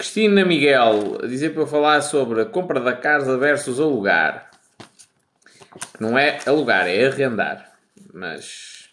[0.00, 4.50] Cristina Miguel a dizer para eu falar sobre a compra da casa versus alugar.
[6.00, 7.70] Não é alugar, é arrendar.
[8.10, 8.88] Mas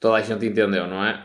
[0.00, 1.22] toda a gente entendeu, não é?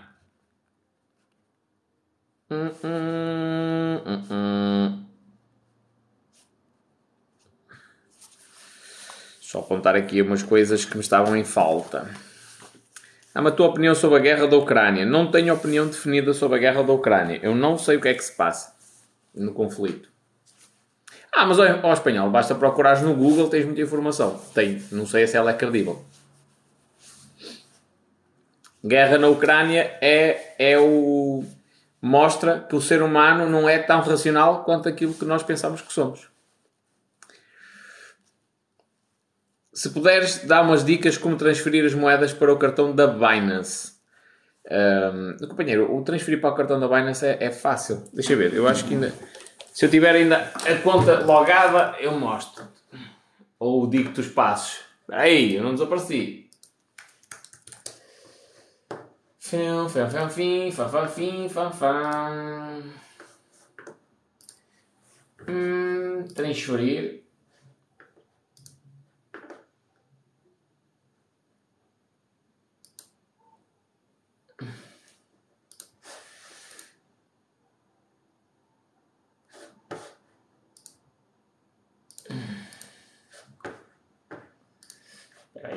[2.52, 5.06] Hum, hum, hum.
[9.40, 12.10] Só apontar aqui umas coisas que me estavam em falta.
[13.34, 15.06] Dá-me a tua opinião sobre a guerra da Ucrânia.
[15.06, 17.40] Não tenho opinião definida sobre a guerra da Ucrânia.
[17.44, 18.76] Eu não sei o que é que se passa
[19.34, 20.10] no conflito.
[21.32, 24.40] Ah, mas ao, ao espanhol, basta procurares no Google, tens muita informação.
[24.54, 26.04] Tem, não sei se ela é credível.
[28.84, 31.44] Guerra na Ucrânia é, é o.
[32.02, 35.92] mostra que o ser humano não é tão racional quanto aquilo que nós pensamos que
[35.92, 36.29] somos.
[39.80, 43.94] Se puderes dar umas dicas como transferir as moedas para o cartão da Binance.
[44.70, 48.04] Um, companheiro, o transferir para o cartão da Binance é, é, fácil.
[48.14, 49.14] Deixa eu ver, eu acho que ainda.
[49.72, 52.68] Se eu tiver ainda a conta logada, eu mostro.
[53.58, 54.82] Ou digo-te os passos.
[55.10, 56.50] Aí, eu não desapareci.
[59.40, 62.94] Fim, fim, fim, fim, fim, fim, fim, fim.
[65.48, 67.29] Hum, transferir.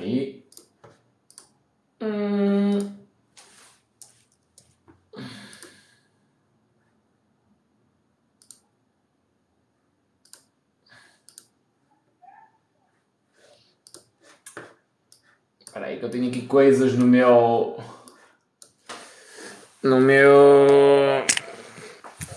[0.03, 0.45] Aí.
[2.01, 2.79] Hum.
[15.61, 17.81] Espera aí que eu tenho aqui coisas no meu...
[19.85, 21.25] No meu...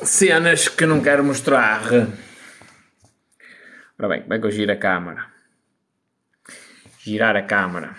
[0.03, 1.81] Cenas que não quero mostrar.
[3.97, 5.34] Ora bem, como é que eu giro a câmera?
[7.05, 7.95] Girar a câmera.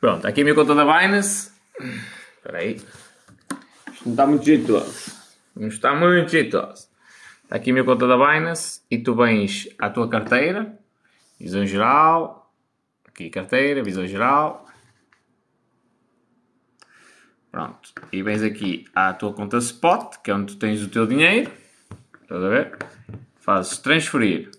[0.00, 1.50] Pronto, aqui a minha conta da Binance.
[2.36, 2.76] Espera aí.
[2.76, 5.12] Isto não está muito jeitoso.
[5.56, 6.88] Não está muito jeitoso.
[7.42, 10.78] Está aqui a minha conta da Binance e tu vens à tua carteira,
[11.40, 12.54] visão geral,
[13.04, 14.64] aqui carteira, visão geral.
[17.50, 17.92] Pronto.
[18.12, 21.50] E vens aqui à tua conta Spot, que é onde tu tens o teu dinheiro.
[22.22, 22.78] Estás a ver?
[23.40, 24.52] Fazes transferir.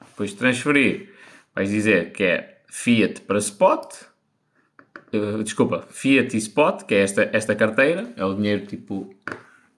[0.00, 1.13] Depois de transferir,
[1.54, 3.94] vais dizer que é Fiat para Spot,
[5.12, 9.14] uh, desculpa, Fiat e Spot, que é esta, esta carteira, é o dinheiro tipo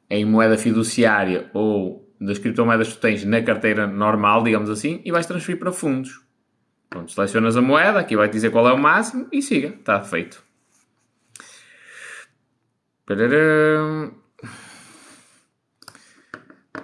[0.09, 5.13] em moeda fiduciária ou das criptomoedas que tu tens na carteira normal, digamos assim, e
[5.13, 6.23] vais transferir para fundos.
[6.89, 10.43] Pronto, selecionas a moeda, aqui vai dizer qual é o máximo e siga, está feito.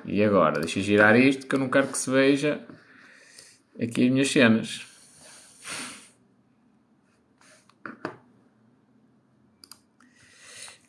[0.04, 2.60] E agora, deixa girar isto que eu não quero que se veja
[3.80, 4.86] aqui as minhas cenas.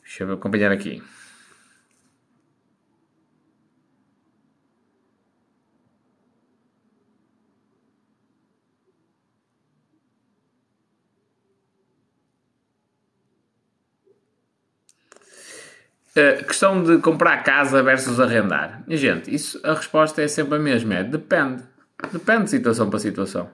[0.01, 1.01] Deixa eu acompanhar aqui.
[16.15, 18.83] A questão de comprar casa versus arrendar.
[18.85, 20.93] Minha gente, isso, a resposta é sempre a mesma.
[20.93, 21.72] É depende.
[22.11, 23.49] Depende de situação para situação.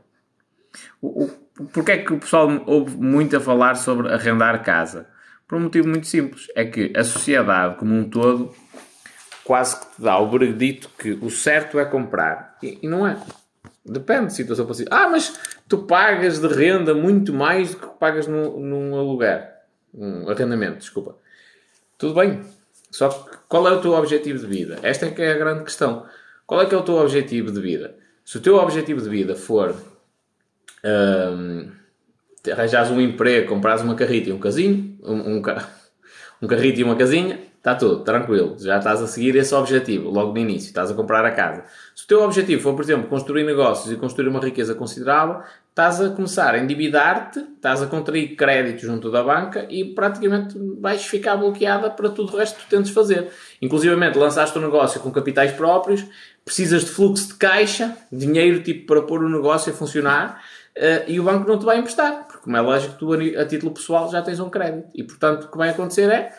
[1.02, 5.08] O, o, porque é que o pessoal ouve muito a falar sobre arrendar casa?
[5.48, 6.48] Por um motivo muito simples.
[6.56, 8.54] É que a sociedade como um todo
[9.44, 12.58] quase que te dá o veredito que o certo é comprar.
[12.62, 13.18] E, e não é.
[13.84, 15.06] Depende de situação para situação.
[15.06, 19.50] Ah, mas tu pagas de renda muito mais do que pagas no, num aluguer.
[19.94, 21.16] Um arrendamento, desculpa.
[21.98, 22.42] Tudo bem.
[22.92, 24.80] Só que qual é o teu objetivo de vida?
[24.84, 26.06] Esta é que é a grande questão.
[26.46, 27.96] Qual é que é o teu objetivo de vida?
[28.30, 29.76] Se o teu objetivo de vida for
[30.86, 31.72] um,
[32.52, 35.42] arranjares um emprego, comprares uma carrita e um casinho, um, um,
[36.40, 38.56] um carrito e uma casinha, está tudo, tranquilo.
[38.60, 41.64] Já estás a seguir esse objetivo logo no início, estás a comprar a casa.
[41.96, 46.02] Se o teu objetivo for, por exemplo, construir negócios e construir uma riqueza considerável, estás
[46.02, 51.36] a começar a endividar-te, estás a contrair crédito junto da banca e praticamente vais ficar
[51.36, 53.30] bloqueada para tudo o resto que tu tentes fazer.
[53.62, 56.06] Inclusive, lançaste o um negócio com capitais próprios,
[56.46, 60.42] precisas de fluxo de caixa, dinheiro tipo para pôr o negócio a funcionar
[60.78, 63.74] uh, e o banco não te vai emprestar, porque como é lógico tu a título
[63.74, 66.34] pessoal já tens um crédito e portanto o que vai acontecer é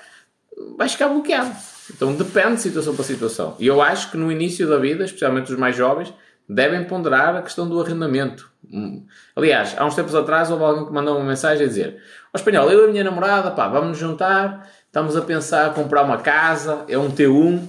[0.77, 1.55] vais ficar bloqueado.
[1.95, 3.57] Então depende de situação para situação.
[3.59, 6.13] E eu acho que no início da vida, especialmente os mais jovens,
[6.49, 8.51] devem ponderar a questão do arrendamento.
[8.71, 9.07] Hum.
[9.35, 12.37] Aliás, há uns tempos atrás houve alguém que mandou uma mensagem a dizer: Ó oh,
[12.37, 16.19] espanhol, eu e a minha namorada, pá, vamos nos juntar, estamos a pensar comprar uma
[16.19, 17.69] casa, é um T1 uh,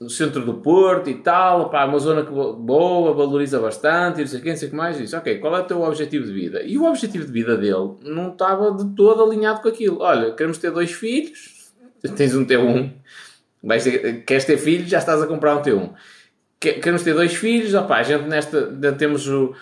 [0.00, 4.28] no centro do Porto e tal, pá, uma zona que boa, valoriza bastante, e não
[4.28, 4.96] sei o que, não sei o que mais.
[4.96, 6.62] Disse, ok, qual é o teu objetivo de vida?
[6.62, 10.00] E o objetivo de vida dele não estava de todo alinhado com aquilo.
[10.00, 11.72] Olha, queremos ter dois filhos,
[12.16, 12.92] tens um T1,
[13.62, 15.90] vais ter, queres ter filhos, já estás a comprar um T1.
[16.60, 18.62] Queremos ter dois filhos, opá, a gente nesta,
[18.96, 19.54] temos o,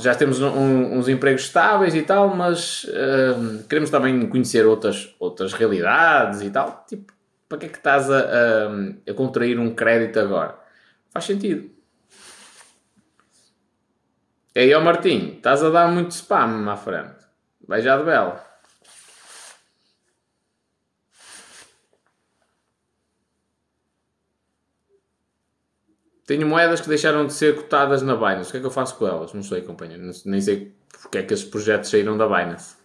[0.00, 5.54] já temos um, uns empregos estáveis e tal, mas uh, queremos também conhecer outras, outras
[5.54, 6.84] realidades e tal.
[6.86, 7.13] Tipo,
[7.54, 10.58] para que é que estás a, a, a contrair um crédito agora?
[11.10, 11.70] Faz sentido.
[14.54, 17.24] E aí, ó Martim, estás a dar muito spam à frente.
[17.66, 18.44] Vai já de bela.
[26.26, 28.48] Tenho moedas que deixaram de ser cotadas na Binance.
[28.48, 29.32] O que é que eu faço com elas?
[29.32, 30.10] Não sei, companheiro.
[30.24, 32.76] Nem sei porque é que esses projetos saíram da Binance.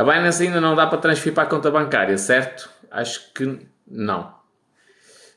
[0.00, 2.70] A Binance ainda não dá para transferir para a conta bancária, certo?
[2.90, 4.32] Acho que não.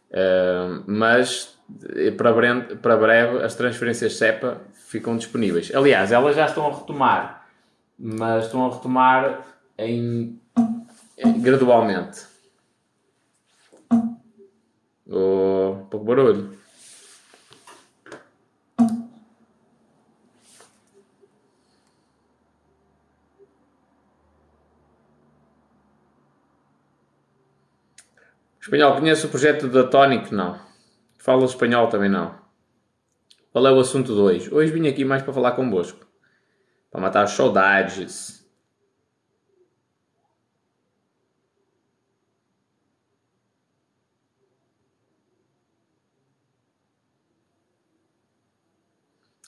[0.10, 1.58] Uh, mas
[1.98, 5.70] eh, para breve, para breve as transferências SEPA ficam disponíveis.
[5.76, 7.46] Aliás, elas já estão a retomar,
[8.00, 9.46] mas estão a retomar
[9.78, 10.40] em,
[11.18, 12.22] em gradualmente.
[15.10, 16.58] Oh, pouco barulho.
[28.64, 30.34] Espanhol, conheço o projeto da Tonic?
[30.34, 30.58] Não.
[31.18, 32.34] Fala espanhol também não.
[33.52, 34.54] Qual é o assunto de hoje?
[34.54, 36.08] Hoje vim aqui mais para falar convosco.
[36.90, 38.48] Para matar saudades.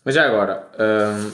[0.03, 1.31] Mas já agora, hum,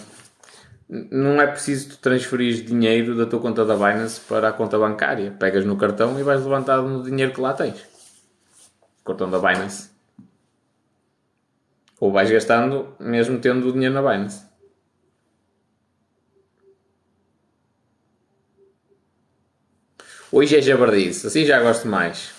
[0.91, 5.31] não é preciso tu transferir dinheiro da tua conta da Binance para a conta bancária.
[5.31, 7.81] Pegas no cartão e vais levantar no dinheiro que lá tens.
[9.05, 9.89] Cartão da Binance.
[11.97, 14.45] Ou vais gastando mesmo tendo o dinheiro na Binance.
[20.29, 22.33] Hoje é jabardice, assim já gosto mais.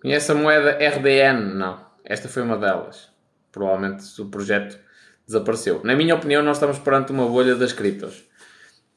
[0.00, 1.54] Conhece a moeda RDN?
[1.54, 1.84] Não.
[2.02, 3.10] Esta foi uma delas.
[3.52, 4.78] Provavelmente o projeto
[5.30, 5.80] desapareceu.
[5.84, 8.24] Na minha opinião, nós estamos perante uma bolha das criptos.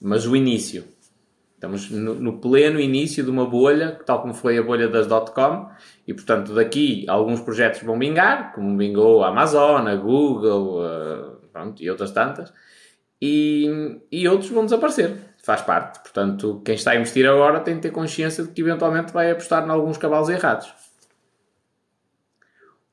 [0.02, 0.84] Mas o início.
[1.54, 5.70] Estamos no, no, pleno início de uma bolha, tal como foi a bolha das .com,
[6.06, 11.90] e portanto daqui alguns projetos vão vingar, como vingou a Amazon, a Google, pronto, e
[11.90, 12.52] outras tantas,
[13.22, 15.16] e, e outros vão desaparecer.
[15.42, 16.00] Faz parte.
[16.02, 19.66] Portanto, quem está a investir agora tem de ter consciência de que eventualmente vai apostar
[19.66, 20.74] em alguns cavalos errados.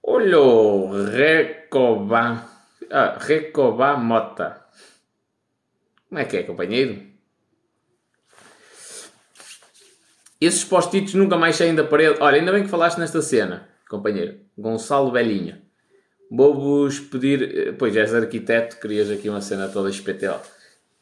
[0.00, 2.49] Olho, Recoba.
[2.90, 4.64] Ah, Recoba Mota.
[6.08, 7.00] Como é que é, companheiro?
[10.40, 12.18] Esses post-its nunca mais saem da parede.
[12.20, 14.40] Olha, ainda bem que falaste nesta cena, companheiro.
[14.56, 15.62] Gonçalo Belinha.
[16.30, 17.42] Vou-vos pedir.
[17.42, 20.40] Eh, pois, és arquiteto, querias aqui uma cena toda espetel.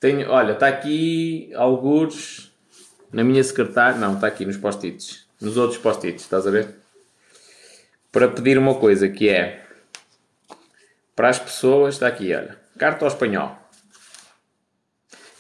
[0.01, 2.53] Tenho, olha, está aqui alguns
[3.13, 3.99] na minha secretária.
[3.99, 5.27] Não, está aqui nos post-its.
[5.41, 6.79] Nos outros post-its, estás a ver?
[8.11, 9.65] para pedir uma coisa que é
[11.19, 13.59] para as pessoas, está aqui, olha, carta ao espanhol.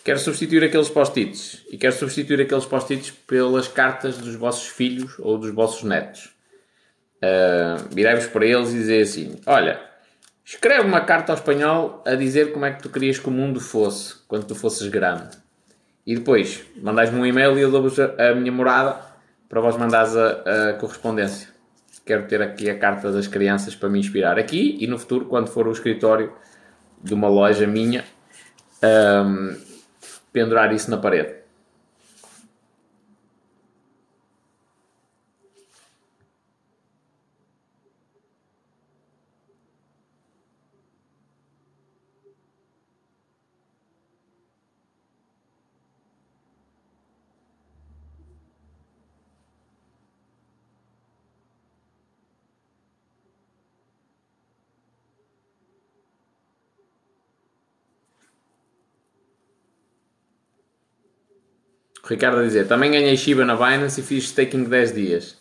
[0.03, 5.39] Quero substituir aqueles post-its e quero substituir aqueles post-its pelas cartas dos vossos filhos ou
[5.39, 6.31] dos vossos netos.
[7.23, 9.81] Uh, Virei-vos para eles e dizer assim: Olha,
[10.45, 13.61] escreve uma carta ao espanhol a dizer como é que tu querias que o mundo
[13.61, 15.39] fosse quando tu fosses grande.
[16.05, 19.01] E depois mandais-me um e-mail e eu dou-vos a, a minha morada
[19.49, 21.57] para vós mandares a, a correspondência
[22.09, 25.49] quero ter aqui a carta das crianças para me inspirar aqui e no futuro, quando
[25.49, 26.33] for o escritório
[27.05, 28.03] de uma loja minha,
[28.83, 29.55] um,
[30.33, 31.38] pendurar isso na parede.
[62.09, 65.39] Ricardo a dizer, também ganhei Shiba na Binance e fiz staking 10 dias.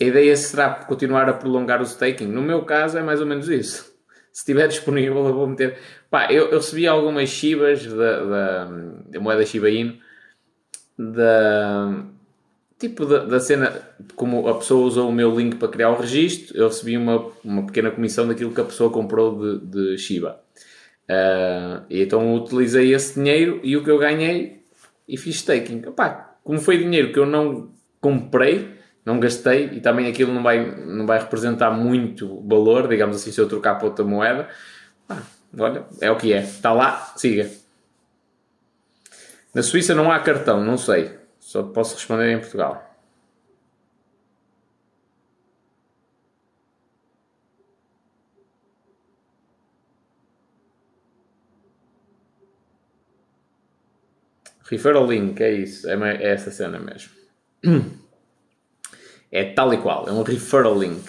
[0.00, 2.26] A ideia será continuar a prolongar o staking?
[2.26, 3.96] No meu caso é mais ou menos isso.
[4.30, 5.78] Se estiver disponível eu vou meter...
[6.10, 8.64] Pá, eu, eu recebi algumas Shibas da, da,
[9.08, 9.96] da moeda Shiba Inu
[10.98, 12.04] da...
[12.78, 13.72] Tipo da, da, cena,
[14.16, 17.64] como a pessoa usou o meu link para criar o registro, eu recebi uma, uma
[17.64, 20.38] pequena comissão daquilo que a pessoa comprou de, de Shiba.
[21.08, 24.55] Uh, então utilizei esse dinheiro e o que eu ganhei
[25.08, 25.82] e fiz staking.
[26.42, 27.70] Como foi dinheiro que eu não
[28.00, 33.32] comprei, não gastei e também aquilo não vai, não vai representar muito valor, digamos assim,
[33.32, 34.48] se eu trocar para outra moeda.
[35.08, 35.22] Ah,
[35.58, 36.42] olha, é o que é.
[36.42, 37.50] Está lá, siga.
[39.54, 41.18] Na Suíça não há cartão, não sei.
[41.40, 42.85] Só posso responder em Portugal.
[54.68, 55.88] Referral link, é isso.
[55.88, 57.10] É, é essa cena mesmo.
[59.30, 60.08] É tal e qual.
[60.08, 61.04] É um referral link.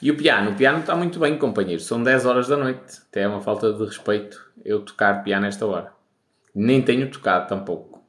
[0.00, 0.50] E o piano?
[0.50, 1.80] O piano está muito bem, companheiro.
[1.80, 3.00] São 10 horas da noite.
[3.08, 5.92] Até é uma falta de respeito eu tocar piano nesta hora.
[6.54, 8.04] Nem tenho tocado tampouco.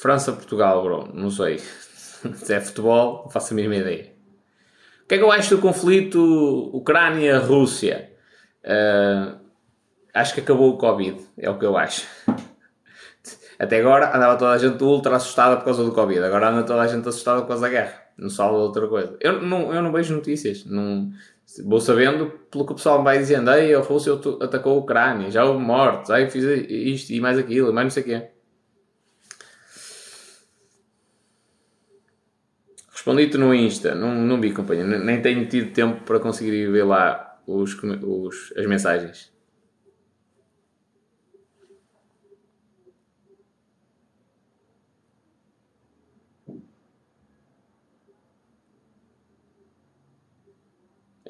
[0.00, 1.10] França-Portugal, bro.
[1.12, 1.58] Não sei.
[2.36, 4.12] Se é futebol, não faço a mínima ideia.
[5.04, 6.20] O que é que eu acho do conflito
[6.72, 8.12] Ucrânia-Rússia?
[8.62, 9.38] Uh,
[10.12, 11.20] acho que acabou o Covid.
[11.36, 12.06] É o que eu acho.
[13.58, 16.20] Até agora andava toda a gente ultra assustada por causa do Covid.
[16.20, 18.02] Agora anda toda a gente assustada por causa da guerra.
[18.16, 19.16] Não salva outra coisa.
[19.20, 20.64] Eu não, eu não vejo notícias.
[20.64, 21.10] Não,
[21.64, 23.50] vou sabendo pelo que o pessoal vai dizendo.
[23.50, 25.30] Ei, a Rússia atacou a Ucrânia.
[25.30, 26.10] Já houve mortes.
[26.10, 27.72] Aí fiz isto e mais aquilo.
[27.72, 28.28] Mais não sei o quê.
[32.92, 33.94] Respondi-te no Insta.
[33.94, 34.84] Não, não vi, companhia.
[34.84, 39.32] Nem tenho tido tempo para conseguir ver lá os, os, as mensagens.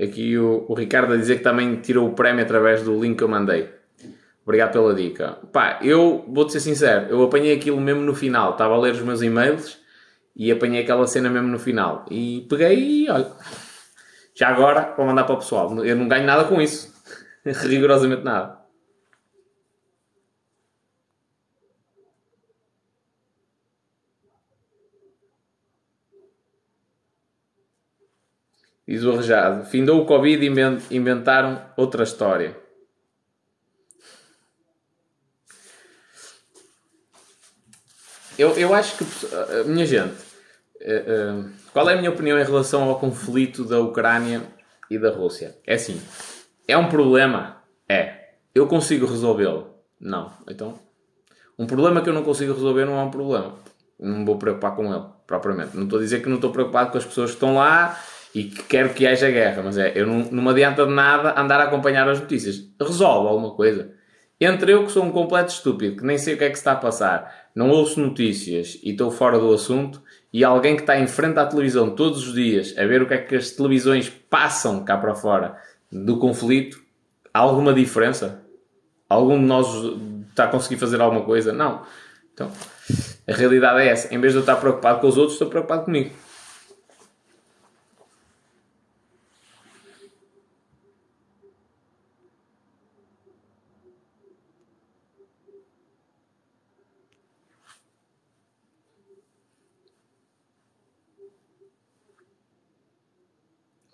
[0.00, 3.24] Aqui o, o Ricardo a dizer que também tirou o prémio através do link que
[3.24, 3.68] eu mandei.
[4.44, 5.38] Obrigado pela dica.
[5.52, 8.52] Pá, eu vou-te ser sincero, eu apanhei aquilo mesmo no final.
[8.52, 9.78] Estava a ler os meus e-mails
[10.34, 12.06] e apanhei aquela cena mesmo no final.
[12.10, 13.30] E peguei e olha.
[14.34, 15.84] Já agora, vou mandar para o pessoal.
[15.84, 16.94] Eu não ganho nada com isso.
[17.44, 18.57] Rigorosamente nada.
[28.88, 29.02] Diz.
[29.70, 32.56] Findou o Covid e inventaram outra história.
[38.38, 40.14] Eu, eu acho que, eh, minha gente,
[40.80, 44.42] eh, eh, qual é a minha opinião em relação ao conflito da Ucrânia
[44.88, 45.56] e da Rússia?
[45.66, 46.00] É assim,
[46.66, 47.62] é um problema?
[47.86, 48.30] É.
[48.54, 49.74] Eu consigo resolvê-lo?
[50.00, 50.32] Não.
[50.48, 50.78] Então,
[51.58, 53.54] um problema que eu não consigo resolver não é um problema.
[53.98, 55.76] Não me vou preocupar com ele, propriamente.
[55.76, 58.00] Não estou a dizer que não estou preocupado com as pessoas que estão lá
[58.34, 61.40] e que quero que haja guerra, mas é, eu não, não me adianta de nada
[61.40, 62.62] andar a acompanhar as notícias.
[62.80, 63.90] Resolve alguma coisa.
[64.40, 66.60] Entre eu que sou um completo estúpido, que nem sei o que é que se
[66.60, 70.00] está a passar, não ouço notícias e estou fora do assunto,
[70.32, 73.14] e alguém que está em frente à televisão todos os dias a ver o que
[73.14, 75.56] é que as televisões passam cá para fora
[75.90, 76.80] do conflito,
[77.34, 78.44] há alguma diferença?
[79.08, 79.66] Algum de nós
[80.28, 81.52] está a conseguir fazer alguma coisa?
[81.52, 81.82] Não.
[82.32, 82.52] Então,
[83.26, 84.14] a realidade é essa.
[84.14, 86.10] Em vez de eu estar preocupado com os outros, estou preocupado comigo.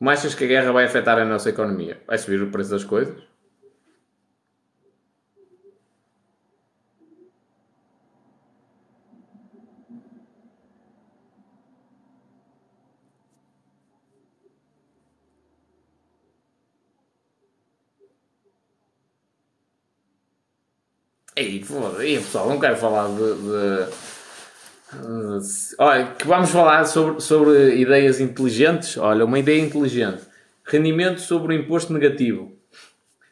[0.04, 1.98] Como achas que a guerra vai afetar a nossa economia?
[2.06, 3.16] Vai subir o preço das coisas?
[21.34, 23.90] Ei, foda-se, pessoal, não quero falar de, de
[25.78, 28.96] Olha, que vamos falar sobre, sobre ideias inteligentes.
[28.96, 30.22] Olha, uma ideia inteligente.
[30.64, 32.52] Rendimento sobre o imposto negativo.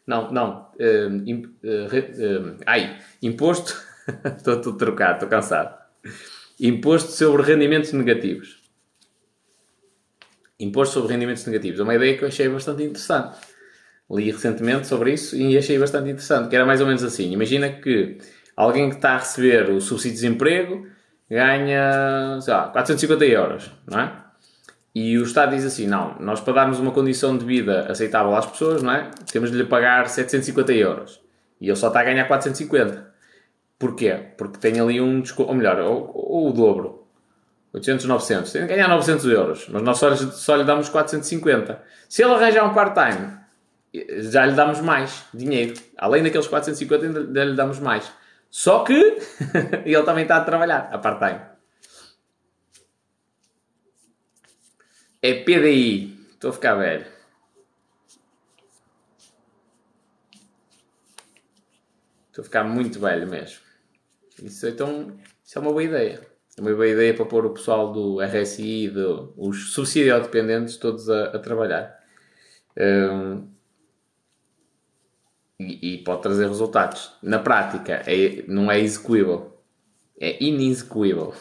[0.07, 0.69] Não, não.
[0.79, 3.81] Uh, uh, uh, ai, imposto.
[4.37, 5.79] estou tudo trocado, estou cansado.
[6.61, 8.63] Imposto sobre rendimentos negativos.
[10.59, 11.81] Imposto sobre rendimentos negativos.
[11.81, 13.39] É uma ideia que eu achei bastante interessante.
[14.11, 16.49] Li recentemente sobre isso e achei bastante interessante.
[16.49, 17.33] Que era mais ou menos assim.
[17.33, 18.19] Imagina que
[18.57, 20.87] alguém que está a receber o subsídio de desemprego
[21.33, 24.13] ganha, sei lá, 450 euros, não é?
[24.95, 28.45] E o Estado diz assim, não, nós para darmos uma condição de vida aceitável às
[28.45, 29.11] pessoas, não é?
[29.33, 31.23] Temos de lhe pagar 750 euros.
[31.59, 33.11] E ele só está a ganhar 450.
[33.79, 34.15] Porquê?
[34.37, 37.07] Porque tem ali um desconto, ou melhor, ou, ou, o dobro.
[37.73, 38.53] 800, 900.
[38.53, 41.81] Tem de ganhar 900 euros, mas nós só, só lhe damos 450.
[42.11, 43.39] Se ele arranjar um part-time,
[44.31, 45.73] já lhe damos mais dinheiro.
[45.97, 48.13] Além daqueles 450, ainda lhe damos mais.
[48.53, 48.93] Só que
[49.87, 51.41] ele também está a trabalhar a part-time.
[55.23, 56.19] É PDI.
[56.33, 57.07] Estou a ficar velho.
[62.29, 63.61] Estou a ficar muito velho mesmo.
[64.43, 66.21] Isso, então, isso é uma boa ideia.
[66.59, 71.29] É uma boa ideia para pôr o pessoal do RSI, do, os subsidiodependentes, todos a,
[71.29, 71.99] a trabalhar.
[72.77, 73.52] Um,
[75.63, 77.13] e, e, pode trazer resultados.
[77.23, 79.57] Na prática, é, não é execuível.
[80.21, 81.35] É inexecuível.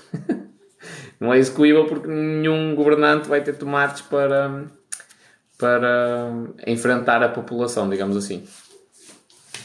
[1.20, 4.66] não é execuível porque nenhum governante vai ter tomates para,
[5.58, 6.32] para
[6.68, 8.46] enfrentar a população, digamos assim.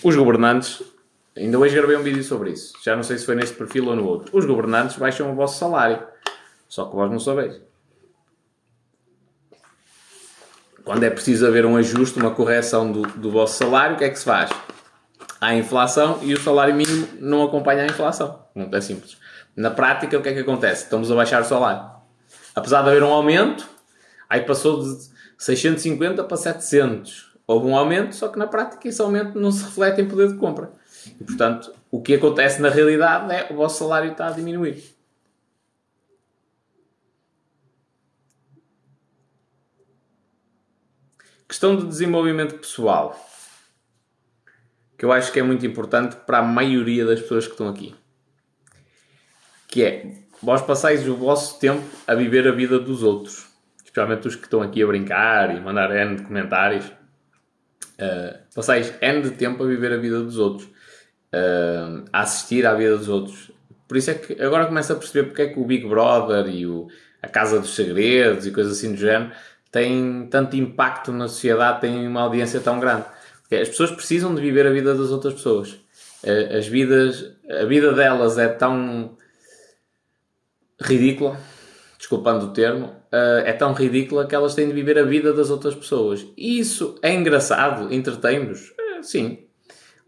[0.02, 0.82] Os governantes,
[1.36, 3.96] ainda hoje gravei um vídeo sobre isso, já não sei se foi neste perfil ou
[3.96, 4.36] no outro.
[4.36, 6.02] Os governantes baixam o vosso salário,
[6.68, 7.65] só que vós não sabeis.
[10.86, 14.08] Quando é preciso haver um ajuste, uma correção do, do vosso salário, o que é
[14.08, 14.48] que se faz?
[15.40, 18.44] Há inflação e o salário mínimo não acompanha a inflação.
[18.54, 19.16] Não é simples.
[19.56, 20.84] Na prática, o que é que acontece?
[20.84, 21.90] Estamos a baixar o salário.
[22.54, 23.68] Apesar de haver um aumento,
[24.30, 27.32] aí passou de 650 para 700.
[27.48, 30.34] Houve um aumento, só que na prática esse aumento não se reflete em poder de
[30.34, 30.70] compra.
[31.20, 34.95] E, portanto, o que acontece na realidade é o vosso salário está a diminuir.
[41.48, 43.18] Questão de desenvolvimento pessoal.
[44.98, 47.94] Que eu acho que é muito importante para a maioria das pessoas que estão aqui.
[49.68, 50.12] Que é,
[50.42, 53.56] vós passais o vosso tempo a viver a vida dos outros
[53.96, 59.22] especialmente os que estão aqui a brincar e mandar N de comentários, uh, passais N
[59.22, 63.50] de tempo a viver a vida dos outros, uh, a assistir à vida dos outros.
[63.88, 66.66] Por isso é que agora começo a perceber porque é que o Big Brother e
[66.66, 66.88] o,
[67.22, 69.32] a Casa dos Segredos e coisas assim do género
[69.76, 73.04] têm tanto impacto na sociedade, têm uma audiência tão grande.
[73.42, 75.76] Porque as pessoas precisam de viver a vida das outras pessoas.
[76.56, 79.16] As vidas, a vida delas é tão
[80.80, 81.38] ridícula,
[81.98, 85.74] desculpando o termo, é tão ridícula que elas têm de viver a vida das outras
[85.74, 86.26] pessoas.
[86.38, 88.70] E isso é engraçado, entretém-nos?
[88.70, 89.46] Uh, sim.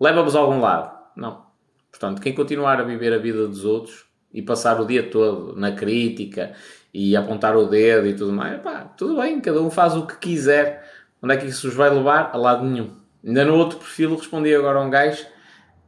[0.00, 0.96] Leva-vos a algum lado?
[1.14, 1.46] Não.
[1.90, 5.72] Portanto, quem continuar a viver a vida dos outros e passar o dia todo na
[5.72, 6.54] crítica
[6.98, 10.16] e apontar o dedo e tudo mais, pá, tudo bem, cada um faz o que
[10.16, 10.84] quiser.
[11.22, 12.30] Onde é que isso os vai levar?
[12.32, 12.90] A lado nenhum.
[13.24, 15.24] Ainda no outro perfil respondi agora a um gajo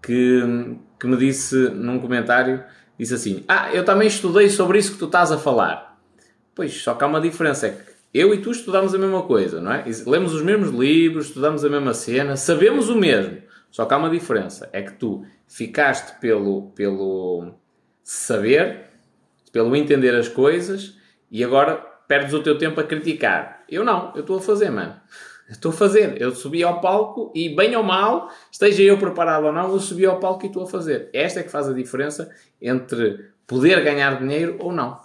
[0.00, 0.40] que,
[1.00, 2.62] que me disse num comentário,
[2.96, 6.00] disse assim, ah, eu também estudei sobre isso que tu estás a falar.
[6.54, 9.60] Pois, só que há uma diferença, é que eu e tu estudamos a mesma coisa,
[9.60, 9.84] não é?
[10.06, 13.38] Lemos os mesmos livros, estudamos a mesma cena, sabemos o mesmo.
[13.68, 17.52] Só que há uma diferença, é que tu ficaste pelo, pelo
[18.04, 18.90] saber,
[19.50, 20.99] pelo entender as coisas
[21.30, 21.76] e agora
[22.08, 23.64] perdes o teu tempo a criticar.
[23.68, 25.00] Eu não, eu estou a fazer, mano.
[25.48, 26.20] Estou a fazer.
[26.20, 30.06] Eu subi ao palco e, bem ou mal, esteja eu preparado ou não, eu subi
[30.06, 31.10] ao palco e estou a fazer.
[31.12, 35.00] Esta é que faz a diferença entre poder ganhar dinheiro ou não.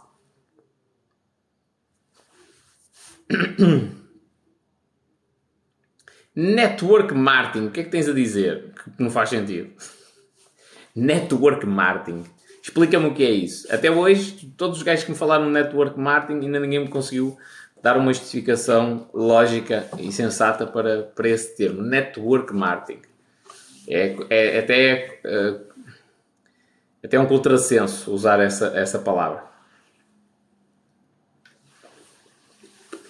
[6.35, 8.73] Network marketing, o que é que tens a dizer?
[8.73, 9.71] Que não faz sentido.
[10.95, 12.23] Network marketing.
[12.65, 13.71] Explica-me o que é isso.
[13.71, 17.38] Até hoje, todos os gajos que me falaram no network marketing, ainda ninguém me conseguiu
[17.80, 21.84] dar uma justificação lógica e sensata para, para esse termo.
[21.84, 23.04] Network marketing.
[23.88, 25.60] É, é até, é,
[27.04, 29.43] até um contrassenso usar essa, essa palavra.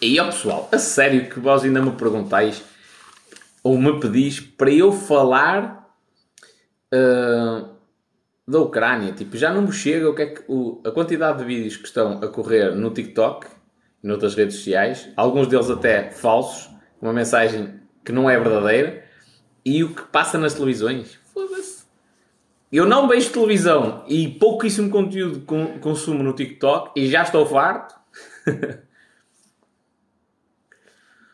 [0.01, 2.61] E ó pessoal, a sério que vós ainda me perguntais
[3.63, 5.89] ou me pedis para eu falar
[6.93, 7.74] uh,
[8.47, 9.11] da Ucrânia?
[9.13, 11.85] Tipo, já não me chega o que é que o, a quantidade de vídeos que
[11.85, 13.47] estão a correr no TikTok
[14.03, 16.69] e noutras redes sociais, alguns deles até falsos,
[17.01, 19.03] uma mensagem que não é verdadeira,
[19.65, 21.17] e o que passa nas televisões.
[21.33, 21.85] Foda-se.
[22.71, 25.43] Eu não vejo televisão e pouquíssimo conteúdo
[25.79, 27.95] consumo no TikTok e já estou farto.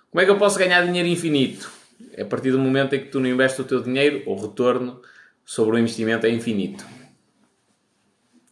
[0.09, 1.71] Como é que eu posso ganhar dinheiro infinito?
[2.13, 5.01] É a partir do momento em que tu não investes o teu dinheiro, o retorno
[5.45, 6.85] sobre o investimento é infinito.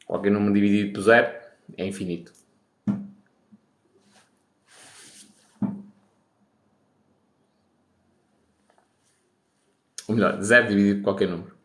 [0.09, 1.39] Qualquer número dividido por zero
[1.77, 2.33] é infinito.
[10.07, 11.55] Ou melhor, zero dividido por qualquer número.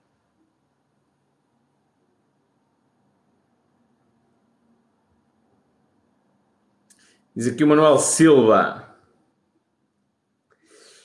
[7.34, 8.94] Diz aqui o Manuel Silva.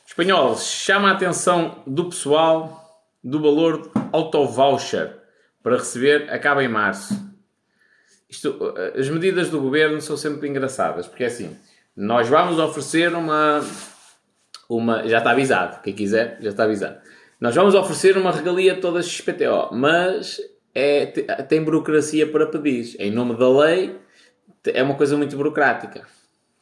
[0.05, 5.18] Espanhol, chama a atenção do pessoal do valor auto-voucher
[5.61, 7.13] para receber acaba em março.
[8.29, 11.57] Isto, as medidas do governo são sempre engraçadas, porque é assim,
[11.95, 13.65] nós vamos oferecer uma,
[14.69, 16.99] uma já está avisado, quem quiser já está avisado.
[17.39, 20.39] Nós vamos oferecer uma regalia toda XPTO, mas
[20.75, 22.95] é, tem burocracia para pedir.
[22.99, 23.97] Em nome da lei,
[24.65, 26.05] é uma coisa muito burocrática.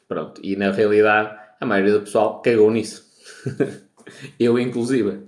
[0.07, 3.05] Pronto, e na realidade a maioria do pessoal cagou nisso.
[4.39, 5.27] Eu, inclusive.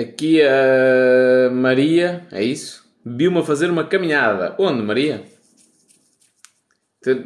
[0.00, 2.88] Aqui a Maria, é isso?
[3.04, 4.54] Viu-me a fazer uma caminhada.
[4.58, 5.24] Onde, Maria?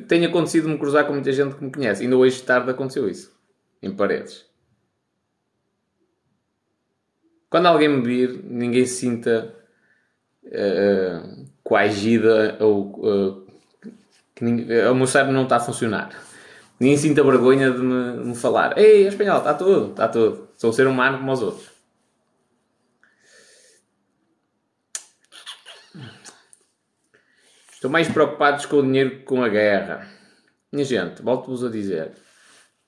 [0.09, 2.03] Tem acontecido-me cruzar com muita gente que me conhece.
[2.03, 3.33] Ainda hoje tarde aconteceu isso.
[3.81, 4.45] Em paredes.
[7.49, 9.55] Quando alguém me vir, ninguém se sinta
[10.47, 13.47] uh, coagida ou uh,
[14.35, 16.11] que ninguém, o meu cérebro não está a funcionar.
[16.81, 18.77] Ninguém sinta vergonha de me, de me falar.
[18.77, 20.49] Ei, espanhol, está tudo, está tudo.
[20.57, 21.74] Sou um ser humano como os outros.
[27.85, 30.09] Estão mais preocupados com o dinheiro que com a guerra.
[30.73, 32.13] Minha gente, volto-vos a dizer.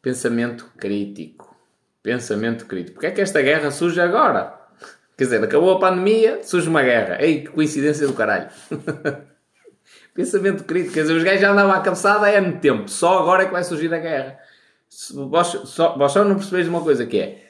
[0.01, 1.55] Pensamento crítico.
[2.03, 2.95] Pensamento crítico.
[2.95, 4.59] Porque é que esta guerra surge agora?
[5.15, 7.23] Quer dizer, acabou a pandemia, surge uma guerra.
[7.23, 8.49] Ei, que coincidência do caralho.
[10.15, 10.95] Pensamento crítico.
[10.95, 12.89] Quer dizer, os gajos já andavam à cabeçada há ano tempo.
[12.89, 14.39] Só agora é que vai surgir a guerra.
[15.29, 17.47] Vós só, vós só não percebeis uma coisa que é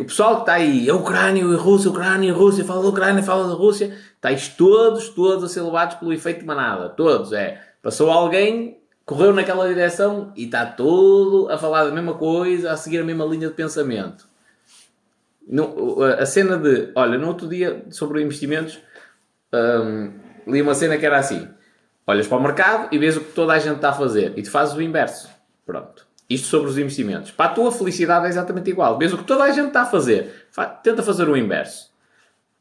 [0.00, 3.22] o pessoal que está aí, a Ucrânia e Rússia, Ucrânia e Rússia, fala da Ucrânia,
[3.22, 6.88] fala da Rússia, estáis todos, todos a ser levados pelo efeito de manada.
[6.88, 7.60] Todos, é.
[7.82, 12.98] Passou alguém, correu naquela direção e está todo a falar da mesma coisa, a seguir
[12.98, 14.26] a mesma linha de pensamento.
[16.18, 18.80] A cena de, olha, no outro dia sobre investimentos,
[19.54, 20.12] hum,
[20.46, 21.48] li uma cena que era assim:
[22.04, 24.42] olhas para o mercado e vês o que toda a gente está a fazer e
[24.42, 25.30] tu fazes o inverso.
[25.64, 26.04] Pronto.
[26.28, 27.30] Isto sobre os investimentos.
[27.30, 28.98] Para a tua felicidade é exatamente igual.
[28.98, 30.48] Vês o que toda a gente está a fazer.
[30.82, 31.94] Tenta fazer o inverso.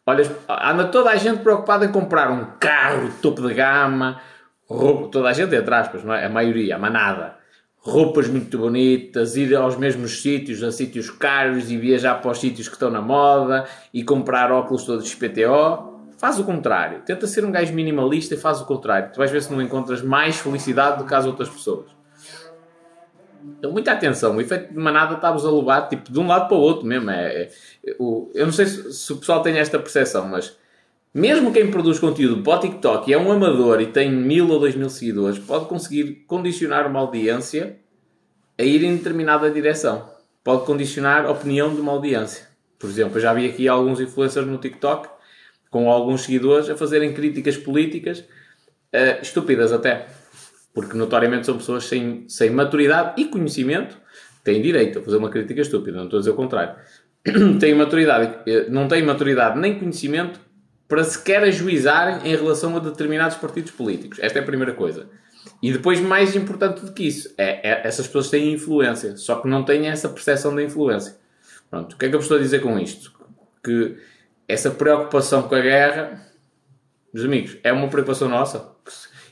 [0.08, 4.22] Olha, anda toda a gente preocupada em comprar um carro topo de gama,
[4.70, 6.26] roupa, toda a gente, entre aspas, não é?
[6.26, 7.36] A maioria, a manada.
[7.80, 12.68] Roupas muito bonitas, ir aos mesmos sítios, a sítios caros e viajar para os sítios
[12.68, 15.96] que estão na moda e comprar óculos todos PTO.
[16.20, 17.02] Faz o contrário.
[17.02, 19.12] Tenta ser um gajo minimalista e faz o contrário.
[19.12, 21.95] Tu vais ver se não encontras mais felicidade do que as outras pessoas.
[23.58, 24.36] Então, muita atenção.
[24.36, 27.10] O efeito de manada está-vos a levar tipo, de um lado para o outro mesmo.
[27.10, 27.50] É,
[27.84, 30.58] é, o, eu não sei se, se, o pessoal tem esta percepção, mas
[31.14, 34.60] mesmo quem produz conteúdo para o TikTok e é um amador e tem mil ou
[34.60, 37.78] dois mil seguidores, pode conseguir condicionar uma audiência
[38.58, 40.10] a ir em determinada direção.
[40.44, 42.48] Pode condicionar a opinião de uma audiência.
[42.78, 45.10] Por exemplo, eu já vi aqui alguns influencers no TikTok
[45.70, 50.08] com alguns seguidores a fazerem críticas políticas uh, estúpidas até
[50.76, 53.98] porque notoriamente são pessoas sem, sem maturidade e conhecimento,
[54.44, 56.76] têm direito a fazer uma crítica estúpida, não estou a dizer o contrário.
[57.60, 60.38] têm maturidade, eh, não têm maturidade nem conhecimento
[60.86, 64.20] para sequer ajuizarem em relação a determinados partidos políticos.
[64.22, 65.08] Esta é a primeira coisa.
[65.64, 69.48] E depois, mais importante do que isso, é, é essas pessoas têm influência, só que
[69.48, 71.16] não têm essa percepção da influência.
[71.72, 73.14] Pronto, o que é que eu estou a dizer com isto?
[73.64, 73.96] Que
[74.46, 76.22] essa preocupação com a guerra,
[77.14, 78.76] meus amigos, é uma preocupação nossa.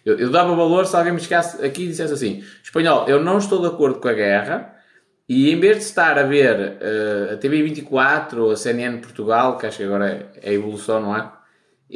[0.05, 3.37] Eu, eu, dava valor se alguém me chegasse aqui e dissesse assim: Espanhol, eu não
[3.37, 4.75] estou de acordo com a guerra,
[5.27, 9.65] e em vez de estar a ver uh, a TV24 ou a CNN Portugal, que
[9.65, 11.31] acho que agora é, a evolução, não é?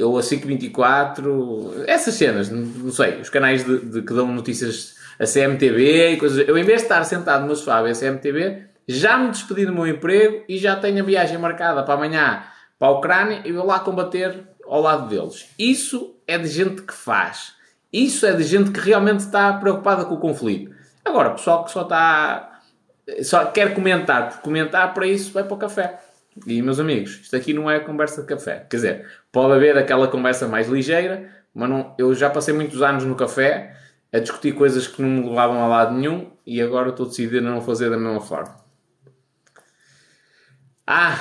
[0.02, 5.26] Ou a 524, essas cenas, não sei, os canais de, de, que dão notícias, a
[5.26, 6.48] CMTV e coisas.
[6.48, 9.74] Eu, em vez de estar sentado no sofá a a CMTV, já me despedi do
[9.74, 12.44] meu emprego e já tenho a viagem marcada para amanhã
[12.80, 15.50] para a Ucrânia e vou lá combater ao lado deles.
[15.58, 17.57] Isso é de gente que faz.
[17.98, 20.72] Isso é de gente que realmente está preocupada com o conflito.
[21.04, 22.62] Agora, pessoal que só está.
[23.24, 26.00] só quer comentar por comentar, para isso vai para o café.
[26.46, 28.68] E, meus amigos, isto aqui não é conversa de café.
[28.70, 33.04] Quer dizer, pode haver aquela conversa mais ligeira, mas não, eu já passei muitos anos
[33.04, 33.76] no café
[34.14, 37.52] a discutir coisas que não me levavam a lado nenhum e agora estou decidido a
[37.52, 38.56] não fazer da mesma forma.
[40.86, 41.20] Ah,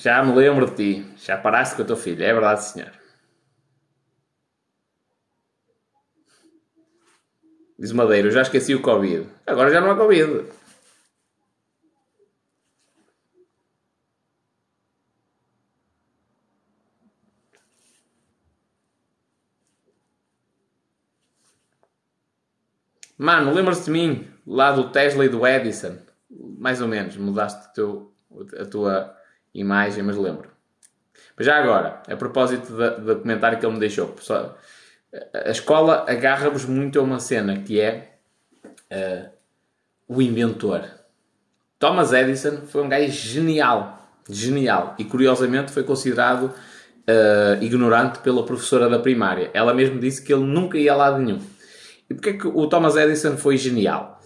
[0.00, 1.06] já me lembro de ti.
[1.18, 2.24] Já paraste com o teu filho.
[2.24, 2.97] É verdade, senhor.
[7.78, 9.28] Diz Madeira, eu já esqueci o Covid.
[9.46, 10.46] Agora já não há Covid.
[23.16, 24.28] Mano, lembras-te de mim?
[24.46, 25.98] Lá do Tesla e do Edison.
[26.30, 28.12] Mais ou menos, mudaste teu,
[28.58, 29.16] a tua
[29.54, 30.50] imagem, mas lembro.
[31.36, 34.58] Mas já agora, a propósito do comentário que ele me deixou, pessoal,
[35.12, 38.12] a escola agarra-vos muito a uma cena que é
[38.92, 39.28] uh,
[40.06, 40.84] o inventor.
[41.78, 48.88] Thomas Edison foi um gajo genial, genial, e curiosamente foi considerado uh, ignorante pela professora
[48.88, 49.50] da primária.
[49.54, 51.40] Ela mesmo disse que ele nunca ia a lado nenhum.
[52.10, 54.20] E porquê que o Thomas Edison foi genial?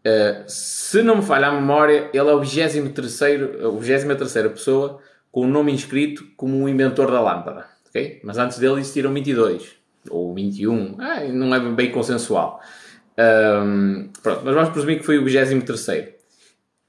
[0.00, 5.00] Uh, se não me falha a memória, ele é o 23 a 23 pessoa
[5.32, 7.66] com o nome inscrito como o inventor da lâmpada.
[7.88, 8.20] Okay?
[8.22, 12.60] Mas antes dele existiram 22 ou 21, ah, não é bem consensual.
[13.18, 16.14] Um, pronto, mas vamos presumir que foi o 23.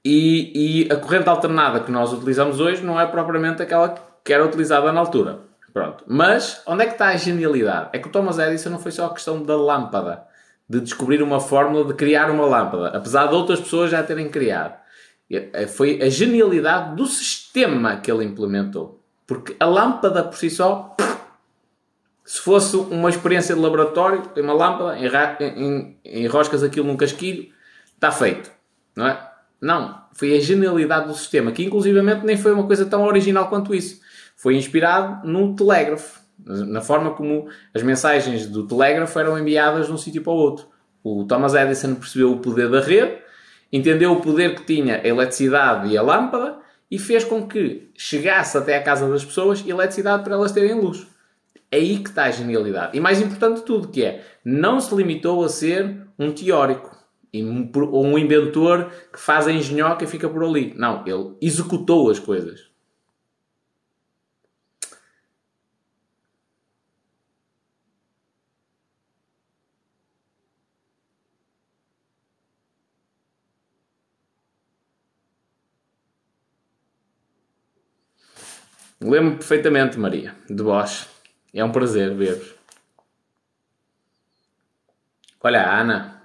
[0.04, 4.44] E, e, a corrente alternada que nós utilizamos hoje não é propriamente aquela que era
[4.44, 5.40] utilizada na altura.
[5.72, 6.04] Pronto.
[6.06, 7.90] Mas onde é que está a genialidade?
[7.92, 10.24] É que o Thomas Edison não foi só a questão da lâmpada,
[10.68, 14.74] de descobrir uma fórmula de criar uma lâmpada, apesar de outras pessoas já terem criado.
[15.30, 19.02] Eh, foi a genialidade do sistema que ele implementou.
[19.26, 20.96] Porque a lâmpada por si só,
[22.28, 24.98] se fosse uma experiência de laboratório, tem uma lâmpada,
[26.04, 27.48] enroscas aquilo num casquilho,
[27.94, 28.52] está feito.
[28.94, 29.30] Não é?
[29.58, 30.02] Não.
[30.12, 34.02] Foi a genialidade do sistema, que inclusivamente nem foi uma coisa tão original quanto isso.
[34.36, 39.96] Foi inspirado no telégrafo, na forma como as mensagens do telégrafo eram enviadas de um
[39.96, 40.66] sítio para o outro.
[41.02, 43.22] O Thomas Edison percebeu o poder da rede,
[43.72, 46.58] entendeu o poder que tinha a eletricidade e a lâmpada
[46.90, 51.06] e fez com que chegasse até à casa das pessoas eletricidade para elas terem luz.
[51.70, 52.96] É aí que está a genialidade.
[52.96, 56.96] E mais importante de tudo, que é, não se limitou a ser um teórico
[57.92, 60.72] ou um inventor que faz a engenhoca e fica por ali.
[60.76, 62.68] Não, ele executou as coisas.
[79.00, 81.17] Lembro-me perfeitamente, Maria, de vós.
[81.52, 82.54] É um prazer ver-vos.
[85.40, 86.22] Olha, a Ana.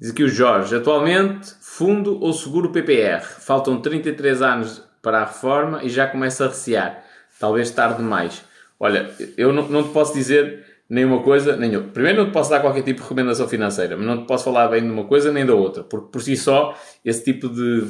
[0.00, 0.74] Diz aqui o Jorge.
[0.74, 3.22] Atualmente, fundo ou seguro PPR.
[3.22, 7.04] Faltam 33 anos para a reforma e já começa a recear.
[7.38, 8.42] Talvez tarde demais.
[8.78, 11.92] Olha, eu não, não te posso dizer nenhuma coisa, nem outra.
[11.92, 14.66] Primeiro, não te posso dar qualquer tipo de recomendação financeira, mas não te posso falar
[14.66, 17.86] bem de uma coisa nem da outra, porque por si só, esse tipo de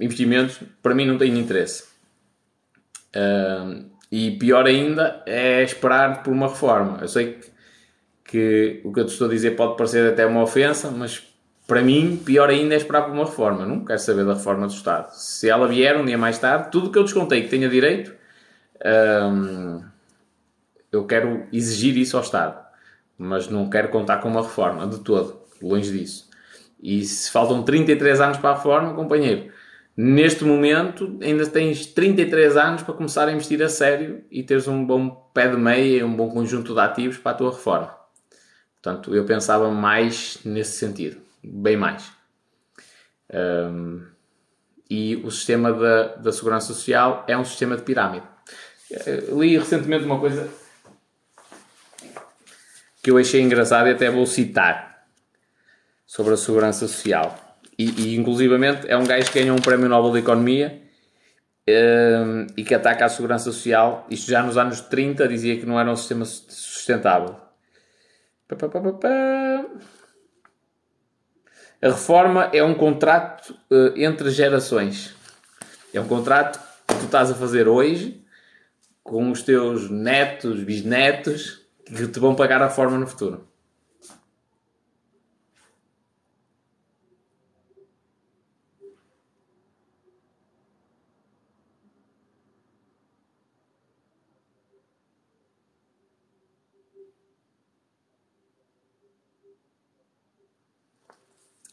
[0.00, 1.84] investimentos, para mim, não tem interesse.
[4.10, 6.98] E pior ainda é esperar por uma reforma.
[7.00, 7.50] Eu sei que,
[8.24, 11.22] que, o que eu te estou a dizer pode parecer até uma ofensa, mas
[11.66, 13.64] para mim, pior ainda é esperar por uma reforma.
[13.64, 15.12] Não quero saber da reforma do Estado.
[15.12, 18.12] Se ela vier um dia mais tarde, tudo que eu descontei que tenha direito.
[18.78, 19.91] Uh,
[20.92, 22.62] eu quero exigir isso ao Estado,
[23.16, 26.30] mas não quero contar com uma reforma de todo, longe disso.
[26.80, 29.50] E se faltam 33 anos para a reforma, companheiro,
[29.96, 34.84] neste momento ainda tens 33 anos para começar a investir a sério e teres um
[34.84, 37.96] bom pé de meia e um bom conjunto de ativos para a tua reforma.
[38.82, 42.10] Portanto, eu pensava mais nesse sentido, bem mais.
[43.32, 44.02] Um,
[44.90, 48.26] e o sistema da, da segurança social é um sistema de pirâmide.
[49.06, 50.50] Eu li recentemente uma coisa
[53.02, 55.06] que eu achei engraçado e até vou citar
[56.06, 57.36] sobre a segurança social.
[57.76, 60.80] E, e inclusivamente é um gajo que ganhou um prémio Nobel de Economia
[61.68, 64.06] um, e que ataca a segurança social.
[64.08, 67.36] Isto já nos anos 30 dizia que não era um sistema sustentável.
[71.80, 75.14] A reforma é um contrato uh, entre gerações.
[75.92, 78.22] É um contrato que tu estás a fazer hoje
[79.02, 83.46] com os teus netos, bisnetos que te vão pagar a forma no futuro.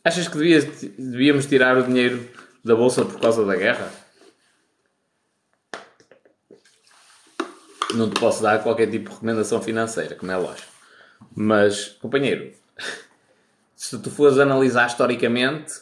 [0.04, 0.40] Achas que
[0.98, 2.28] devíamos tirar o dinheiro
[2.64, 3.92] da bolsa por causa da guerra?
[7.94, 10.72] Não te posso dar qualquer tipo de recomendação financeira, como é lógico.
[11.36, 12.54] Mas, companheiro,
[13.76, 15.74] se tu fores analisar historicamente,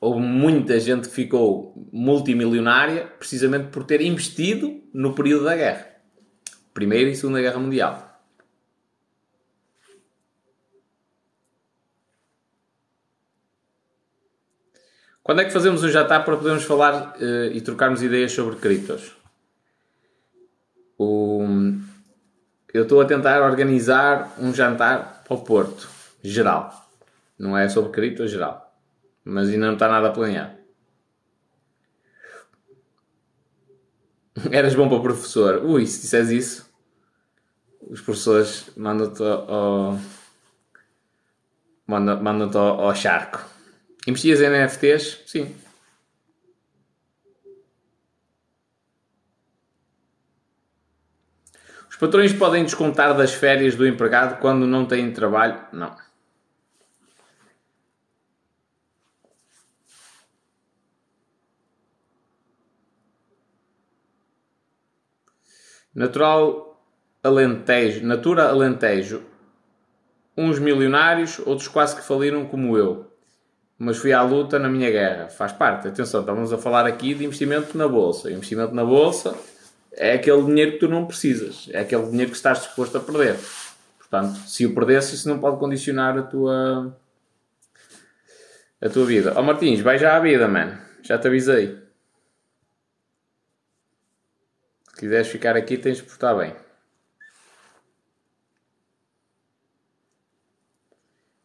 [0.00, 5.88] houve muita gente que ficou multimilionária precisamente por ter investido no período da guerra.
[6.72, 8.06] Primeira e Segunda Guerra Mundial.
[15.22, 19.19] Quando é que fazemos um jantar para podermos falar uh, e trocarmos ideias sobre criptos?
[21.02, 21.42] O,
[22.74, 25.88] eu estou a tentar organizar um jantar para o Porto,
[26.22, 26.90] geral.
[27.38, 28.70] Não é sobre cripto, geral.
[29.24, 30.58] Mas ainda não está nada planeado.
[34.52, 35.64] Eras bom para o professor.
[35.64, 36.70] Ui, se disseres isso,
[37.80, 39.98] os professores mandam-te ao,
[41.86, 43.42] mandam-te ao, ao charco.
[44.06, 45.22] Investias em NFTs?
[45.24, 45.56] Sim.
[52.00, 55.60] Patrões podem descontar das férias do empregado quando não têm trabalho?
[55.70, 55.94] Não.
[65.94, 66.82] Natural
[67.22, 69.22] Alentejo, Natura Alentejo.
[70.34, 73.12] Uns milionários, outros quase que faliram como eu.
[73.78, 75.28] Mas fui à luta na minha guerra.
[75.28, 75.88] Faz parte.
[75.88, 78.30] Atenção, estamos a falar aqui de investimento na bolsa.
[78.30, 79.36] Investimento na bolsa
[79.92, 81.68] é aquele dinheiro que tu não precisas.
[81.72, 83.36] É aquele dinheiro que estás disposto a perder.
[83.98, 86.96] Portanto, se o perdesse, isso não pode condicionar a tua
[88.80, 89.34] a tua vida.
[89.36, 90.80] Ó oh, Martins, vai já à vida, mano.
[91.02, 91.78] Já te avisei.
[94.88, 96.54] Se quiseres ficar aqui, tens de portar bem.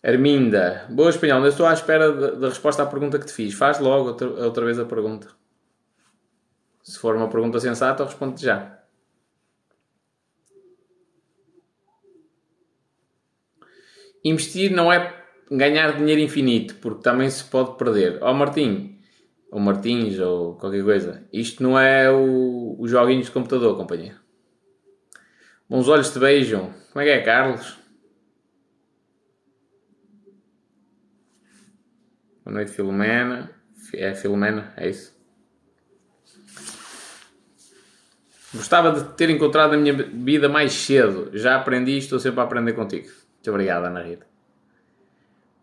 [0.04, 0.86] Arminda.
[0.90, 3.54] Boa espanhol, eu estou à espera da resposta à pergunta que te fiz.
[3.54, 5.28] Faz logo outra, outra vez a pergunta.
[6.86, 8.80] Se for uma pergunta sensata, eu respondo já.
[14.24, 18.22] Investir não é ganhar dinheiro infinito, porque também se pode perder.
[18.22, 19.00] Ó oh, Martim,
[19.50, 24.18] ou Martins, ou qualquer coisa, isto não é o, os joguinhos de computador, companhia.
[25.68, 26.72] Bons olhos te beijam.
[26.94, 27.80] Como é que é, Carlos?
[32.44, 33.50] Boa noite, Filomena.
[33.92, 35.15] É Filomena, é isso?
[38.56, 41.30] Gostava de ter encontrado a minha vida mais cedo.
[41.34, 43.08] Já aprendi e estou sempre a aprender contigo.
[43.08, 44.26] Muito obrigado, Ana Rita.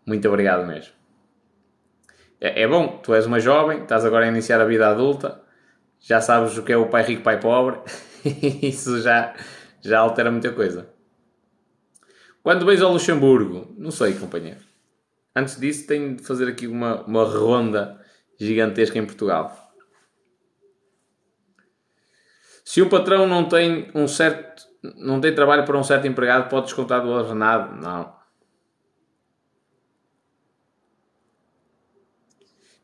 [0.05, 0.93] Muito obrigado mesmo.
[2.39, 5.41] É, é, bom, tu és uma jovem, estás agora a iniciar a vida adulta,
[5.99, 7.79] já sabes o que é o pai rico, pai pobre,
[8.61, 9.33] isso já,
[9.81, 10.89] já altera muita coisa.
[12.43, 13.73] Quando vais ao Luxemburgo?
[13.77, 14.59] Não sei, companheiro.
[15.33, 17.97] Antes disso, tenho de fazer aqui uma, uma ronda
[18.37, 19.62] gigantesca em Portugal.
[22.63, 26.65] Se o patrão não tem um certo não tem trabalho para um certo empregado, pode
[26.65, 27.75] descontar do ordenado?
[27.81, 28.13] Não.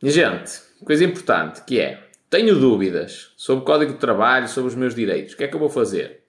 [0.01, 4.95] Gente, coisa importante que é, tenho dúvidas sobre o código de trabalho, sobre os meus
[4.95, 5.33] direitos.
[5.33, 6.23] O que é que eu vou fazer?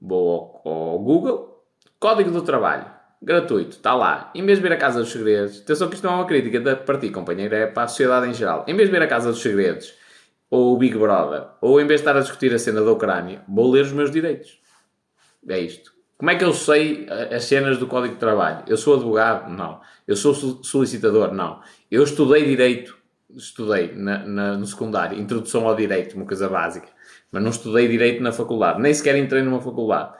[0.00, 1.66] Vou ao, ao Google,
[2.00, 2.86] código do trabalho,
[3.20, 4.30] gratuito, está lá.
[4.34, 6.76] Em vez de vir a Casa dos Segredos, atenção que isto não é uma crítica
[6.76, 8.64] para ti, companheiro, é para a sociedade em geral.
[8.66, 9.92] Em vez de vir a Casa dos Segredos,
[10.50, 13.42] ou o Big Brother, ou em vez de estar a discutir a cena da Ucrânia,
[13.48, 14.60] vou ler os meus direitos.
[15.48, 15.92] É isto.
[16.16, 18.64] Como é que eu sei eh, as cenas do Código de Trabalho?
[18.66, 19.50] Eu sou advogado?
[19.50, 19.80] Não.
[20.06, 21.32] Eu sou solicitador?
[21.32, 21.60] Não.
[21.90, 22.98] Eu estudei Direito,
[23.30, 26.88] estudei na, na, no secundário, Introdução ao Direito, uma coisa básica,
[27.30, 30.14] mas não estudei Direito na faculdade, nem sequer entrei numa faculdade.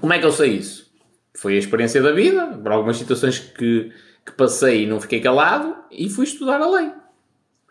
[0.00, 0.92] Como é que eu sei isso?
[1.34, 3.90] Foi a experiência da vida, por algumas situações que,
[4.24, 6.92] que passei e não fiquei calado, e fui estudar a lei.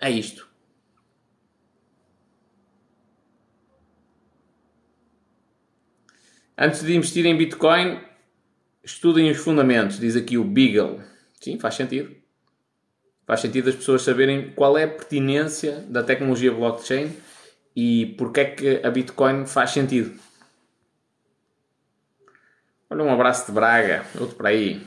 [0.01, 0.52] É isto.
[6.57, 7.99] Antes de investir em Bitcoin,
[8.83, 11.01] estudem os fundamentos, diz aqui o Beagle.
[11.41, 12.15] Sim, faz sentido.
[13.25, 17.11] Faz sentido as pessoas saberem qual é a pertinência da tecnologia blockchain
[17.75, 20.13] e porque é que a Bitcoin faz sentido.
[22.89, 24.85] Olha, um abraço de Braga, outro para aí.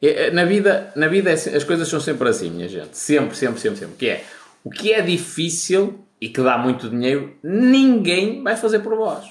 [0.00, 2.96] É, é, na vida, na vida é as coisas são sempre assim, minha gente.
[2.96, 3.96] Sempre, sempre, sempre, sempre.
[3.96, 4.24] Que é,
[4.62, 9.30] o que é difícil e que dá muito dinheiro, ninguém vai fazer por vós.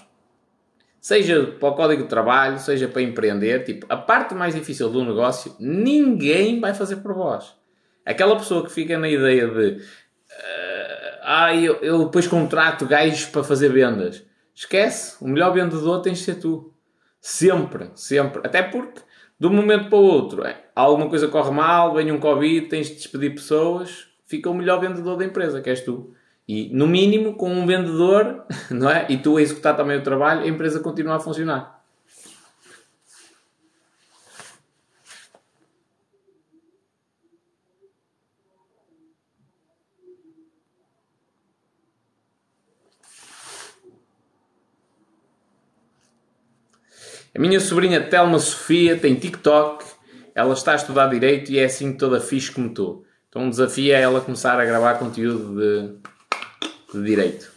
[1.01, 5.03] Seja para o código de trabalho, seja para empreender, tipo, a parte mais difícil do
[5.03, 7.55] negócio, ninguém vai fazer por vós.
[8.05, 13.43] Aquela pessoa que fica na ideia de uh, ah, eu, eu depois contrato gajos para
[13.43, 14.23] fazer vendas.
[14.53, 16.75] Esquece, o melhor vendedor tens de ser tu.
[17.19, 18.39] Sempre, sempre.
[18.45, 19.01] Até porque,
[19.39, 22.89] de um momento para o outro, é, alguma coisa corre mal, vem um Covid, tens
[22.89, 26.13] de despedir pessoas, fica o melhor vendedor da empresa, que és tu.
[26.47, 29.05] E, no mínimo, com um vendedor, não é?
[29.09, 31.83] E tu a executar também o trabalho, a empresa continua a funcionar.
[47.35, 49.83] A minha sobrinha Telma Sofia tem TikTok,
[50.35, 53.03] ela está a estudar Direito e é assim toda fixe como tu.
[53.27, 55.95] Então o desafio é ela começar a gravar conteúdo de
[56.93, 57.51] de Direito.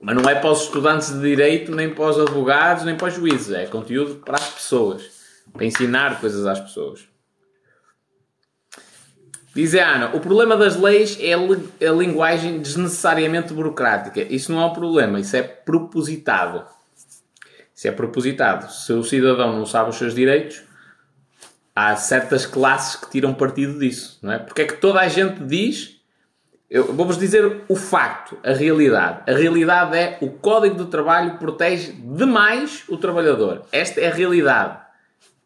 [0.00, 3.14] Mas não é para os estudantes de Direito, nem para os advogados, nem para os
[3.14, 3.52] juízes.
[3.52, 5.02] É conteúdo para as pessoas.
[5.52, 7.08] Para ensinar coisas às pessoas.
[9.54, 14.20] Diz a Ana, o problema das leis é a linguagem desnecessariamente burocrática.
[14.20, 16.62] Isso não é um problema, isso é propositado.
[17.74, 18.70] Isso é propositado.
[18.70, 20.62] Se o cidadão não sabe os seus direitos,
[21.74, 24.18] há certas classes que tiram partido disso.
[24.20, 24.38] Não é?
[24.38, 25.95] Porque é que toda a gente diz
[26.68, 29.22] eu vou-vos dizer o facto, a realidade.
[29.30, 33.62] A realidade é o Código do Trabalho protege demais o trabalhador.
[33.70, 34.78] Esta é a realidade.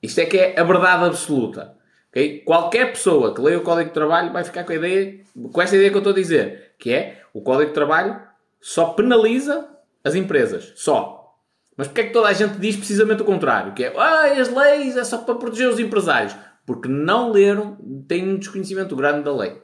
[0.03, 1.75] Isto é que é a verdade absoluta.
[2.09, 2.41] Okay?
[2.41, 5.21] Qualquer pessoa que leia o Código de Trabalho vai ficar com a ideia,
[5.53, 8.19] com esta ideia que eu estou a dizer, que é o Código de Trabalho
[8.59, 9.69] só penaliza
[10.03, 10.73] as empresas.
[10.75, 11.35] Só.
[11.77, 13.75] Mas porquê é que toda a gente diz precisamente o contrário?
[13.75, 16.35] Que é, ah, as leis é só para proteger os empresários.
[16.67, 17.77] Porque não leram,
[18.09, 19.61] têm um desconhecimento grande da lei.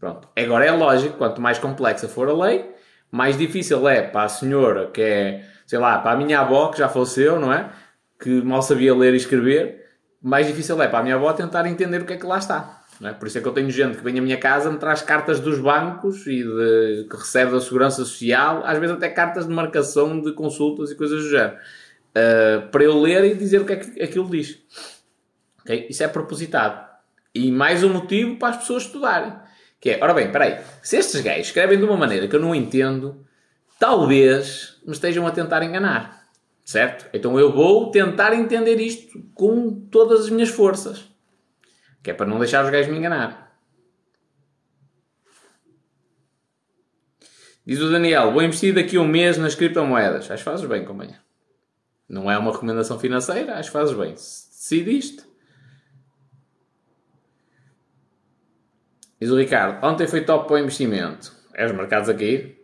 [0.00, 0.26] Pronto.
[0.34, 2.74] Agora é lógico, quanto mais complexa for a lei,
[3.12, 6.78] mais difícil é para a senhora que é, sei lá, para a minha avó que
[6.78, 7.70] já faleceu, não é?
[8.18, 9.84] Que mal sabia ler e escrever,
[10.22, 12.80] mais difícil é para a minha avó tentar entender o que é que lá está.
[13.02, 13.12] É?
[13.12, 15.40] Por isso é que eu tenho gente que vem à minha casa, me traz cartas
[15.40, 20.20] dos bancos e de, que recebe da Segurança Social, às vezes até cartas de marcação
[20.20, 23.76] de consultas e coisas do género, uh, para eu ler e dizer o que é
[23.76, 24.58] que aquilo diz.
[25.62, 25.86] Okay?
[25.88, 26.88] Isso é propositado.
[27.34, 29.32] E mais um motivo para as pessoas estudarem.
[29.80, 32.54] Que é, ora bem, peraí, se estes gajos escrevem de uma maneira que eu não
[32.54, 33.26] entendo,
[33.78, 36.28] talvez me estejam a tentar enganar.
[36.62, 37.08] Certo?
[37.12, 41.04] Então eu vou tentar entender isto com todas as minhas forças.
[42.02, 43.58] Que é para não deixar os gajos me enganar.
[47.66, 50.30] Diz o Daniel, vou investir daqui a um mês nas criptomoedas.
[50.30, 51.20] Acho que fazes bem, companhia.
[52.08, 54.12] Não é uma recomendação financeira, acho que fazes bem.
[54.12, 55.29] Decidiste.
[59.20, 61.32] Diz o Ricardo, ontem foi top para o investimento.
[61.54, 62.58] É os mercados a cair?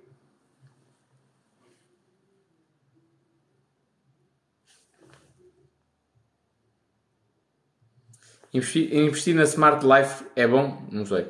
[8.54, 10.88] Investir, na Smart Life é bom?
[10.90, 11.28] Não sei.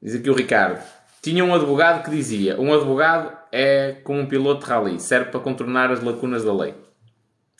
[0.00, 0.80] Diz aqui o Ricardo.
[1.20, 5.40] Tinha um advogado que dizia: um advogado é como um piloto de rally, serve para
[5.40, 6.74] contornar as lacunas da lei.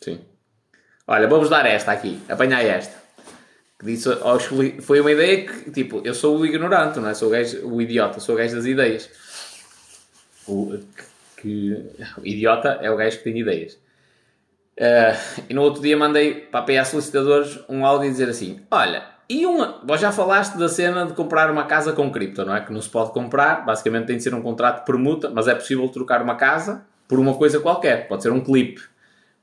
[0.01, 0.34] Sim.
[1.07, 2.95] Olha, vou-vos dar esta aqui, apanhai esta.
[3.79, 4.09] Que disse,
[4.81, 7.15] foi uma ideia que, tipo, eu sou o ignorante, não é?
[7.15, 9.11] Sou o, gajo, o idiota, sou o gajo das ideias.
[10.47, 10.79] O,
[11.37, 13.75] que, o idiota é o gajo que tem ideias.
[14.77, 18.61] Uh, e no outro dia mandei para a PA Solicitadores um áudio e dizer assim:
[18.71, 19.81] Olha, e uma.
[19.85, 22.61] Vós já falaste da cena de comprar uma casa com cripto, não é?
[22.61, 25.55] Que não se pode comprar, basicamente tem de ser um contrato de permuta, mas é
[25.55, 28.09] possível trocar uma casa por uma coisa qualquer.
[28.09, 28.83] Pode ser um clipe,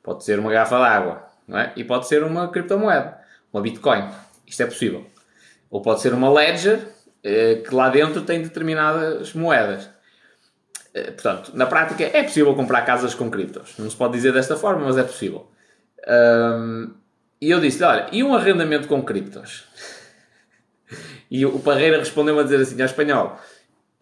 [0.04, 1.74] pode ser uma garrafa d'água, não é?
[1.76, 3.18] E pode ser uma criptomoeda,
[3.52, 4.10] uma Bitcoin.
[4.46, 5.06] Isto é possível.
[5.70, 9.90] Ou pode ser uma Ledger, uh, que lá dentro tem determinadas moedas.
[10.94, 13.78] Eh, portanto, na prática é possível comprar casas com criptos.
[13.78, 15.50] Não se pode dizer desta forma, mas é possível.
[17.40, 19.66] E eu disse olha, e um arrendamento com criptos?
[21.34, 23.40] E o Parreira respondeu-me a dizer assim, ao espanhol,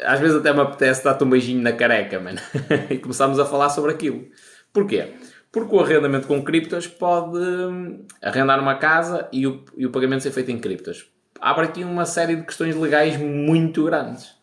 [0.01, 2.39] às vezes até me apetece dar-te um beijinho na careca, mano.
[2.89, 4.27] e começámos a falar sobre aquilo.
[4.73, 5.13] Porquê?
[5.51, 10.21] Porque o arrendamento com criptos pode hum, arrendar uma casa e o, e o pagamento
[10.21, 11.07] ser feito em criptos.
[11.41, 14.35] Abre aqui uma série de questões legais muito grandes.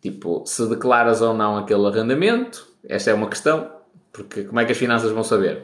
[0.00, 3.70] Tipo, se declaras ou não aquele arrendamento, esta é uma questão,
[4.12, 5.62] porque como é que as finanças vão saber?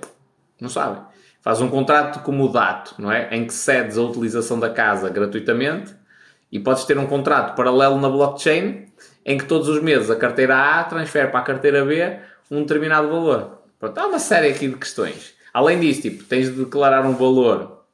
[0.61, 1.03] Não sabem.
[1.41, 3.29] Faz um contrato como o dato, não é?
[3.35, 5.95] Em que cedes a utilização da casa gratuitamente
[6.51, 8.87] e podes ter um contrato paralelo na blockchain
[9.25, 12.19] em que todos os meses a carteira A transfere para a carteira B
[12.51, 13.56] um determinado valor.
[13.79, 15.35] Pronto, há uma série aqui de questões.
[15.53, 17.85] Além disso, tipo, tens de declarar um valor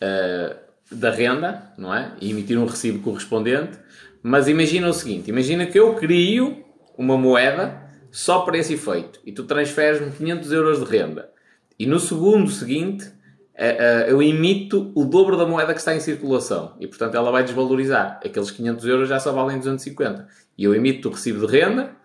[0.00, 0.56] uh,
[0.90, 2.12] da renda, não é?
[2.20, 3.78] E emitir um recibo correspondente.
[4.22, 6.64] Mas imagina o seguinte: imagina que eu crio
[6.96, 11.30] uma moeda só para esse efeito e tu transferes-me 500 euros de renda.
[11.78, 13.10] E no segundo seguinte
[13.54, 17.30] eh, eh, eu emito o dobro da moeda que está em circulação e portanto ela
[17.30, 18.20] vai desvalorizar.
[18.24, 20.28] Aqueles 500 euros já só valem 250.
[20.56, 21.96] E eu emito o recibo de renda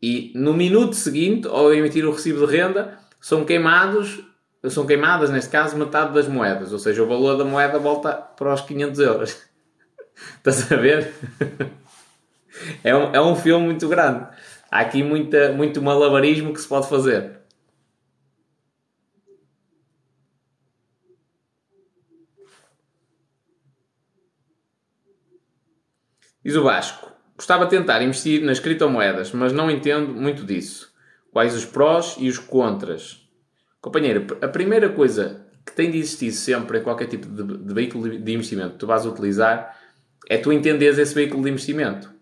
[0.00, 4.20] e no minuto seguinte, ao emitir o recibo de renda, são queimados,
[4.68, 8.54] são queimadas neste caso metade das moedas, ou seja, o valor da moeda volta para
[8.54, 9.42] os 500 euros.
[10.38, 11.12] Estás a ver?
[12.82, 14.26] É um, é um filme muito grande.
[14.70, 17.38] Há aqui muita, muito malabarismo que se pode fazer.
[26.44, 30.92] Diz o Vasco: Gostava de tentar investir nas criptomoedas, mas não entendo muito disso.
[31.32, 33.30] Quais os prós e os contras?
[33.80, 38.18] Companheiro, a primeira coisa que tem de existir sempre em qualquer tipo de, de veículo
[38.18, 39.78] de investimento que tu vais utilizar
[40.28, 42.12] é tu entenderes esse veículo de investimento.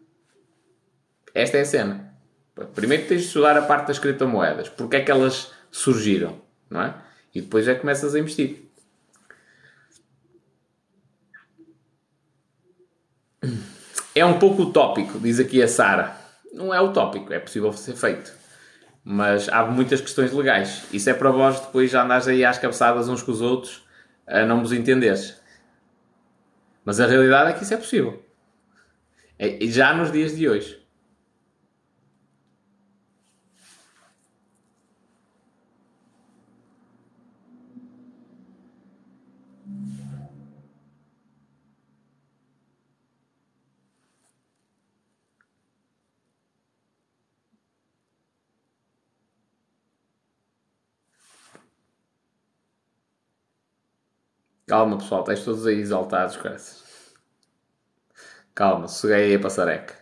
[1.32, 2.14] Esta é a cena.
[2.74, 4.68] Primeiro tens de estudar a parte das criptomoedas.
[4.68, 6.94] Porque é que elas surgiram, não é?
[7.34, 8.65] E depois é que começas a investir.
[14.16, 16.16] É um pouco utópico, diz aqui a Sara.
[16.50, 18.32] Não é utópico, é possível ser feito.
[19.04, 20.84] Mas há muitas questões legais.
[20.90, 23.84] Isso é para vós depois já andares aí às cabeçadas uns com os outros
[24.26, 25.38] a não vos entenderes.
[26.82, 28.24] Mas a realidade é que isso é possível.
[29.38, 30.82] É, já nos dias de hoje.
[54.66, 56.84] Calma, pessoal, estáis todos aí exaltados, graças.
[58.54, 59.94] Calma, sosseguei aí a passareca.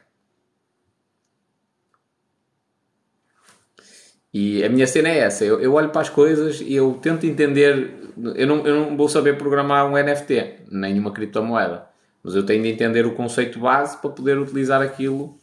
[4.32, 7.24] E a minha cena é essa, eu, eu, olho para as coisas e eu tento
[7.24, 7.94] entender,
[8.34, 11.86] eu não, eu não vou saber programar um NFT, nem uma criptomoeda,
[12.22, 15.38] mas eu tenho de entender o conceito base para poder utilizar aquilo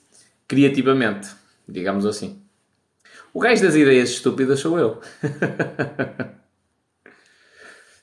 [0.47, 1.29] criativamente,
[1.67, 2.41] digamos assim.
[3.33, 4.99] O gajo das ideias estúpidas sou eu.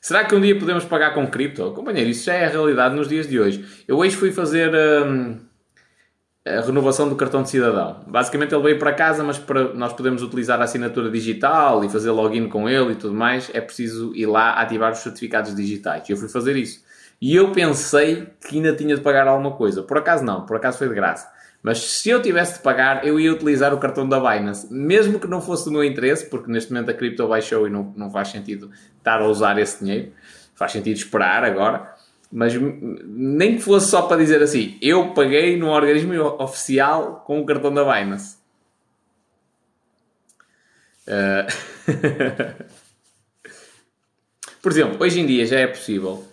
[0.01, 1.71] Será que um dia podemos pagar com cripto?
[1.71, 3.83] Companheiro, isso já é a realidade nos dias de hoje.
[3.87, 5.37] Eu hoje fui fazer hum,
[6.45, 8.03] a renovação do cartão de cidadão.
[8.07, 12.11] Basicamente ele veio para casa, mas para nós podermos utilizar a assinatura digital e fazer
[12.11, 16.09] login com ele e tudo mais, é preciso ir lá ativar os certificados digitais.
[16.09, 16.81] Eu fui fazer isso.
[17.21, 19.83] E eu pensei que ainda tinha de pagar alguma coisa.
[19.83, 21.29] Por acaso não, por acaso foi de graça.
[21.61, 25.27] Mas se eu tivesse de pagar, eu ia utilizar o cartão da Binance, mesmo que
[25.27, 28.29] não fosse do meu interesse, porque neste momento a cripto baixou e não, não faz
[28.29, 30.13] sentido estar a usar esse dinheiro,
[30.55, 31.95] faz sentido esperar agora.
[32.31, 37.45] Mas nem que fosse só para dizer assim, eu paguei no organismo oficial com o
[37.45, 38.37] cartão da Binance.
[41.07, 42.69] Uh...
[44.61, 46.25] Por exemplo, hoje em dia já é possível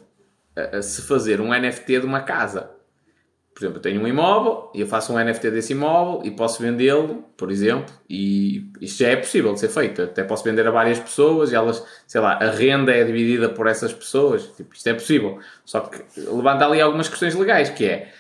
[0.57, 2.76] uh, se fazer um NFT de uma casa
[3.57, 6.63] por exemplo, eu tenho um imóvel e eu faço um NFT desse imóvel e posso
[6.63, 10.03] vendê-lo, por exemplo, e isto já é possível de ser feito.
[10.03, 13.67] Até posso vender a várias pessoas e elas, sei lá, a renda é dividida por
[13.67, 14.45] essas pessoas.
[14.55, 15.39] Tipo, isto é possível.
[15.65, 18.13] Só que levanta ali algumas questões legais, que é,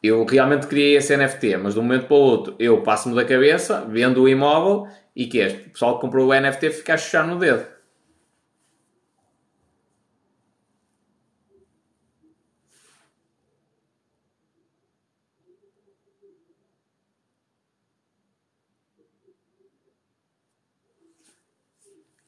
[0.00, 3.24] eu realmente criei esse NFT, mas de um momento para o outro eu passo-me da
[3.24, 6.96] cabeça, vendo o imóvel e que é, o pessoal que comprou o NFT fica a
[6.96, 7.75] chuchar no dedo.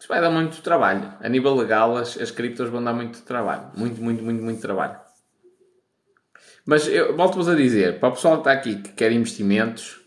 [0.08, 1.12] Vai dar muito trabalho.
[1.20, 3.70] A nível legal, as, as criptos vão dar muito trabalho.
[3.76, 4.96] Muito, muito, muito, muito trabalho.
[6.64, 10.00] Mas eu volto-vos a dizer, para o pessoal que está aqui que quer investimentos,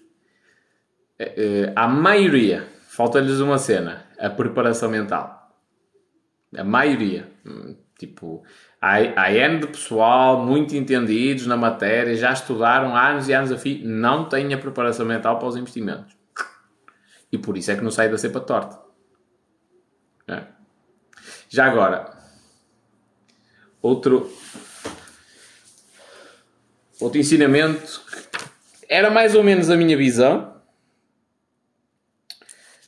[1.18, 5.56] eh, eh, a maioria, falta-lhes uma cena, a preparação mental.
[6.56, 7.32] A maioria.
[7.46, 8.44] Hum, tipo,
[8.82, 13.58] há, há N de pessoal muito entendidos na matéria, já estudaram anos e anos a
[13.58, 16.16] fim, não têm a preparação mental para os investimentos.
[17.32, 18.91] E por isso é que não sai da cepa torta.
[20.32, 20.44] É.
[21.50, 22.10] Já agora,
[23.82, 24.32] outro,
[27.02, 28.02] outro ensinamento
[28.88, 30.56] era mais ou menos a minha visão.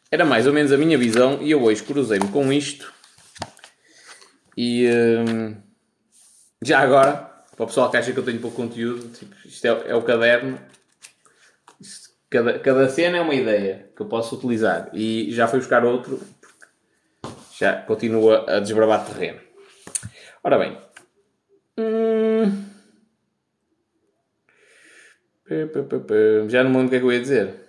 [0.10, 2.94] Era mais ou menos a minha visão e eu hoje cruzei-me com isto.
[4.56, 5.58] E hum,
[6.64, 7.16] já agora,
[7.58, 10.04] para o pessoal que acha que eu tenho pouco conteúdo, tipo, isto é, é o
[10.04, 10.58] caderno.
[12.30, 14.90] Cada, cada cena é uma ideia que eu posso utilizar.
[14.94, 16.22] E já fui buscar outro
[17.64, 19.40] já continua a desbravar terreno.
[20.44, 20.78] Ora bem.
[21.78, 22.74] Hum...
[26.50, 27.64] Já não me lembro o que é que eu ia dizer.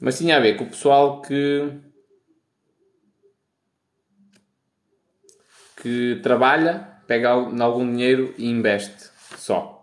[0.00, 1.68] Mas tinha a ver com o pessoal que.
[5.82, 9.77] que trabalha, pega algum dinheiro e investe só.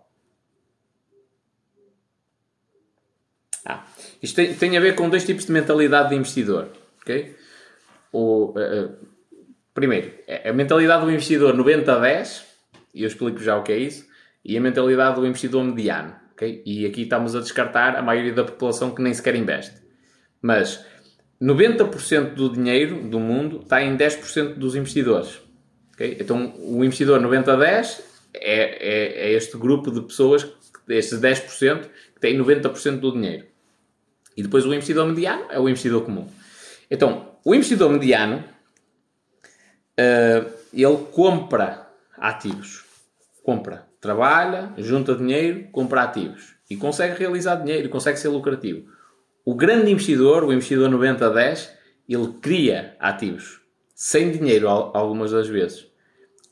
[4.25, 6.69] Isto tem, tem, a ver com dois tipos de mentalidade de investidor.
[7.03, 7.35] Okay?
[8.11, 8.95] O, uh,
[9.71, 12.41] primeiro, é a mentalidade do investidor 90-10,
[12.91, 14.07] e eu explico já o que é isso,
[14.43, 16.15] e a mentalidade do investidor mediano.
[16.33, 16.63] Okay?
[16.65, 19.75] E aqui estamos a descartar a maioria da população que nem sequer investe.
[20.41, 20.83] Mas
[21.39, 25.39] 90% do dinheiro do mundo está em 10% dos investidores.
[25.93, 26.17] Okay?
[26.19, 28.01] Então, o investidor 90-10
[28.33, 30.51] é, é, é, este grupo de pessoas,
[30.89, 31.81] estes 10%,
[32.15, 33.45] que tem 90% do dinheiro.
[34.35, 36.27] E depois o investidor mediano é o investidor comum.
[36.89, 38.43] Então, o investidor mediano,
[39.99, 42.83] uh, ele compra ativos.
[43.43, 43.87] Compra.
[44.01, 46.55] Trabalha, junta dinheiro, compra ativos.
[46.69, 48.87] E consegue realizar dinheiro, consegue ser lucrativo.
[49.43, 51.71] O grande investidor, o investidor 90 a 10,
[52.09, 53.61] ele cria ativos.
[53.93, 55.87] Sem dinheiro, algumas das vezes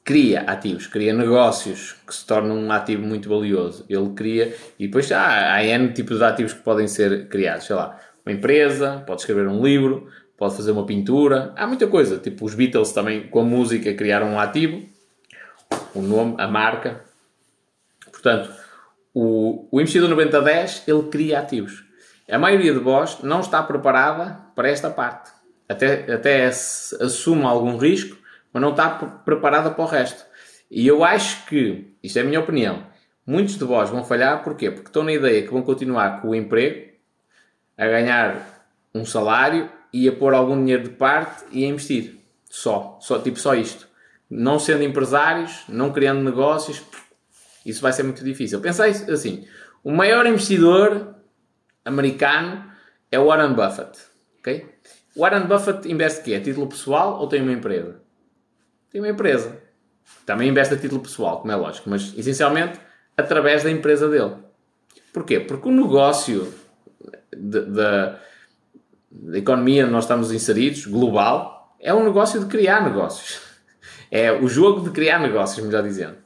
[0.04, 3.86] cria ativos, cria negócios que se tornam um ativo muito valioso.
[3.88, 7.66] Ele cria, e depois há, há N tipos de ativos que podem ser criados.
[7.66, 12.18] Sei lá, uma empresa, pode escrever um livro, pode fazer uma pintura, há muita coisa.
[12.18, 14.84] Tipo, os Beatles também, com a música, criaram um ativo,
[15.96, 17.02] o nome, a marca.
[18.12, 18.52] Portanto,
[19.14, 21.84] o, o investidor 90-10, ele cria ativos.
[22.30, 25.32] A maioria de vós não está preparada para esta parte.
[25.68, 28.18] Até, até assume algum risco,
[28.54, 30.24] mas não está preparada para o resto.
[30.70, 32.86] E eu acho que, isto é a minha opinião,
[33.26, 34.70] muitos de vós vão falhar, porquê?
[34.70, 36.94] Porque estão na ideia que vão continuar com o emprego,
[37.78, 42.20] a ganhar um salário e a pôr algum dinheiro de parte e a investir.
[42.50, 43.88] Só, só tipo só isto.
[44.30, 46.84] Não sendo empresários, não criando negócios,
[47.66, 48.62] isso vai ser muito difícil.
[48.62, 49.48] Pensei assim,
[49.84, 51.16] o maior investidor
[51.84, 52.64] americano
[53.12, 54.00] é Warren Buffett,
[54.40, 54.70] ok?
[55.16, 56.36] Warren Buffett investe quê?
[56.36, 58.03] A título pessoal ou tem uma empresa?
[58.94, 59.60] Tem uma empresa.
[60.24, 62.80] Também investe a título pessoal, como é lógico, mas essencialmente
[63.18, 64.36] através da empresa dele.
[65.12, 65.40] Porquê?
[65.40, 66.54] Porque o negócio
[67.36, 68.20] da
[69.34, 73.42] economia onde nós estamos inseridos, global, é um negócio de criar negócios.
[74.16, 76.18] É o jogo de criar negócios, melhor dizendo.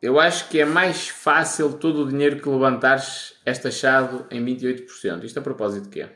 [0.00, 5.24] Eu acho que é mais fácil todo o dinheiro que levantares é taxado em 28%.
[5.24, 6.08] Isto a propósito de quê?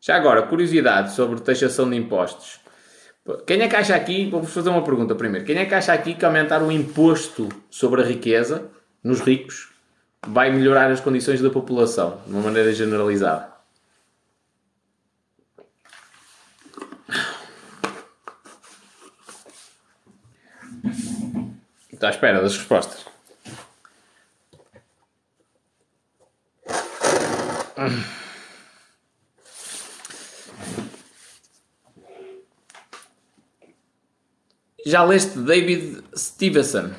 [0.00, 2.60] Já agora, curiosidade sobre taxação de impostos.
[3.46, 5.46] Quem é que acha aqui, vou-vos fazer uma pergunta primeiro.
[5.46, 8.70] Quem é que acha aqui que aumentar o imposto sobre a riqueza
[9.02, 9.70] nos ricos
[10.26, 13.53] vai melhorar as condições da população, de uma maneira generalizada?
[22.04, 23.04] À espera das respostas.
[34.86, 36.92] Já leste David Stevenson?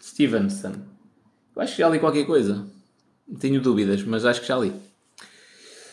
[0.00, 0.74] Stevenson.
[1.56, 2.66] Eu acho que já li qualquer coisa.
[3.38, 4.72] Tenho dúvidas, mas acho que já li.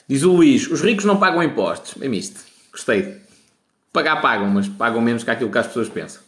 [0.07, 1.93] Diz o Luís: os ricos não pagam impostos.
[1.95, 2.41] Bem misto.
[2.72, 3.22] Gostei.
[3.93, 6.26] Pagar pagam, mas pagam menos que aquilo que as pessoas pensam.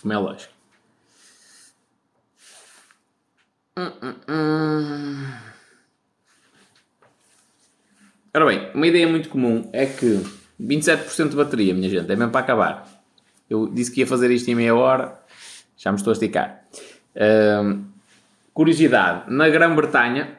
[0.00, 0.52] Como é lógico.
[8.34, 10.22] Ora bem, uma ideia muito comum é que
[10.60, 12.88] 27% de bateria, minha gente, é mesmo para acabar.
[13.48, 15.18] Eu disse que ia fazer isto em meia hora,
[15.76, 16.64] já me estou a esticar.
[18.52, 20.38] Curiosidade, na Grã-Bretanha,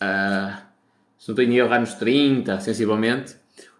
[0.00, 0.62] uh,
[1.18, 3.36] se não tenho erro, nos 30, sensivelmente,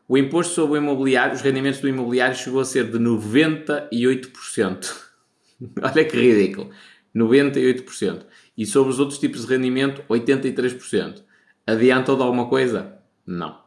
[0.09, 4.92] o imposto sobre o imobiliário, os rendimentos do imobiliário chegou a ser de 98%.
[5.82, 6.70] Olha que ridículo.
[7.14, 8.26] 98%.
[8.57, 11.22] E sobre os outros tipos de rendimento, 83%.
[11.66, 12.98] Adianta de alguma coisa?
[13.26, 13.59] Não.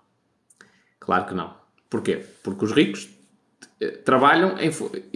[1.00, 1.54] Claro que não.
[1.90, 2.22] Porquê?
[2.44, 3.10] Porque os ricos
[3.80, 4.70] eh, trabalham em,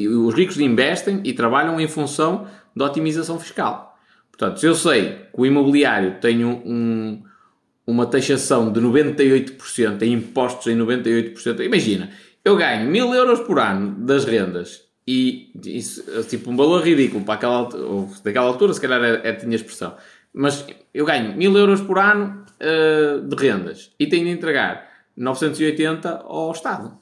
[0.08, 3.98] os ricos investem e trabalham em função da otimização fiscal.
[4.32, 7.24] Portanto, se eu sei que o imobiliário tem um,
[7.90, 12.10] uma taxação de 98% em impostos em 98%, imagina,
[12.46, 17.34] eu ganho 1000 euros por ano das rendas e isso, tipo um valor ridículo para
[17.34, 19.96] aquela ou daquela altura, se calhar é, é tinha expressão,
[20.32, 24.88] mas eu ganho 1000 euros por ano uh, de rendas e tenho de entregar
[25.18, 26.98] 980 ao Estado.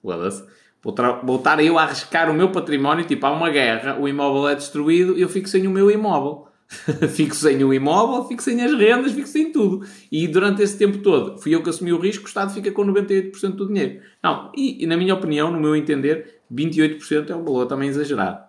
[0.00, 0.44] Foda-se.
[0.82, 4.48] Vou, vou estar eu a arriscar o meu património, tipo, há uma guerra, o imóvel
[4.48, 6.48] é destruído e eu fico sem o meu imóvel.
[7.14, 9.86] fico sem o imóvel, fico sem as rendas, fico sem tudo.
[10.10, 12.84] E durante esse tempo todo, fui eu que assumi o risco, o Estado fica com
[12.86, 14.00] 98% do dinheiro.
[14.22, 18.44] Não, e, e, na minha opinião, no meu entender, 28% é um valor também exagerado.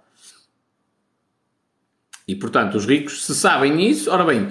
[2.28, 4.48] E portanto, os ricos, se sabem nisso, ora bem,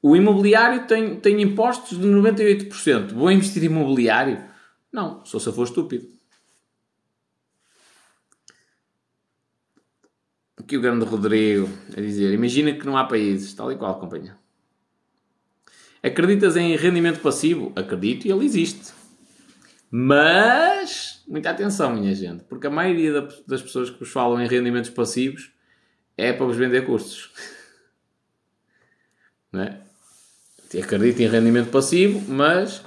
[0.00, 3.12] o imobiliário tem, tem impostos de 98%.
[3.12, 4.44] Vou investir em imobiliário?
[4.92, 6.15] Não, só se eu for estúpido.
[10.66, 14.36] Aqui o grande Rodrigo a dizer: Imagina que não há países, tal e qual, companhia.
[16.02, 17.72] Acreditas em rendimento passivo?
[17.76, 18.92] Acredito e ele existe.
[19.88, 24.90] Mas, muita atenção, minha gente, porque a maioria das pessoas que vos falam em rendimentos
[24.90, 25.52] passivos
[26.16, 27.30] é para vos vender cursos.
[29.52, 29.80] Não é?
[30.82, 32.82] Acredito em rendimento passivo, mas,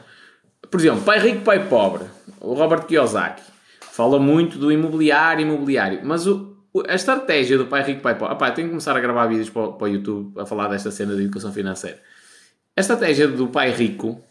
[0.69, 2.09] por exemplo, pai rico, pai pobre,
[2.41, 3.41] o Robert Kiyosaki
[3.80, 6.49] fala muito do imobiliário, imobiliário, mas o,
[6.88, 9.72] a estratégia do pai rico, pai pobre, opá, tenho que começar a gravar vídeos para,
[9.72, 11.99] para o YouTube a falar desta cena de educação financeira.
[12.78, 14.22] A estratégia do pai rico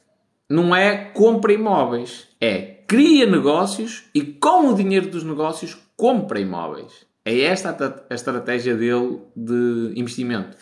[0.49, 7.07] não é compra imóveis, é cria negócios e com o dinheiro dos negócios compra imóveis.
[7.25, 10.57] É esta a, estratégia dele de investimento.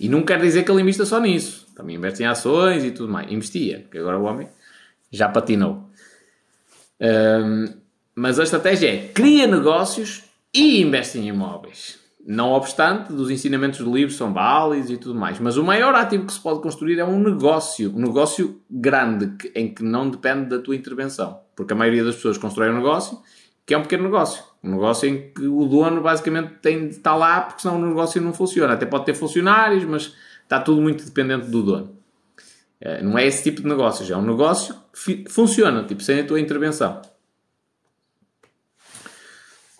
[0.00, 1.68] E não quer dizer que ele invista só nisso.
[1.76, 3.30] Também investe em ações e tudo mais.
[3.30, 4.48] Investia, porque agora o homem
[5.12, 5.88] já patinou.
[7.00, 7.72] Um,
[8.16, 10.24] mas a estratégia é cria negócios
[10.54, 11.98] e investe em imóveis.
[12.26, 15.38] Não obstante, dos ensinamentos do livro são válidos e tudo mais.
[15.38, 17.92] Mas o maior ativo que se pode construir é um negócio.
[17.94, 21.38] Um negócio grande, que, em que não depende da tua intervenção.
[21.54, 23.18] Porque a maioria das pessoas constrói um negócio
[23.66, 24.42] que é um pequeno negócio.
[24.62, 28.20] Um negócio em que o dono basicamente tem de estar lá porque senão o negócio
[28.20, 28.74] não funciona.
[28.74, 31.98] Até pode ter funcionários, mas está tudo muito dependente do dono.
[32.80, 36.20] Eh, não é esse tipo de negócio, já é um negócio que funciona, tipo, sem
[36.20, 37.00] a tua intervenção.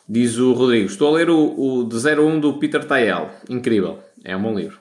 [0.06, 3.30] Diz o Rodrigo, estou a ler o, o de 01 do Peter Tayel.
[3.48, 4.00] Incrível.
[4.22, 4.78] É um bom livro.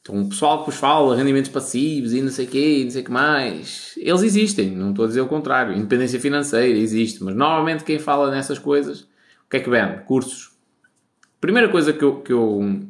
[0.00, 2.90] Então, o pessoal que vos fala, rendimentos passivos e não sei o quê, e não
[2.90, 5.76] sei o que mais, eles existem, não estou a dizer o contrário.
[5.76, 10.02] Independência financeira existe, mas normalmente quem fala nessas coisas, o que é que vende?
[10.04, 10.50] Cursos.
[11.40, 12.80] Primeira coisa que eu, que eu,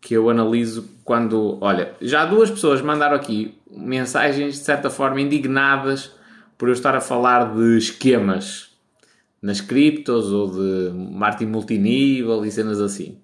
[0.00, 6.12] que eu analiso quando, olha, já duas pessoas mandaram aqui mensagens de certa forma indignadas
[6.56, 8.70] por eu estar a falar de esquemas
[9.42, 13.18] nas criptos ou de marketing multinível e cenas assim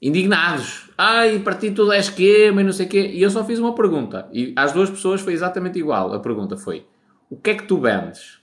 [0.00, 0.90] indignados.
[0.96, 3.10] Ai, para ti tudo é esquema e não sei o quê.
[3.14, 4.28] E eu só fiz uma pergunta.
[4.32, 6.12] E às duas pessoas foi exatamente igual.
[6.12, 6.86] A pergunta foi:
[7.30, 8.40] O que é que tu vendes?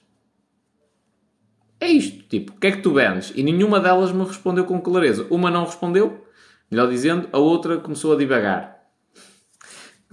[1.80, 3.34] É isto, tipo, o que é que tu vendes?
[3.36, 5.28] E nenhuma delas me respondeu com clareza.
[5.30, 6.26] Uma não respondeu,
[6.72, 8.73] melhor dizendo, a outra começou a divagar.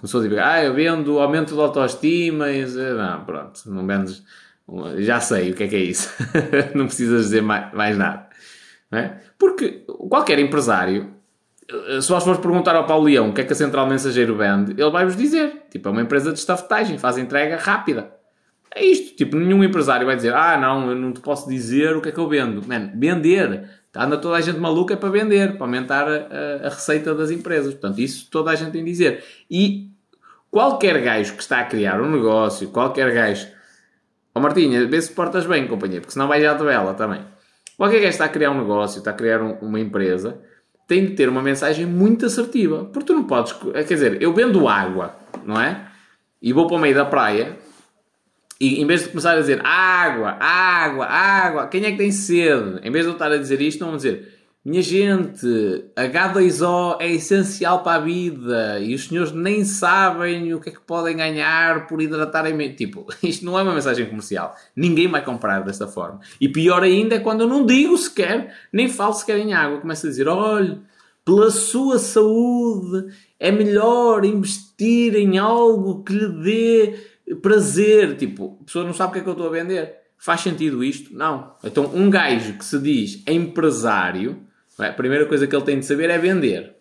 [0.01, 0.55] Começou a divagar.
[0.55, 2.51] Ah, eu vendo aumento de autoestima.
[2.51, 2.65] E...
[2.65, 4.25] Não, pronto, não vendes.
[4.99, 6.11] Já sei o que é que é isso.
[6.75, 8.29] não precisas dizer mais, mais nada.
[8.91, 9.19] É?
[9.39, 11.21] Porque qualquer empresário
[12.01, 14.73] se vós fores perguntar ao Paulo Leão o que é que a Central Mensageiro vende,
[14.73, 15.67] ele vai-vos dizer.
[15.71, 18.13] Tipo, é uma empresa de estafetagem, faz entrega rápida.
[18.75, 19.17] É isto.
[19.17, 22.13] Tipo, nenhum empresário vai dizer, ah, não, eu não te posso dizer o que é
[22.13, 22.67] que eu vendo.
[22.67, 23.69] Man, vender.
[23.95, 27.75] Anda toda a gente maluca é para vender, para aumentar a, a, receita das empresas.
[27.75, 29.25] Portanto, isso toda a gente tem de dizer.
[29.51, 29.90] E
[30.51, 33.47] qualquer gajo que está a criar um negócio, qualquer gajo...
[34.35, 37.25] Ó oh, Martinha, vê se portas bem, companheiro, porque senão vai à tabela também.
[37.77, 40.41] Qualquer gajo está a criar um negócio, está a criar um, uma empresa
[40.91, 42.85] tem de ter uma mensagem muito assertiva.
[42.87, 43.53] Porque tu não podes.
[43.53, 45.15] Quer dizer, eu vendo água,
[45.47, 45.87] não é?
[46.43, 47.57] E vou para o meio da praia
[48.61, 52.81] e em vez de começar a dizer água, água, água, quem é que tem sede?
[52.83, 55.47] Em vez de eu estar a dizer isto, não vou dizer minha gente,
[55.97, 60.81] H2O é essencial para a vida e os senhores nem sabem o que é que
[60.81, 62.75] podem ganhar por hidratarem.
[62.75, 64.55] Tipo, isto não é uma mensagem comercial.
[64.77, 66.21] Ninguém vai comprar desta forma.
[66.39, 69.81] E pior ainda é quando eu não digo sequer, nem falo sequer em água.
[69.81, 70.79] Começo a dizer: olha,
[71.25, 78.15] pela sua saúde é melhor investir em algo que lhe dê prazer.
[78.19, 79.95] Tipo, a pessoa não sabe o que é que eu estou a vender.
[80.19, 81.17] Faz sentido isto?
[81.17, 81.55] Não.
[81.65, 84.50] Então, um gajo que se diz empresário
[84.85, 84.89] é?
[84.91, 86.75] A primeira coisa que ele tem de saber é vender.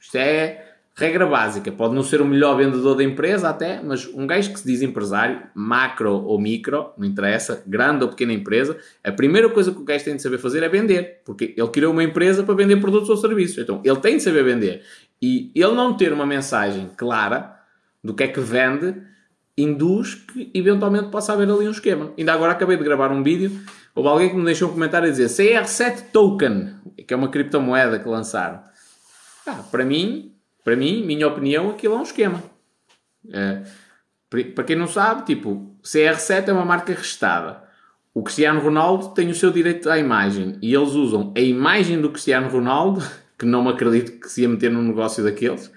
[0.00, 0.64] Isto é
[0.98, 1.70] regra básica.
[1.70, 4.82] Pode não ser o melhor vendedor da empresa até, mas um gajo que se diz
[4.82, 9.84] empresário, macro ou micro, não interessa, grande ou pequena empresa, a primeira coisa que o
[9.84, 11.20] gajo tem de saber fazer é vender.
[11.24, 13.58] Porque ele criou uma empresa para vender produtos ou serviços.
[13.58, 14.82] Então, ele tem de saber vender.
[15.22, 17.56] E ele não ter uma mensagem clara
[18.02, 18.96] do que é que vende,
[19.56, 22.12] induz que eventualmente possa haver ali um esquema.
[22.18, 23.52] Ainda agora acabei de gravar um vídeo
[23.98, 26.72] Houve alguém que me deixou um comentário a dizer CR7 Token,
[27.04, 28.62] que é uma criptomoeda que lançaram.
[29.44, 32.40] Ah, para mim, para mim, minha opinião, aquilo é um esquema.
[33.28, 33.60] É,
[34.54, 37.60] para quem não sabe, tipo, CR7 é uma marca registrada.
[38.14, 42.10] O Cristiano Ronaldo tem o seu direito à imagem e eles usam a imagem do
[42.10, 43.04] Cristiano Ronaldo,
[43.36, 45.72] que não me acredito que se ia meter num negócio daqueles,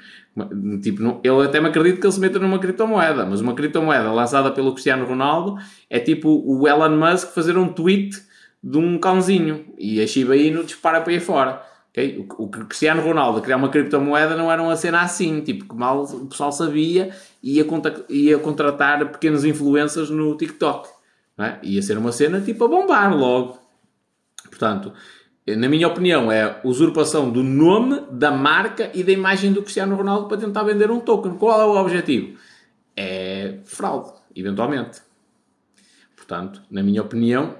[0.82, 4.11] Tipo, não, eu até me acredito que ele se meta numa criptomoeda, mas uma criptomoeda
[4.11, 5.57] lançada pelo Cristiano Ronaldo
[5.89, 8.17] é tipo o Elon Musk fazer um tweet
[8.63, 11.61] de um cãozinho e a Shiba Inu dispara para aí fora.
[11.89, 12.25] Okay?
[12.38, 16.03] O, o Cristiano Ronaldo criar uma criptomoeda não era uma cena assim, tipo, que mal
[16.03, 17.11] o pessoal sabia
[17.43, 17.65] ia,
[18.09, 20.89] ia contratar pequenos influencers no TikTok.
[21.38, 21.59] Não é?
[21.63, 23.59] Ia ser uma cena tipo a bombar logo.
[24.49, 24.93] Portanto,
[25.47, 30.27] na minha opinião, é usurpação do nome, da marca e da imagem do Cristiano Ronaldo
[30.27, 31.37] para tentar vender um token.
[31.37, 32.37] Qual é o objetivo?
[32.95, 35.01] É fraude, eventualmente.
[36.15, 37.55] Portanto, na minha opinião,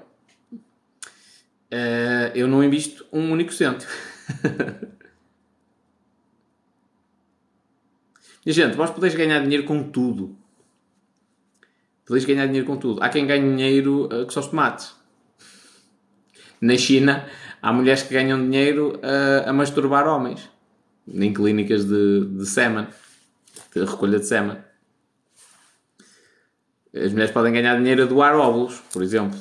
[1.70, 3.86] eh, eu não invisto um único cento.
[8.46, 10.36] gente, vós podeis ganhar dinheiro com tudo.
[12.06, 13.02] Podeis ganhar dinheiro com tudo.
[13.02, 14.94] Há quem ganhe dinheiro com só os tomates.
[16.60, 17.28] Na China,
[17.62, 20.50] há mulheres que ganham dinheiro a, a masturbar homens
[21.08, 22.88] em clínicas de, de semen,
[23.74, 24.58] de recolha de semen.
[26.94, 29.38] As mulheres podem ganhar dinheiro a doar óvulos, por exemplo.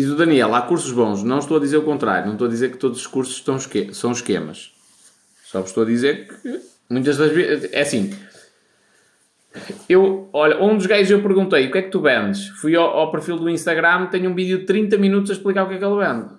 [0.00, 1.22] Diz o Daniel, há cursos bons.
[1.22, 2.24] Não estou a dizer o contrário.
[2.24, 4.72] Não estou a dizer que todos os cursos estão esque são esquemas.
[5.44, 7.70] Só estou a dizer que muitas das vezes...
[7.70, 8.10] É assim...
[9.90, 12.48] Eu, olha, um dos gajos eu perguntei o que é que tu vendes?
[12.48, 15.68] Fui ao, ao, perfil do Instagram, tenho um vídeo de 30 minutos a explicar o
[15.68, 16.30] que é que ele vende.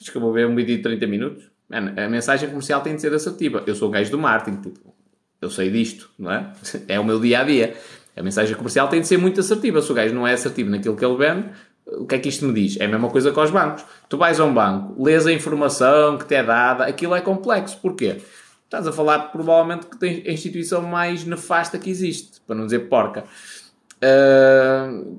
[0.00, 1.44] Acho que eu vou ver um vídeo de 30 minutos.
[1.68, 3.64] Man, a mensagem comercial tem de ser assertiva.
[3.66, 4.94] Eu sou um gajo do marketing, tipo,
[5.42, 6.50] Eu sei disto, não é?
[6.88, 7.76] É o meu dia a dia.
[8.16, 9.82] A mensagem comercial tem de ser muito assertiva.
[9.82, 11.48] Se o gajo não é assertivo naquilo que ele vende,
[11.92, 12.78] o que é que isto me diz?
[12.78, 13.84] É a mesma coisa com os bancos.
[14.08, 17.78] Tu vais a um banco, lês a informação que te é dada, aquilo é complexo.
[17.80, 18.18] Porquê?
[18.64, 22.80] Estás a falar provavelmente que tem a instituição mais nefasta que existe, para não dizer
[22.80, 23.24] porca.
[24.04, 25.18] Uh,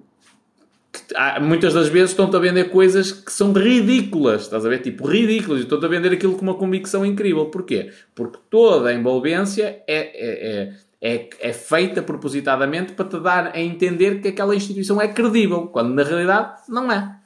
[1.16, 4.84] há, muitas das vezes estão-te a vender coisas que são ridículas, estás a ver?
[4.84, 5.62] Tipo, ridículas.
[5.62, 7.48] Estão-te a vender aquilo com uma convicção incrível.
[7.48, 7.92] Porquê?
[8.14, 13.60] Porque toda a envolvência é, é, é é, é feita propositadamente para te dar a
[13.60, 17.20] entender que aquela instituição é credível, quando na realidade não é.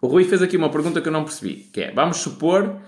[0.00, 2.80] O Rui fez aqui uma pergunta que eu não percebi, que é, vamos supor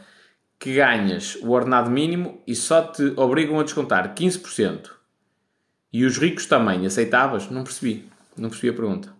[0.59, 4.93] que ganhas o ordenado mínimo e só te obrigam a descontar 15%.
[5.95, 7.49] E os ricos também, aceitavas?
[7.49, 8.11] Não percebi.
[8.36, 9.14] Não percebi a pergunta.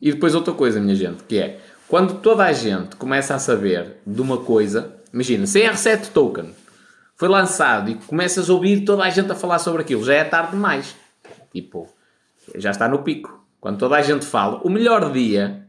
[0.00, 3.98] E depois outra coisa, minha gente, que é quando toda a gente começa a saber
[4.04, 6.52] de uma coisa, imagina, CR7 Token
[7.14, 10.24] foi lançado e começas a ouvir toda a gente a falar sobre aquilo, já é
[10.24, 10.96] tarde demais.
[11.52, 11.88] Tipo,
[12.56, 13.39] já está no pico.
[13.60, 15.66] Quando toda a gente fala, o melhor dia,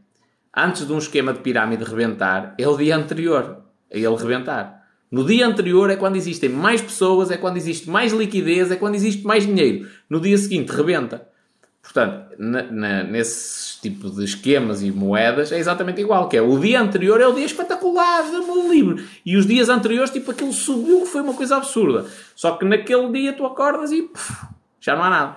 [0.56, 3.62] antes de um esquema de pirâmide rebentar, é o dia anterior
[3.92, 4.82] a ele rebentar.
[5.10, 8.94] No dia anterior é quando existem mais pessoas, é quando existe mais liquidez, é quando
[8.94, 9.86] existe mais dinheiro.
[10.08, 11.28] No dia seguinte rebenta.
[11.82, 16.58] Portanto, na, na, nesse tipo de esquemas e moedas é exatamente igual, que é o
[16.58, 19.04] dia anterior é o dia espetacular, dá-me livre.
[19.26, 22.06] E os dias anteriores, tipo, aquilo subiu que foi uma coisa absurda.
[22.34, 24.46] Só que naquele dia tu acordas e puf,
[24.80, 25.36] já não há nada.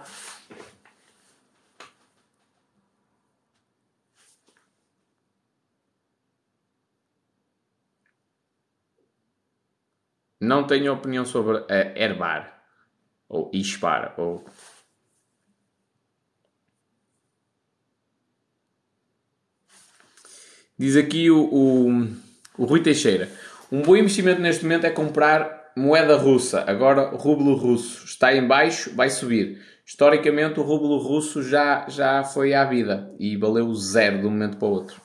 [10.46, 12.62] Não tenho opinião sobre a Herbar
[13.28, 14.46] ou Ispar ou
[20.78, 22.08] Diz aqui o, o,
[22.58, 23.30] o, Rui Teixeira.
[23.72, 26.66] Um bom investimento neste momento é comprar moeda russa.
[26.68, 29.62] Agora, rublo russo está em baixo, vai subir.
[29.86, 34.58] Historicamente, o rublo russo já, já foi à vida e valeu zero de um momento
[34.58, 35.05] para o outro.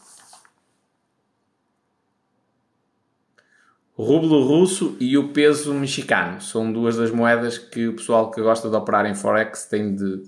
[4.00, 8.68] Rublo russo e o peso mexicano são duas das moedas que o pessoal que gosta
[8.68, 10.22] de operar em Forex tem de,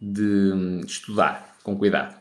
[0.00, 2.16] de hum, estudar com cuidado.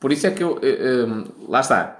[0.00, 0.58] Por isso é que eu.
[0.62, 1.98] Eh, eh, lá está.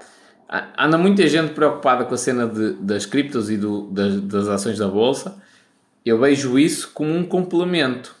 [0.77, 4.77] Anda muita gente preocupada com a cena de, das criptos e do, das, das ações
[4.79, 5.41] da bolsa
[6.05, 8.15] eu vejo isso como um complemento.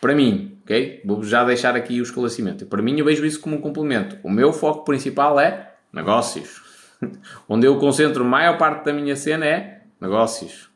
[0.00, 1.02] Para mim, ok?
[1.04, 2.66] Vou já deixar aqui o esclarecimento.
[2.66, 4.18] Para mim, eu vejo isso como um complemento.
[4.22, 6.60] O meu foco principal é negócios.
[7.48, 10.70] Onde eu concentro a maior parte da minha cena é negócios.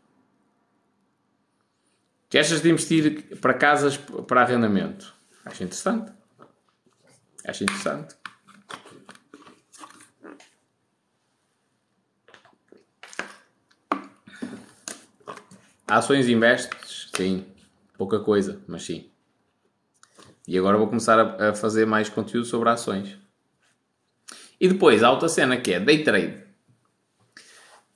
[2.29, 5.15] Que achas de investir para casas para arrendamento?
[5.45, 6.13] Acho interessante.
[7.47, 8.17] Acho interessante.
[15.87, 17.09] Ações investes?
[17.15, 17.45] Sim.
[17.97, 19.09] Pouca coisa, mas sim.
[20.47, 23.17] E agora vou começar a, a fazer mais conteúdo sobre ações.
[24.61, 26.45] E depois, a outra cena que é day trade.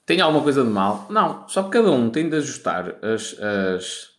[0.06, 1.06] Tem alguma coisa de mal?
[1.10, 1.48] Não.
[1.48, 4.10] Só que cada um tem de ajustar as, as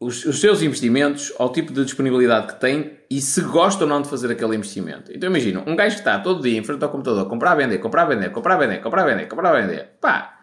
[0.00, 4.00] os, os, seus investimentos ao tipo de disponibilidade que tem e se gosta ou não
[4.00, 5.10] de fazer aquele investimento.
[5.12, 8.04] Então imagina, um gajo que está todo dia em frente ao computador, comprar, vender, comprar,
[8.04, 9.88] vender, comprar, vender, comprar, vender, comprar, vender.
[10.00, 10.37] Pá,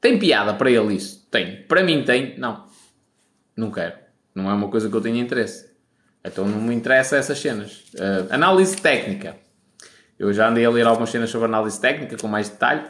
[0.00, 1.26] tem piada para ele isso?
[1.30, 1.62] Tem.
[1.62, 2.38] Para mim tem?
[2.38, 2.66] Não.
[3.56, 3.94] Não quero.
[4.34, 5.68] Não é uma coisa que eu tenha interesse.
[6.24, 7.84] Então não me interessa essas cenas.
[7.94, 9.36] Uh, análise técnica.
[10.18, 12.84] Eu já andei a ler algumas cenas sobre análise técnica com mais detalhe.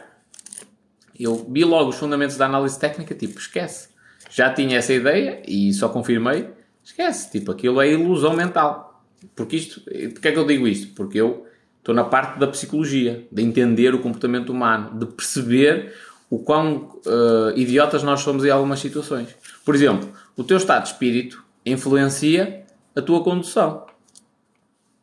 [1.19, 3.89] Eu vi logo os fundamentos da análise técnica, tipo, esquece.
[4.29, 6.49] Já tinha essa ideia e só confirmei.
[6.83, 7.31] Esquece.
[7.31, 9.03] Tipo, aquilo é ilusão mental.
[9.35, 9.81] Porque isto,
[10.13, 10.93] porque é que eu digo isto?
[10.95, 11.45] Porque eu
[11.77, 15.93] estou na parte da psicologia, de entender o comportamento humano, de perceber
[16.29, 19.35] o quão uh, idiotas nós somos em algumas situações.
[19.65, 22.65] Por exemplo, o teu estado de espírito influencia
[22.95, 23.87] a tua condução.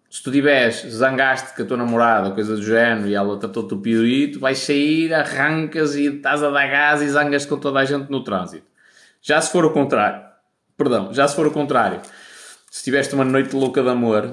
[0.08, 3.78] Se tu tiveres, zangaste com a tua namorada, coisa do género, e ela tratou-te o
[3.78, 8.10] piorito, vais sair, arrancas e estás a dar gás e zangas com toda a gente
[8.10, 8.66] no trânsito.
[9.20, 10.24] Já se for o contrário,
[10.76, 12.00] perdão, já se for o contrário,
[12.70, 14.32] se tiveste uma noite louca de amor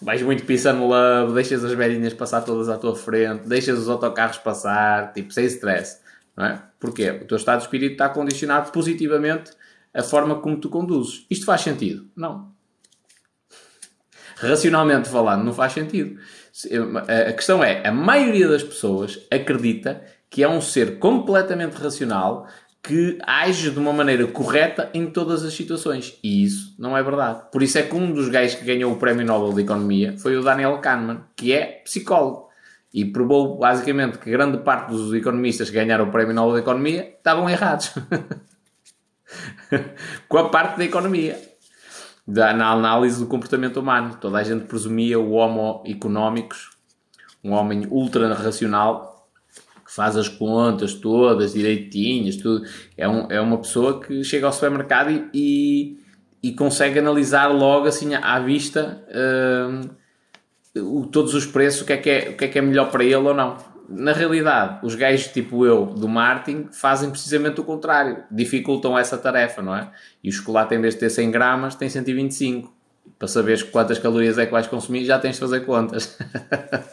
[0.00, 4.38] Vais muito pisando love, deixas as velhinhas passar todas à tua frente, deixas os autocarros
[4.38, 5.98] passar, tipo, sem stress.
[6.38, 6.62] Não é?
[6.78, 7.10] Porquê?
[7.10, 9.50] O teu estado de espírito está a condicionar positivamente
[9.92, 11.26] a forma como tu conduzes.
[11.28, 12.08] Isto faz sentido?
[12.14, 12.52] Não.
[14.36, 16.20] Racionalmente falando, não faz sentido.
[17.26, 22.46] A questão é, a maioria das pessoas acredita que é um ser completamente racional
[22.84, 26.20] que age de uma maneira correta em todas as situações.
[26.22, 27.50] E isso não é verdade.
[27.50, 30.36] Por isso é que um dos gajos que ganhou o Prémio Nobel de Economia foi
[30.36, 32.47] o Daniel Kahneman, que é psicólogo.
[32.98, 37.14] E provou basicamente que grande parte dos economistas que ganharam o Prémio Nobel de Economia
[37.16, 37.94] estavam errados.
[40.28, 41.40] Com a parte da economia.
[42.26, 44.18] Da, na análise do comportamento humano.
[44.20, 46.70] Toda a gente presumia o Homo económicos,
[47.44, 49.30] um homem ultra racional,
[49.86, 52.66] que faz as contas todas direitinhas, tudo.
[52.96, 55.98] É, um, é uma pessoa que chega ao supermercado e, e,
[56.42, 59.06] e consegue analisar logo assim à vista
[60.80, 62.90] uh, todos os preços, o que, é que é, o que é que é melhor
[62.90, 63.56] para ele ou não.
[63.88, 69.62] Na realidade, os gajos tipo eu do marketing fazem precisamente o contrário, dificultam essa tarefa,
[69.62, 69.90] não é?
[70.22, 72.76] E o chocolate, em vez de ter 100 gramas, tem 125.
[73.18, 76.18] Para saberes quantas calorias é que vais consumir, já tens de fazer contas.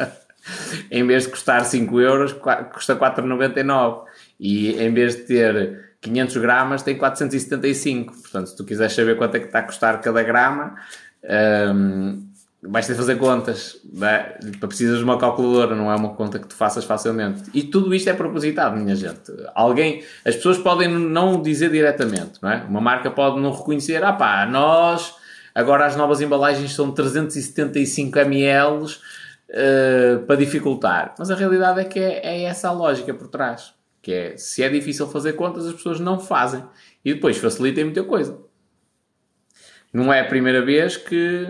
[0.89, 2.33] em vez de custar 5 euros,
[2.73, 4.03] custa 4,99.
[4.39, 8.13] E em vez de ter 500 gramas, tem 475.
[8.21, 10.75] Portanto, se tu quiseres saber quanto é que está a custar cada grama,
[11.73, 12.27] um,
[12.67, 13.77] vais ter de fazer contas.
[14.01, 14.37] É?
[14.59, 17.43] Precisas de uma calculadora, não é uma conta que tu faças facilmente.
[17.53, 19.31] E tudo isto é propositado, minha gente.
[19.53, 22.63] Alguém, as pessoas podem não dizer diretamente, não é?
[22.67, 25.15] Uma marca pode não reconhecer, ah pá, nós,
[25.53, 28.85] agora as novas embalagens são 375 ml,
[29.49, 31.15] uh, para dificultar.
[31.17, 33.73] Mas a realidade é que é, é, essa a lógica por trás.
[34.01, 36.63] Que é, se é difícil fazer contas, as pessoas não fazem.
[37.03, 38.37] E depois facilitem muita coisa.
[39.91, 41.47] Não é a primeira vez que,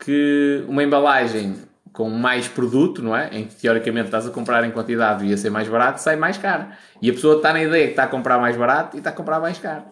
[0.00, 1.56] que uma embalagem
[1.92, 3.28] com mais produto, não é?
[3.36, 6.38] Em que teoricamente estás a comprar em quantidade e ia ser mais barato, sai mais
[6.38, 6.66] caro.
[7.02, 9.12] E a pessoa está na ideia que está a comprar mais barato e está a
[9.12, 9.84] comprar mais caro.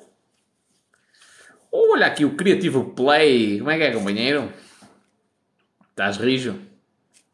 [1.71, 3.59] Olha aqui o Creativo Play.
[3.59, 4.51] Como é que é, companheiro?
[5.91, 6.59] Estás rijo?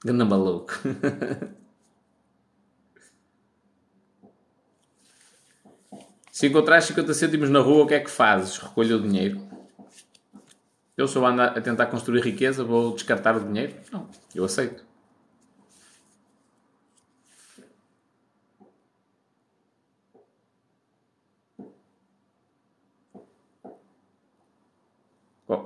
[0.04, 0.72] Ganda maluco.
[6.32, 8.58] Se encontrares 50 cêntimos na rua, o que é que fazes?
[8.58, 9.43] Recolho o dinheiro.
[10.96, 13.74] Eu sou ando a tentar construir riqueza, vou descartar o dinheiro?
[13.90, 14.84] Não, eu aceito.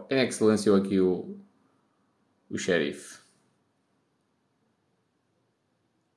[0.09, 1.39] quem é que silenciou aqui o,
[2.51, 3.21] o xerife?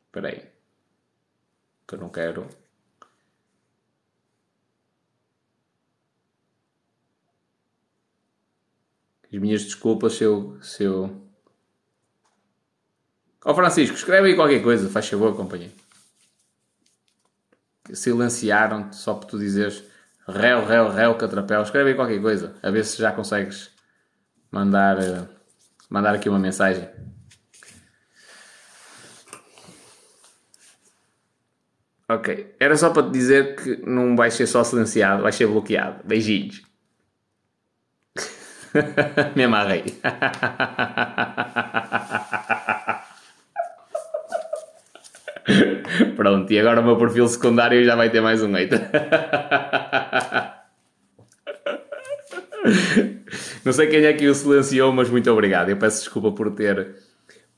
[0.05, 0.49] Espera aí.
[1.87, 2.47] Que eu não quero.
[9.31, 10.57] As minhas desculpas se eu.
[10.61, 11.21] Se eu...
[13.43, 15.73] Ó oh, Francisco, escreve aí qualquer coisa, faz favor, companheiro.
[17.91, 19.83] Silenciaram-te só por tu dizeres
[20.27, 21.61] réu, réu, réu, catrapéu.
[21.61, 23.71] Escreve aí qualquer coisa, a ver se já consegues
[24.51, 25.27] mandar, eh,
[25.89, 26.87] mandar aqui uma mensagem.
[32.07, 32.55] Ok.
[32.59, 36.01] Era só para te dizer que não vais ser só silenciado, vais ser bloqueado.
[36.05, 36.61] Beijinhos.
[39.35, 39.83] Me amarrei.
[46.15, 48.79] Pronto, e agora o meu perfil secundário já vai ter mais um hater.
[53.65, 55.69] Não sei quem é que o silenciou, mas muito obrigado.
[55.69, 56.95] Eu peço desculpa por ter,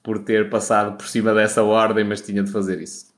[0.02, 3.13] por ter passado por cima dessa ordem, mas tinha de fazer isso.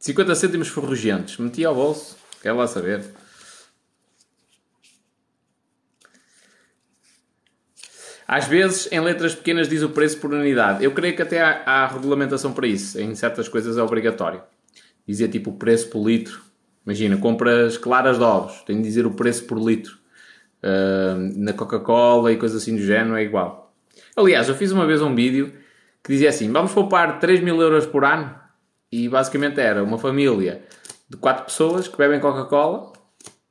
[0.00, 1.36] 50 cêntimos ferrugentos.
[1.36, 2.16] Meti ao bolso.
[2.42, 3.04] Quer lá saber.
[8.26, 10.82] Às vezes, em letras pequenas, diz o preço por unidade.
[10.82, 12.98] Eu creio que até há, há regulamentação para isso.
[12.98, 14.40] Em certas coisas é obrigatório.
[15.06, 16.40] Dizia tipo o preço por litro.
[16.86, 18.62] Imagina, compras claras de ovos.
[18.62, 19.98] Tem de dizer o preço por litro.
[20.62, 23.74] Uh, na Coca-Cola e coisas assim do género é igual.
[24.16, 25.52] Aliás, eu fiz uma vez um vídeo
[26.02, 28.39] que dizia assim: vamos poupar 3 mil euros por ano
[28.90, 30.64] e basicamente era uma família
[31.08, 32.92] de quatro pessoas que bebem Coca-Cola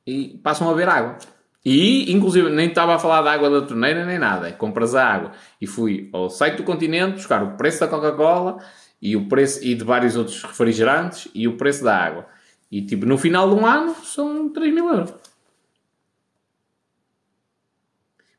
[0.06, 1.18] e passam a beber água.
[1.64, 4.48] E, inclusive, nem estava a falar da água da torneira nem nada.
[4.48, 5.32] É compras a água.
[5.60, 8.58] E fui ao site do continente buscar o preço da Coca-Cola
[9.00, 12.26] e o preço e de vários outros refrigerantes e o preço da água.
[12.70, 15.12] E, tipo, no final de um ano são 3 mil euros.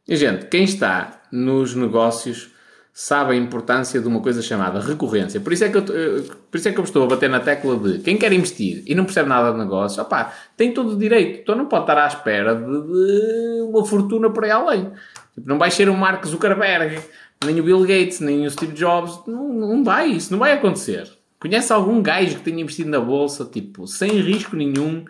[0.08, 2.52] E, gente, quem está nos negócios
[2.94, 5.40] sabe a importância de uma coisa chamada recorrência.
[5.40, 7.78] Por isso é que eu, por isso é que eu estou a bater na tecla
[7.78, 11.40] de quem quer investir e não percebe nada de negócio, opá, tem todo o direito.
[11.42, 14.92] Então não pode estar à espera de, de uma fortuna por aí além.
[15.34, 17.02] Tipo, não vai ser o Mark Zuckerberg,
[17.46, 19.26] nem o Bill Gates, nem o Steve Jobs.
[19.26, 21.10] Não, não vai, isso não vai acontecer.
[21.40, 25.06] Conhece algum gajo que tenha investido na bolsa, tipo, sem risco nenhum,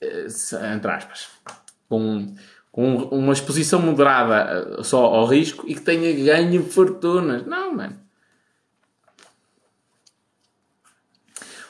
[0.00, 0.26] eh,
[0.74, 1.28] entre aspas,
[1.88, 2.34] com
[2.72, 7.46] com uma exposição moderada eh, só ao risco e que tenha ganho fortunas.
[7.46, 8.00] Não, mano.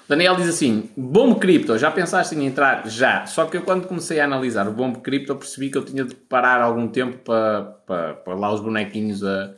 [0.08, 2.88] Daniel diz assim: Bombo Cripto, já pensaste em entrar?
[2.88, 3.26] Já.
[3.26, 6.14] Só que eu, quando comecei a analisar o Bombo Cripto, percebi que eu tinha de
[6.14, 9.54] parar algum tempo para, para, para lá os bonequinhos a,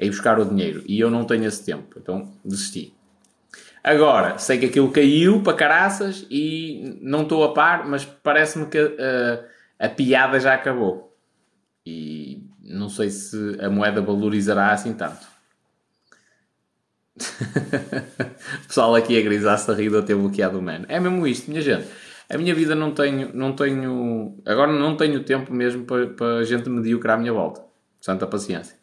[0.00, 0.84] a ir buscar o dinheiro.
[0.86, 1.98] E eu não tenho esse tempo.
[2.00, 2.94] Então desisti.
[3.82, 8.78] Agora, sei que aquilo caiu para caraças e não estou a par, mas parece-me que.
[8.78, 11.16] Uh, a piada já acabou.
[11.84, 15.26] E não sei se a moeda valorizará assim tanto.
[17.16, 20.64] o pessoal aqui a grisar-se a rir de eu ter bloqueado o.
[20.88, 21.86] É mesmo isto, minha gente.
[22.28, 26.68] A minha vida não tenho, não tenho, agora não tenho tempo mesmo para, para gente
[26.68, 27.64] medíocre à minha volta.
[28.00, 28.76] Santa paciência.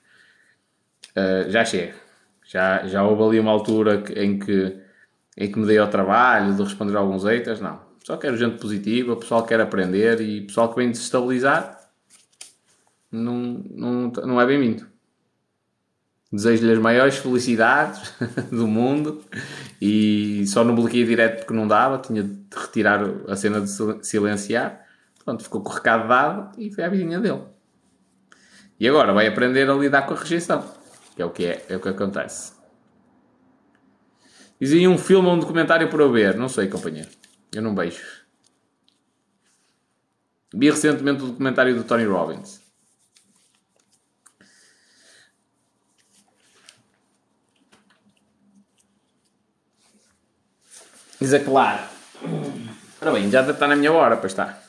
[1.11, 1.95] Uh, já chega.
[2.45, 4.79] Já, já houve ali uma altura em que,
[5.37, 7.59] em que me dei ao trabalho de responder a alguns haters.
[7.59, 11.79] Não pessoal quer gente positiva, pessoal quer aprender e pessoal que vem desestabilizar
[13.09, 14.85] não, não, não é bem-vindo.
[16.31, 18.11] Desejo-lhe as maiores felicidades
[18.51, 19.23] do mundo
[19.79, 23.69] e só no bloqueio direto porque não dava, tinha de retirar a cena de
[24.05, 24.85] silenciar.
[25.23, 27.43] Pronto, ficou com o recado dado e foi a vidinha dele.
[28.79, 30.65] E agora vai aprender a lidar com a rejeição,
[31.15, 32.51] que é o que, é, é o que acontece.
[34.59, 36.35] Dizem um filme ou um documentário para eu ver?
[36.35, 37.22] Não sei, companheiro.
[37.53, 38.03] Eu não beijo.
[40.53, 42.61] Vi recentemente o documentário do Tony Robbins.
[51.19, 51.87] Diz a Clara.
[53.01, 54.61] Ora bem, já está na minha hora, pois está.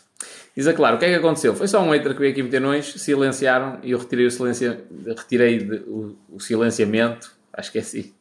[0.56, 1.54] Diz a Clara, o que é que aconteceu?
[1.54, 4.84] Foi só um hater que veio aqui meter nós, silenciaram e eu retirei o, silencia,
[5.04, 8.14] retirei de, o, o silenciamento, acho que é assim,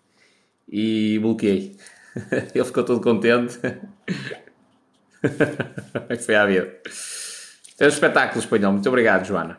[0.68, 1.78] e bloqueei.
[2.56, 3.60] Ele ficou todo contente.
[6.26, 6.82] Foi à vida.
[7.80, 8.74] É um espetáculo espanhol.
[8.74, 9.58] Muito obrigado, Joana.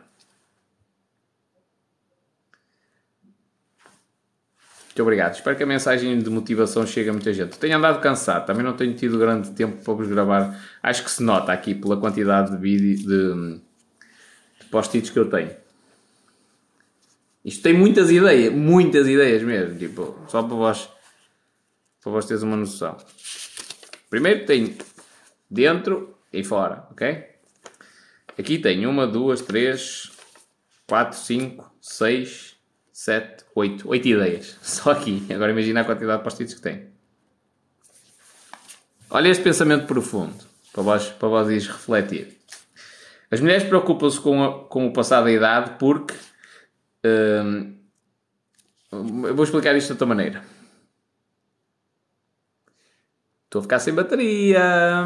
[4.85, 5.35] Muito obrigado.
[5.35, 7.59] Espero que a mensagem de motivação chegue a muita gente.
[7.59, 10.57] Tenho andado cansado, também não tenho tido grande tempo para vos gravar.
[10.81, 13.59] Acho que se nota aqui pela quantidade de vídeo de,
[14.61, 15.51] de post-its que eu tenho.
[17.43, 20.89] Isto tem muitas ideias, muitas ideias mesmo, tipo, só para vós,
[22.01, 22.95] para vós teres uma noção.
[24.09, 24.73] Primeiro tenho
[25.49, 27.35] dentro e fora, ok?
[28.37, 30.11] Aqui tem uma, duas, três,
[30.87, 32.55] quatro, cinco, seis,
[32.91, 33.87] sete, oito.
[33.89, 34.57] Oito ideias.
[34.61, 35.25] Só aqui.
[35.33, 36.87] Agora imagina a quantidade de post-its que tem.
[39.09, 40.35] Olha este pensamento profundo
[40.73, 42.37] para vós, para vós ires refletir.
[43.31, 46.13] As mulheres preocupam-se com, com o passado da idade porque.
[47.05, 47.75] Hum,
[48.91, 50.43] eu vou explicar isto de outra maneira.
[53.55, 55.05] Estou a ficar sem bateria.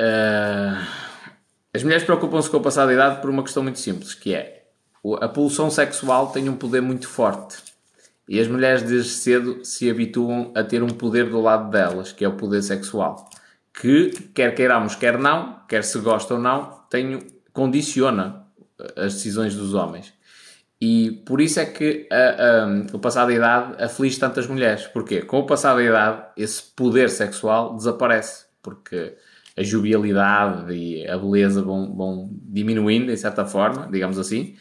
[0.00, 0.86] Uh,
[1.74, 4.68] as mulheres preocupam-se com o passado da idade por uma questão muito simples, que é
[5.20, 7.56] a pulsão sexual tem um poder muito forte.
[8.28, 12.24] E as mulheres desde cedo se habituam a ter um poder do lado delas, que
[12.24, 13.28] é o poder sexual.
[13.76, 17.18] Que, quer queiramos, quer não, quer se gosta ou não, tem,
[17.52, 18.46] condiciona
[18.96, 20.13] as decisões dos homens.
[20.80, 24.86] E por isso é que a, a, o passado da idade aflige tantas mulheres.
[24.86, 25.22] Porquê?
[25.22, 28.46] Com o passado da idade, esse poder sexual desaparece.
[28.62, 29.16] Porque
[29.56, 34.56] a jovialidade e a beleza vão, vão diminuindo, em certa forma, digamos assim,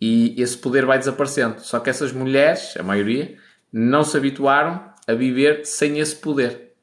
[0.00, 1.60] e esse poder vai desaparecendo.
[1.60, 3.38] Só que essas mulheres, a maioria,
[3.72, 6.74] não se habituaram a viver sem esse poder.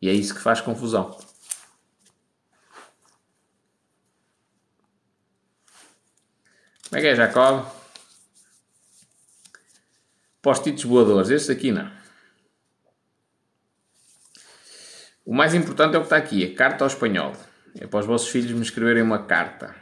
[0.00, 1.16] E é isso que faz confusão.
[6.88, 7.66] Como é que é, Jacob?
[10.46, 11.28] Post-its voadores.
[11.28, 11.90] Este aqui não.
[15.24, 16.44] O mais importante é o que está aqui.
[16.44, 17.32] A carta ao espanhol.
[17.80, 19.74] É para os vossos filhos me escreverem uma carta.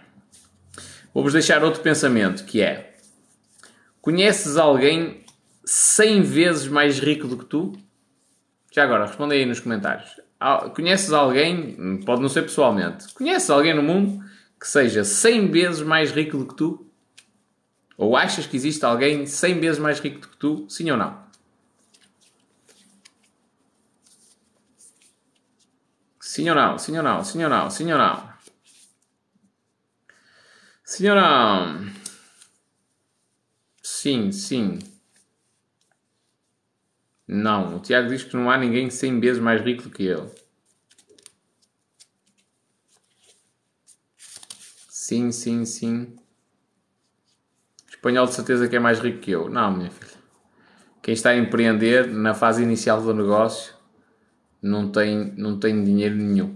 [1.13, 2.97] Vou-vos deixar outro pensamento, que é...
[4.01, 5.27] Conheces alguém
[5.67, 7.79] 100 vezes mais rico do que tu?
[8.73, 10.19] Já agora, respondem aí nos comentários.
[10.75, 14.25] Conheces alguém, pode não ser pessoalmente, conheces alguém no mundo
[14.59, 16.91] que seja 100 vezes mais rico do que tu?
[17.97, 20.67] Ou achas que existe alguém 100 vezes mais rico do que tu?
[20.69, 21.25] Sim ou não?
[26.21, 26.79] Sim ou não?
[26.79, 27.25] Sim ou não?
[27.25, 27.71] Sim ou não?
[27.71, 28.35] Sim ou não?
[30.85, 31.93] Sim ou não?
[33.83, 34.79] Sim, sim.
[37.27, 40.29] Não, o Tiago diz que não há ninguém 100 vezes mais rico do que ele.
[44.89, 46.24] Sim, sim, sim.
[48.05, 49.49] Espanhol de certeza que é mais rico que eu.
[49.49, 50.13] Não, minha filha.
[51.01, 53.73] Quem está a empreender na fase inicial do negócio
[54.61, 56.55] não tem, não tem dinheiro nenhum.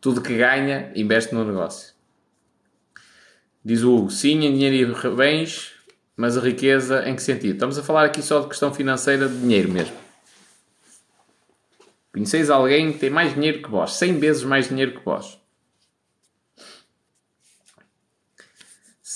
[0.00, 1.92] Tudo que ganha, investe no negócio.
[3.64, 5.72] Diz o Hugo, sim, em dinheiro e bens,
[6.16, 7.54] mas a riqueza em que sentido?
[7.54, 9.96] Estamos a falar aqui só de questão financeira de dinheiro mesmo.
[12.12, 15.39] Conheceis alguém que tem mais dinheiro que vós, 100 vezes mais dinheiro que vós.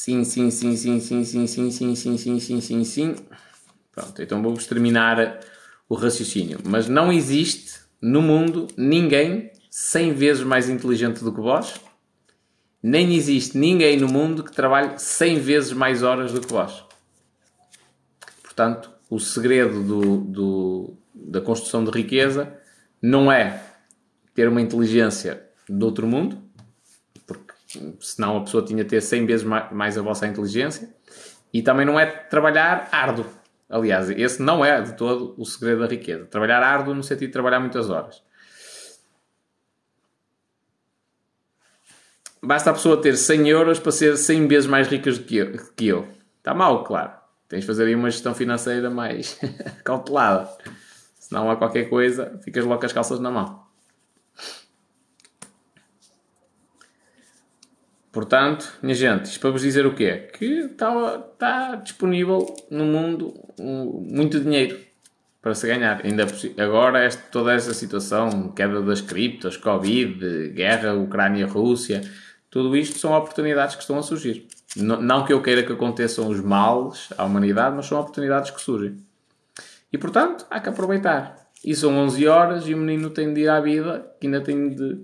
[0.05, 3.17] Sim, sim, sim, sim, sim, sim, sim, sim, sim, sim, sim, sim, sim.
[3.91, 5.41] Pronto, então vou-vos terminar
[5.89, 6.59] o raciocínio.
[6.63, 11.81] Mas não existe no mundo ninguém 100 vezes mais inteligente do que vós,
[12.83, 16.85] nem existe ninguém no mundo que trabalhe 100 vezes mais horas do que vós.
[18.43, 22.53] Portanto, o segredo do, do, da construção de riqueza
[23.01, 23.59] não é
[24.35, 26.44] ter uma inteligência do outro mundo,
[28.01, 30.95] senão a pessoa tinha de ter 100 vezes mais a vossa inteligência,
[31.53, 33.27] e também não é trabalhar árduo.
[33.69, 36.27] Aliás, esse não é de todo o segredo da riqueza.
[36.27, 38.23] Trabalhar árduo no sentido de trabalhar muitas horas.
[42.43, 45.53] Basta a pessoa ter 100 euros para ser 100 vezes mais rica do que eu.
[45.75, 46.09] Que eu.
[46.39, 47.13] Está mal, claro.
[47.49, 49.41] Tens de fazer aí uma gestão financeira mais
[49.83, 50.51] cautelada.
[51.19, 53.64] Senão há qualquer coisa, ficas logo com as calças na mão.
[58.15, 60.29] Portanto, minha gente, isto para vos dizer o quê?
[60.39, 64.79] Que está, está disponível no mundo muito dinheiro
[65.43, 66.01] para se ganhar.
[66.05, 66.25] Ainda
[66.57, 72.03] agora, esta, toda essa situação, queda das criptos, Covid, guerra Ucrânia-Rússia,
[72.49, 74.47] tudo isto são oportunidades que estão a surgir.
[74.77, 78.97] Não que eu queira que aconteçam os males à humanidade, mas são oportunidades que surgem.
[79.93, 81.49] E portanto, há que aproveitar.
[81.65, 84.69] E são 11 horas e o menino tem de ir à vida, que ainda tem
[84.69, 85.03] de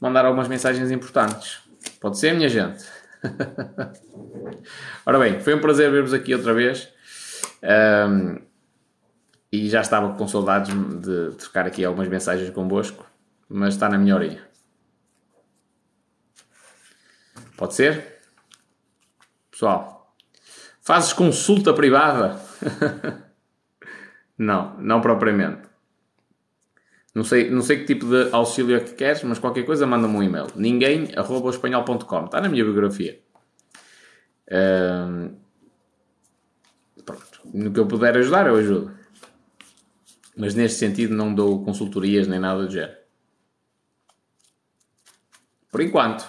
[0.00, 1.65] mandar algumas mensagens importantes.
[2.00, 2.84] Pode ser, minha gente?
[5.06, 6.88] Ora bem, foi um prazer ver-vos aqui outra vez.
[7.62, 8.38] Um,
[9.50, 13.06] e já estava com saudades de trocar aqui algumas mensagens convosco,
[13.48, 14.46] mas está na minha.
[17.56, 18.20] Pode ser?
[19.50, 20.14] Pessoal,
[20.82, 22.38] fazes consulta privada?
[24.36, 25.66] não, não propriamente.
[27.16, 30.14] Não sei, não sei que tipo de auxílio é que queres, mas qualquer coisa manda-me
[30.14, 30.48] um e-mail.
[30.54, 32.26] Ninguém, arroba espanhol.com.
[32.26, 33.18] Está na minha biografia.
[37.06, 37.40] Pronto.
[37.54, 38.94] No que eu puder ajudar, eu ajudo.
[40.36, 42.98] Mas neste sentido não dou consultorias nem nada do género.
[45.72, 46.28] Por enquanto.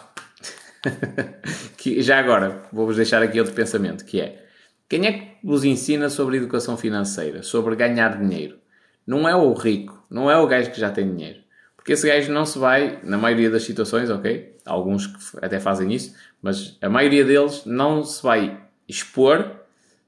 [1.76, 4.48] que, já agora, vou-vos deixar aqui outro pensamento, que é
[4.88, 8.58] quem é que vos ensina sobre educação financeira, sobre ganhar dinheiro?
[9.06, 11.40] Não é o rico, não é o gajo que já tem dinheiro.
[11.76, 14.58] Porque esse gajo não se vai, na maioria das situações, ok?
[14.66, 19.52] Alguns que até fazem isso, mas a maioria deles não se vai expor,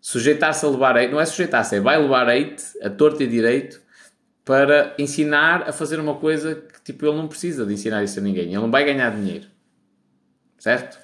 [0.01, 3.81] sujeitar-se a levar hate, não é sujeitar-se, é vai levar hate a torto e direito
[4.43, 8.21] para ensinar a fazer uma coisa que tipo ele não precisa de ensinar isso a
[8.21, 8.45] ninguém.
[8.45, 9.47] Ele não vai ganhar dinheiro
[10.59, 10.99] certo?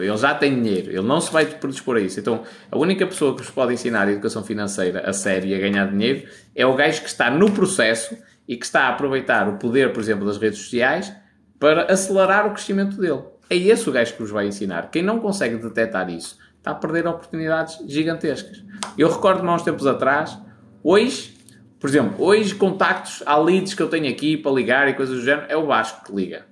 [0.00, 2.18] Ele já tem dinheiro, ele não se vai predispor a isso.
[2.18, 5.58] Então, a única pessoa que vos pode ensinar a educação financeira a sério e a
[5.58, 8.16] ganhar dinheiro é o gajo que está no processo
[8.46, 11.12] e que está a aproveitar o poder, por exemplo, das redes sociais
[11.58, 13.22] para acelerar o crescimento dele.
[13.48, 14.90] É esse o gajo que vos vai ensinar.
[14.90, 18.62] Quem não consegue detectar isso está a perder oportunidades gigantescas.
[18.96, 20.38] Eu recordo-me há uns tempos atrás,
[20.82, 21.36] hoje,
[21.78, 25.24] por exemplo, hoje contactos há leads que eu tenho aqui para ligar e coisas do
[25.24, 26.46] género, é o Vasco que liga.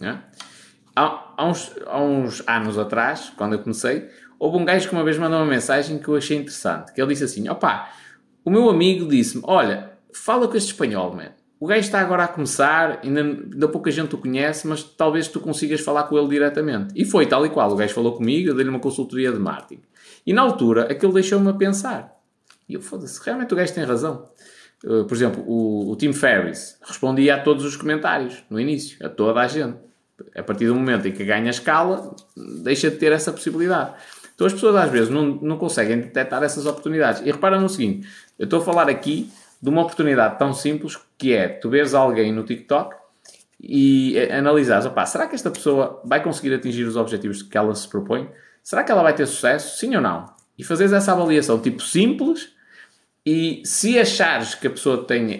[0.00, 0.18] Né?
[0.94, 4.08] há, há, uns, há uns anos atrás, quando eu comecei,
[4.38, 6.92] houve um gajo que uma vez mandou uma mensagem que eu achei interessante.
[6.92, 7.90] Que ele disse assim: opá,
[8.44, 11.32] o meu amigo disse-me: olha, fala com este espanhol, man.
[11.58, 15.38] O gajo está agora a começar, ainda, ainda pouca gente o conhece, mas talvez tu
[15.38, 16.92] consigas falar com ele diretamente.
[16.96, 17.70] E foi tal e qual.
[17.70, 19.82] O gajo falou comigo, eu dei-lhe uma consultoria de marketing.
[20.26, 22.16] E na altura, aquilo deixou-me a pensar.
[22.68, 24.28] E eu, foda-se, realmente o gajo tem razão.
[24.84, 29.08] Uh, por exemplo, o, o Tim Ferriss respondia a todos os comentários, no início, a
[29.08, 29.76] toda a gente
[30.36, 32.14] a partir do momento em que ganha escala,
[32.62, 33.94] deixa de ter essa possibilidade.
[34.34, 37.22] Então as pessoas às vezes não, não conseguem detectar essas oportunidades.
[37.22, 38.08] E repara no seguinte:
[38.38, 39.30] eu estou a falar aqui
[39.60, 42.96] de uma oportunidade tão simples que é tu veres alguém no TikTok
[43.62, 47.88] e analisares, opá, será que esta pessoa vai conseguir atingir os objetivos que ela se
[47.88, 48.28] propõe?
[48.62, 49.78] Será que ela vai ter sucesso?
[49.78, 50.26] Sim ou não?
[50.58, 52.52] E fazeres essa avaliação tipo simples
[53.24, 55.38] e se achares que a pessoa tem uh,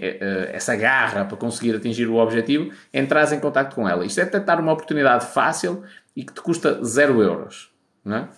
[0.53, 4.05] essa garra para conseguir atingir o objetivo, entras em contato com ela.
[4.05, 5.83] Isto é tentar uma oportunidade fácil
[6.15, 7.73] e que te custa 0 euros.
[8.05, 8.29] Não é?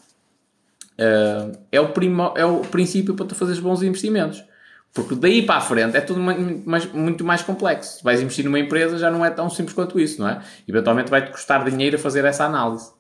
[0.98, 4.44] uh, é, o primo, é o princípio para tu fazeres bons investimentos.
[4.92, 7.98] Porque daí para a frente é tudo mais, muito mais complexo.
[7.98, 10.40] Se vais investir numa empresa já não é tão simples quanto isso, não é?
[10.68, 12.92] Eventualmente vai-te custar dinheiro a fazer essa análise.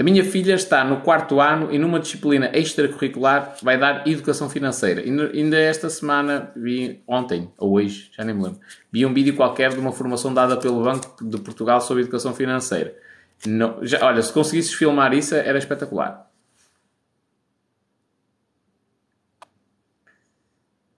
[0.00, 5.02] A minha filha está no quarto ano e numa disciplina extracurricular vai dar educação financeira.
[5.02, 8.60] Ainda esta semana vi, ontem ou hoje, já nem me lembro,
[8.92, 12.96] vi um vídeo qualquer de uma formação dada pelo Banco de Portugal sobre educação financeira.
[13.44, 16.30] Não, já, olha, se conseguisses filmar isso era espetacular.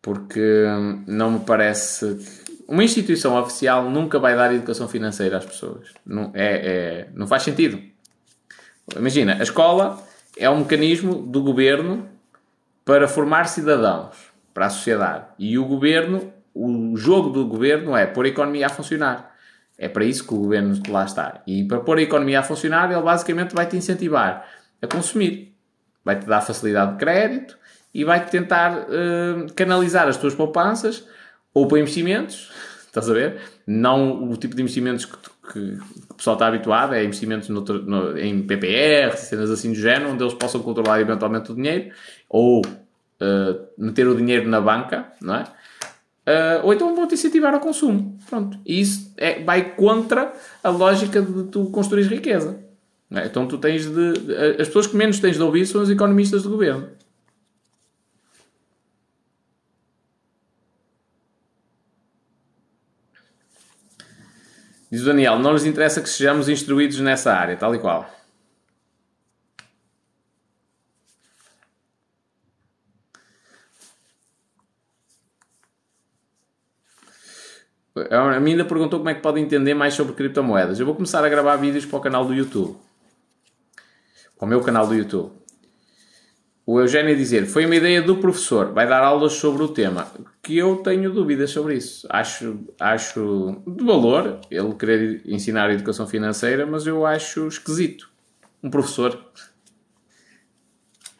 [0.02, 2.18] Porque hum, não me parece.
[2.68, 5.89] Uma instituição oficial nunca vai dar educação financeira às pessoas.
[6.05, 7.89] Não, é, é, não faz sentido.
[8.96, 10.02] Imagina, a escola
[10.36, 12.08] é um mecanismo do governo
[12.84, 14.16] para formar cidadãos
[14.52, 15.26] para a sociedade.
[15.38, 19.34] E o governo, o jogo do governo é pôr a economia a funcionar.
[19.78, 21.42] É para isso que o governo lá está.
[21.46, 24.46] E para pôr a economia a funcionar, ele basicamente vai te incentivar
[24.82, 25.54] a consumir.
[26.04, 27.58] Vai-te dar facilidade de crédito
[27.94, 31.06] e vai-te tentar uh, canalizar as tuas poupanças
[31.52, 32.52] ou para investimentos,
[32.86, 33.40] estás a ver?
[33.66, 35.78] Não o tipo de investimentos que, tu, que
[36.20, 40.60] pessoal está habituado, é investimentos no, em PPR, cenas assim do género, onde eles possam
[40.62, 41.92] controlar eventualmente o dinheiro,
[42.28, 45.44] ou uh, meter o dinheiro na banca, não é?
[46.28, 48.18] Uh, ou então vão-te incentivar ao consumo.
[48.28, 48.59] Pronto.
[48.66, 50.32] E isso é, vai contra
[50.62, 52.60] a lógica de tu construir riqueza.
[53.10, 53.26] É?
[53.26, 54.34] Então tu tens de.
[54.60, 56.88] As pessoas que menos tens de ouvir são os economistas do governo.
[64.90, 68.10] Diz o Daniel, não nos interessa que sejamos instruídos nessa área, tal e qual.
[78.10, 80.80] A mim ainda perguntou como é que pode entender mais sobre criptomoedas.
[80.80, 82.76] Eu vou começar a gravar vídeos para o canal do YouTube.
[84.38, 85.39] Para o meu canal do YouTube.
[86.72, 90.06] O Eugênio dizer, foi uma ideia do professor, vai dar aulas sobre o tema,
[90.40, 92.06] que eu tenho dúvidas sobre isso.
[92.09, 98.09] Acho, acho de valor ele querer ensinar educação financeira, mas eu acho esquisito.
[98.62, 99.20] Um professor.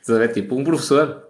[0.09, 1.21] É tipo, um professor.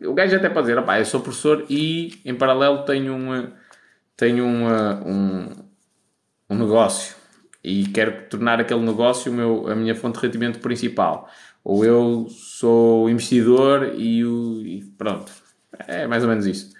[0.00, 3.52] O gajo até pode dizer, eu sou professor e em paralelo tenho, uma,
[4.16, 5.48] tenho uma, um,
[6.48, 7.14] um negócio
[7.62, 11.28] e quero tornar aquele negócio meu, a minha fonte de rendimento principal
[11.68, 15.32] ou eu sou investidor e, o, e pronto.
[15.88, 16.72] É mais ou menos isso.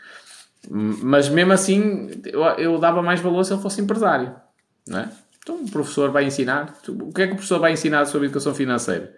[0.71, 4.33] Mas mesmo assim, eu, eu, dava mais valor se ele fosse empresário.
[4.87, 5.11] Não é?
[5.43, 6.73] Então o professor vai ensinar.
[6.89, 9.13] O que é que o professor vai ensinar sobre educação financeira?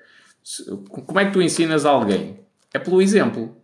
[0.88, 2.40] Como é que tu ensinas alguém?
[2.72, 3.54] É pelo exemplo.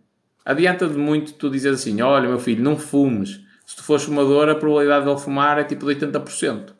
[0.45, 3.41] Adianta de muito tu dizer assim: olha, meu filho, não fumes.
[3.65, 6.74] Se tu fores fumador, a probabilidade de ele fumar é tipo de 80%.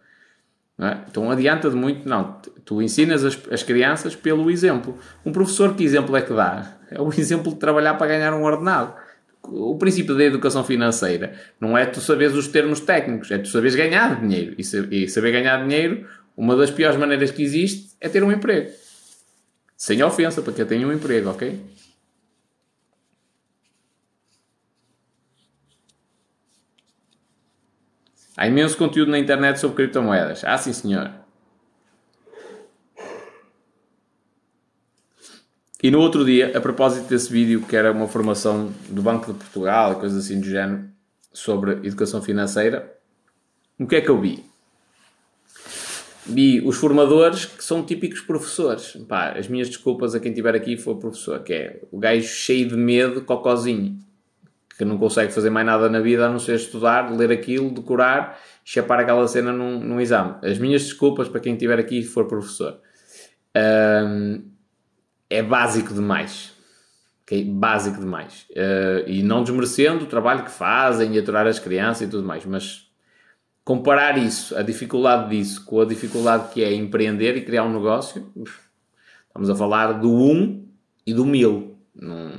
[0.80, 0.98] É?
[1.10, 2.38] Então adianta de muito, não.
[2.66, 4.98] Tu ensinas as, as crianças pelo exemplo.
[5.26, 6.74] Um professor, que exemplo é que dá?
[6.92, 8.94] É o exemplo de trabalhar para ganhar um ordenado.
[9.44, 13.76] O princípio da educação financeira não é tu saberes os termos técnicos, é tu saberes
[13.76, 14.56] ganhar dinheiro.
[14.58, 18.72] E saber ganhar dinheiro, uma das piores maneiras que existe é ter um emprego.
[19.78, 21.60] Sem ofensa, para quem tenha um emprego, ok?
[28.38, 30.44] Há imenso conteúdo na internet sobre criptomoedas.
[30.44, 31.10] Ah, sim, senhor.
[35.82, 39.40] E no outro dia, a propósito desse vídeo, que era uma formação do Banco de
[39.40, 40.90] Portugal coisas assim do género,
[41.32, 42.98] sobre educação financeira,
[43.80, 44.44] o que é que eu vi?
[46.26, 48.98] Vi os formadores que são típicos professores.
[49.08, 52.68] Pá, as minhas desculpas a quem estiver aqui for professor, que é o gajo cheio
[52.68, 54.05] de medo, cocozinho
[54.78, 58.40] que não consegue fazer mais nada na vida a não ser estudar, ler aquilo, decorar,
[58.64, 60.36] chapar aquela cena num, num exame.
[60.44, 62.80] As minhas desculpas para quem estiver aqui e for professor.
[63.56, 64.44] Um,
[65.30, 66.54] é básico demais.
[67.24, 67.46] Okay?
[67.46, 68.46] Básico demais.
[68.52, 72.46] Uh, e não desmerecendo o trabalho que fazem e aturar as crianças e tudo mais,
[72.46, 72.92] mas
[73.64, 78.32] comparar isso, a dificuldade disso, com a dificuldade que é empreender e criar um negócio,
[79.28, 80.68] estamos a falar do 1 um
[81.08, 81.76] e do 1000.
[81.96, 82.32] Não,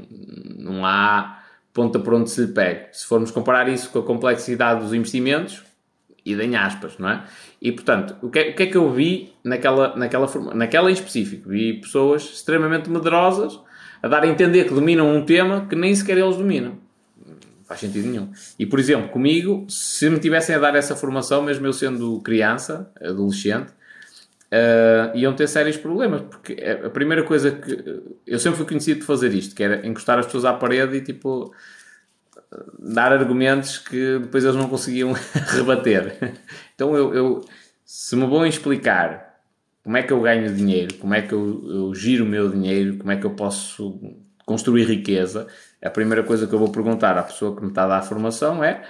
[0.59, 1.36] não há
[1.77, 2.87] ponta por onde se lhe pegue.
[2.91, 5.63] Se formos comparar isso com a complexidade dos investimentos,
[6.25, 7.25] e em aspas, não é?
[7.61, 10.95] E portanto, o que, é, o que é que eu vi naquela, naquela, naquela em
[10.95, 11.51] específico?
[11.51, 13.61] Vi pessoas extremamente medrosas
[14.03, 16.79] a dar a entender que dominam um tema que nem sequer eles dominam.
[17.25, 18.31] Não faz sentido nenhum.
[18.59, 22.91] E por exemplo, comigo, se me tivessem a dar essa formação, mesmo eu sendo criança,
[23.03, 23.73] adolescente,
[24.57, 29.07] uh, iam ter sérios problemas, porque a primeira coisa que eu sempre fui conhecido de
[29.07, 31.53] fazer isto, que era encostar as pessoas à parede e tipo
[32.79, 35.13] dar argumentos que depois eles não conseguiam
[35.49, 36.35] rebater.
[36.75, 37.45] Então eu, eu
[37.85, 39.41] se me vão explicar
[39.83, 42.99] como é que eu ganho dinheiro, como é que eu, eu giro o meu dinheiro,
[42.99, 44.01] como é que eu posso
[44.45, 45.47] construir riqueza,
[45.83, 48.03] a primeira coisa que eu vou perguntar à pessoa que me está a dar a
[48.03, 48.85] formação é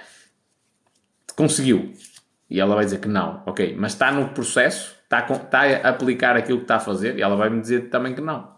[1.35, 1.93] conseguiu?
[2.49, 3.43] E ela vai dizer que não.
[3.45, 4.96] Ok, mas está no processo?
[5.07, 7.17] Está, a, está a aplicar aquilo que está a fazer?
[7.17, 8.55] E ela vai me dizer também que não.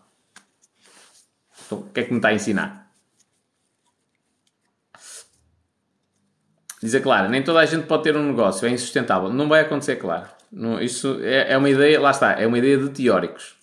[1.65, 2.89] Então, o que é que me está a ensinar?
[6.81, 9.31] Dizer claro, nem toda a gente pode ter um negócio, é insustentável.
[9.31, 10.27] Não vai acontecer, claro.
[10.51, 13.55] Não, isso é, é uma ideia, lá está, é uma ideia de teóricos.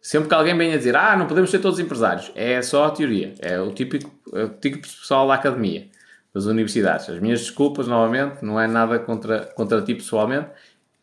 [0.00, 3.34] Sempre que alguém venha dizer, ah, não podemos ser todos empresários, é só a teoria.
[3.38, 5.88] É o típico, é o típico pessoal da academia
[6.34, 7.08] das universidades.
[7.08, 10.48] As minhas desculpas, novamente, não é nada contra, contra ti pessoalmente,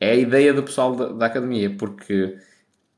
[0.02, 2.36] é a ideia do pessoal da, da academia, porque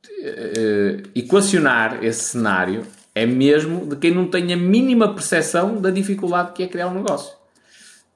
[0.08, 6.54] uh, equacionar esse cenário é mesmo de quem não tem a mínima percepção da dificuldade
[6.54, 7.36] que é criar um negócio.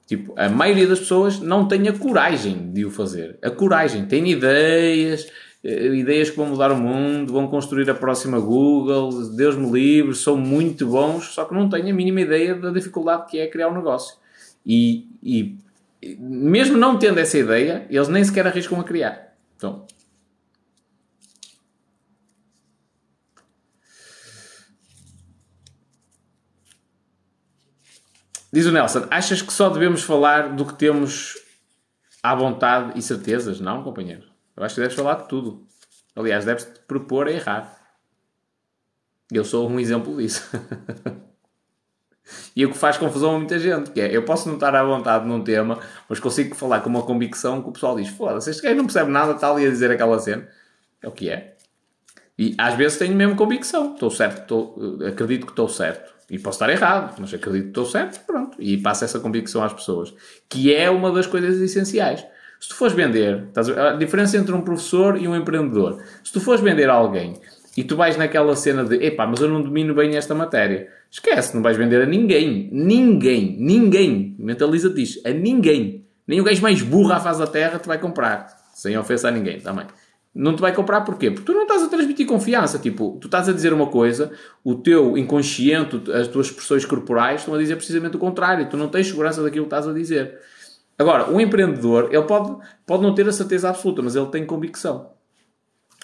[0.06, 3.38] Tipo, a maioria das pessoas não tem a coragem de o fazer.
[3.42, 4.06] A coragem.
[4.06, 5.28] Tem ideias,
[5.62, 10.14] eh, ideias que vão mudar o mundo, vão construir a próxima Google, Deus me livre,
[10.14, 13.68] são muito bons, só que não têm a mínima ideia da dificuldade que é criar
[13.68, 14.16] um negócio.
[14.64, 15.58] E, e
[16.02, 19.34] mesmo não tendo essa ideia, eles nem sequer arriscam a criar.
[19.56, 19.86] Então,
[28.50, 31.36] Diz o Nelson, achas que só devemos falar do que temos
[32.22, 33.60] à vontade e certezas?
[33.60, 34.26] Não, companheiro.
[34.56, 35.66] Eu acho que deves falar de tudo.
[36.16, 37.78] Aliás, deves-te propor a errar.
[39.30, 40.42] Eu sou um exemplo disso.
[42.54, 44.82] e o que faz confusão a muita gente, que é, eu posso não estar à
[44.82, 45.78] vontade num tema,
[46.08, 49.10] mas consigo falar com uma convicção que o pessoal diz, foda-se, este gajo não percebe
[49.10, 50.48] nada, está ali a dizer aquela cena.
[51.02, 51.54] É o que é.
[52.38, 53.94] E às vezes tenho mesmo convicção.
[53.94, 56.12] Estou certo, estou, acredito que estou certo.
[56.30, 58.56] E posso estar errado, mas acredito que estou certo, pronto.
[58.60, 60.14] E passo essa convicção às pessoas.
[60.48, 62.24] Que é uma das coisas essenciais.
[62.60, 66.02] Se tu fores vender, a, a diferença entre um professor e um empreendedor.
[66.22, 67.40] Se tu fores vender a alguém
[67.78, 71.54] e tu vais naquela cena de epá, mas eu não domino bem esta matéria, esquece,
[71.54, 72.68] não vais vender a ninguém.
[72.72, 74.34] Ninguém, ninguém.
[74.36, 76.04] Mentaliza-te isto, a ninguém.
[76.26, 78.48] Nem o gajo mais burro à face da terra te vai comprar.
[78.74, 79.86] Sem ofensa a ninguém também.
[80.34, 81.30] Não te vai comprar porquê?
[81.30, 82.80] Porque tu não estás a transmitir confiança.
[82.80, 84.32] Tipo, tu estás a dizer uma coisa,
[84.64, 88.68] o teu inconsciente, as tuas expressões corporais estão a dizer precisamente o contrário.
[88.68, 90.36] Tu não tens segurança daquilo que estás a dizer.
[90.98, 95.12] Agora, um empreendedor, ele pode, pode não ter a certeza absoluta, mas ele tem convicção.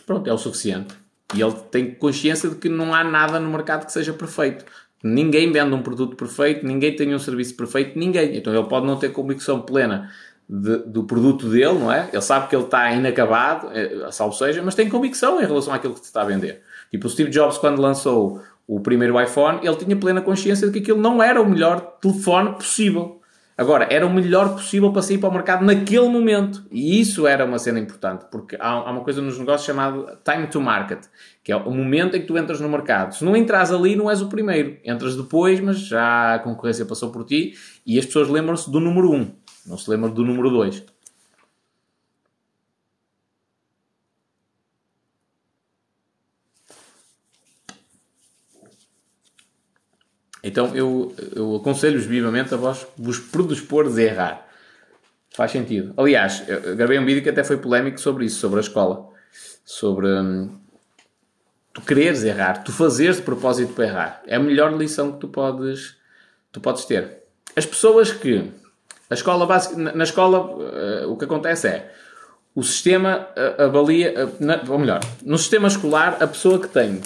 [0.07, 1.03] Pronto, é o suficiente.
[1.33, 4.65] E ele tem consciência de que não há nada no mercado que seja perfeito.
[5.03, 8.37] Ninguém vende um produto perfeito, ninguém tem um serviço perfeito, ninguém.
[8.37, 10.11] Então ele pode não ter convicção plena
[10.49, 12.09] de, do produto dele, não é?
[12.13, 15.95] Ele sabe que ele está inacabado, é, salvo seja, mas tem convicção em relação àquilo
[15.95, 16.63] que se está a vender.
[16.91, 20.79] Tipo, o Steve Jobs, quando lançou o primeiro iPhone, ele tinha plena consciência de que
[20.79, 23.21] aquilo não era o melhor telefone possível.
[23.57, 26.65] Agora, era o melhor possível para sair para o mercado naquele momento.
[26.73, 30.49] E isso era uma cena importante, porque há, há uma coisa nos negócios chamada time
[30.49, 31.05] to market,
[31.43, 33.15] que é o momento em que tu entras no mercado.
[33.15, 34.77] Se não entras ali, não és o primeiro.
[34.85, 37.55] Entras depois, mas já a concorrência passou por ti
[37.87, 39.33] e as pessoas lembram-se do número 1, um,
[39.67, 40.94] não se lembram do número 2.
[50.45, 54.47] Então eu, eu aconselho-vos vivamente a vós vos predispores a errar.
[55.31, 55.95] Faz sentido.
[55.97, 59.09] Aliás, eu gravei um vídeo que até foi polémico sobre isso, sobre a escola.
[59.65, 60.51] Sobre hum,
[61.73, 64.23] tu quereres errar, tu fazeres de propósito para errar.
[64.27, 65.97] É a melhor lição que tu podes,
[66.53, 67.23] tu podes ter.
[67.57, 68.53] As pessoas que.
[69.09, 71.93] A escola básica, na escola, uh, o que acontece é.
[72.55, 74.27] O sistema uh, avalia.
[74.27, 77.01] Uh, na, ou melhor, no sistema escolar, a pessoa que tem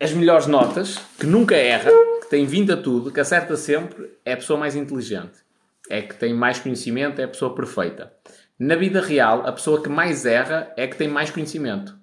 [0.00, 4.32] as melhores notas, que nunca erra, que tem vindo a tudo, que acerta sempre, é
[4.32, 5.38] a pessoa mais inteligente.
[5.90, 8.12] É que tem mais conhecimento, é a pessoa perfeita.
[8.58, 11.96] Na vida real, a pessoa que mais erra é que tem mais conhecimento.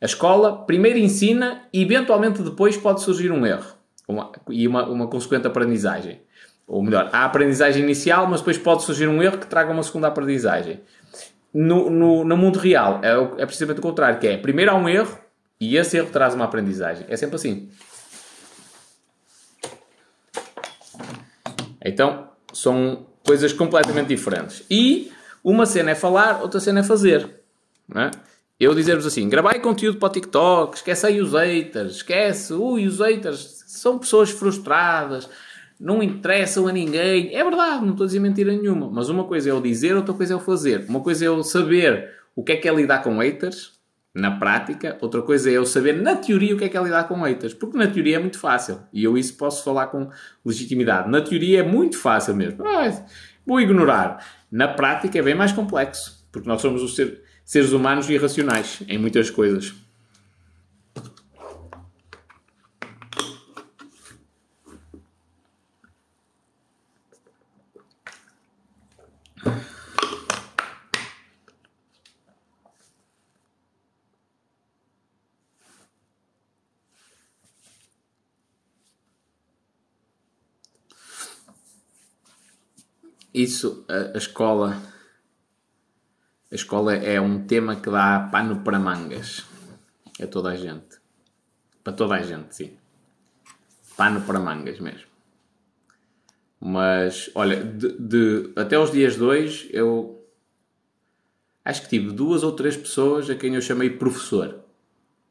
[0.00, 3.74] A escola primeiro ensina e eventualmente depois pode surgir um erro
[4.06, 6.20] uma, e uma, uma consequente aprendizagem.
[6.66, 9.82] Ou melhor, há a aprendizagem inicial, mas depois pode surgir um erro que traga uma
[9.82, 10.80] segunda aprendizagem.
[11.52, 14.88] No, no, no mundo real é, é precisamente o contrário, que é primeiro há um
[14.88, 15.16] erro,
[15.60, 17.06] e esse erro traz uma aprendizagem.
[17.08, 17.70] É sempre assim.
[21.84, 24.64] Então, são coisas completamente diferentes.
[24.70, 25.12] E
[25.42, 27.28] uma cena é falar, outra cena é fazer.
[27.94, 28.10] É?
[28.58, 33.00] Eu dizer-vos assim, gravai conteúdo para o TikTok, esquece aí os haters, esquece, ui, os
[33.00, 35.28] haters são pessoas frustradas,
[35.78, 37.34] não interessam a ninguém.
[37.34, 38.88] É verdade, não estou a dizer mentira nenhuma.
[38.90, 40.86] Mas uma coisa é eu dizer, outra coisa é eu fazer.
[40.88, 43.73] Uma coisa é eu saber o que é que é lidar com haters,
[44.14, 47.08] na prática, outra coisa é eu saber na teoria o que é que é lidar
[47.08, 50.08] com haters, porque na teoria é muito fácil e eu isso posso falar com
[50.44, 51.10] legitimidade.
[51.10, 52.62] Na teoria é muito fácil mesmo.
[53.44, 54.24] Vou ignorar.
[54.50, 58.98] Na prática é bem mais complexo, Porque nós somos os ser, seres humanos irracionais em
[58.98, 59.74] muitas coisas.
[83.34, 84.80] Isso, a, a escola.
[86.50, 89.44] A escola é um tema que dá pano para mangas.
[90.20, 91.00] É toda a gente.
[91.82, 92.76] Para toda a gente, sim.
[93.96, 95.08] Pano para mangas mesmo.
[96.60, 100.24] Mas, olha, de, de até os dias 2, eu
[101.64, 104.60] acho que tive duas ou três pessoas a quem eu chamei professor.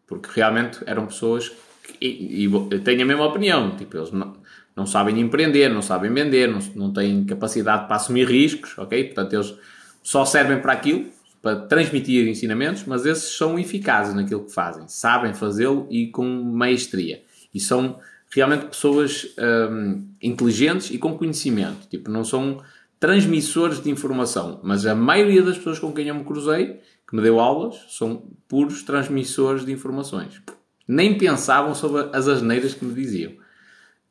[0.06, 1.50] Porque realmente eram pessoas
[1.82, 3.76] que, e, e eu tenho a mesma opinião.
[3.78, 4.36] Tipo, eles não,
[4.76, 9.04] não sabem empreender, não sabem vender, não, não têm capacidade para assumir riscos, ok?
[9.06, 9.56] Portanto, eles
[10.02, 11.06] só servem para aquilo,
[11.42, 17.22] para transmitir ensinamentos, mas esses são eficazes naquilo que fazem, sabem fazê-lo e com maestria.
[17.54, 18.00] E são
[18.34, 19.28] realmente pessoas
[19.70, 21.88] hum, inteligentes e com conhecimento.
[21.88, 22.62] Tipo, não são
[23.00, 27.22] transmissores de informação, mas a maioria das pessoas com quem eu me cruzei, que me
[27.22, 30.42] deu aulas, são puros transmissores de informações.
[30.88, 33.34] Nem pensavam sobre as asneiras que me diziam.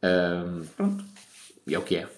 [0.03, 1.05] Um, pronto.
[1.67, 2.09] E é o que é.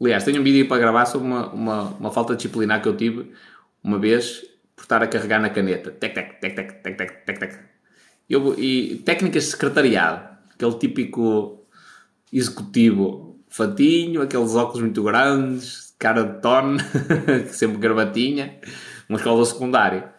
[0.00, 3.32] Aliás, tenho um vídeo para gravar sobre uma, uma, uma falta disciplinar que eu tive
[3.82, 5.90] uma vez por estar a carregar na caneta.
[5.90, 7.58] Tec, tec, tec, tec, tec, tec, tec, tec.
[8.28, 10.34] Eu, e técnicas de secretariado.
[10.54, 11.66] Aquele típico
[12.32, 16.78] executivo fatinho, aqueles óculos muito grandes, cara de tono,
[17.50, 18.58] sempre gravatinha,
[19.08, 20.12] uma escola secundária.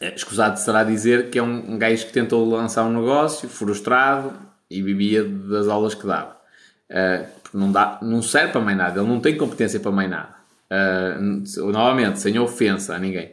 [0.00, 4.82] Escusado será dizer que é um, um gajo que tentou lançar um negócio, frustrado, e
[4.82, 6.36] vivia das aulas que dava.
[6.90, 10.08] Uh, porque não, dá, não serve para mais nada, ele não tem competência para mais
[10.08, 10.36] nada.
[10.70, 13.32] Uh, novamente, sem ofensa a ninguém.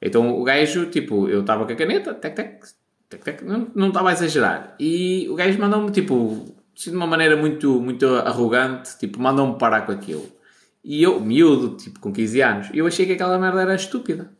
[0.00, 2.60] Então o gajo, tipo, eu estava com a caneta, tec, tec,
[3.08, 4.74] tec, tec, não, estava a exagerar.
[4.78, 9.82] E o gajo mandou-me, tipo, assim, de uma maneira muito, muito arrogante, tipo, mandou-me parar
[9.82, 10.26] com aquilo.
[10.82, 14.30] E eu, miúdo, tipo, com 15 anos, eu achei que aquela merda era estúpida.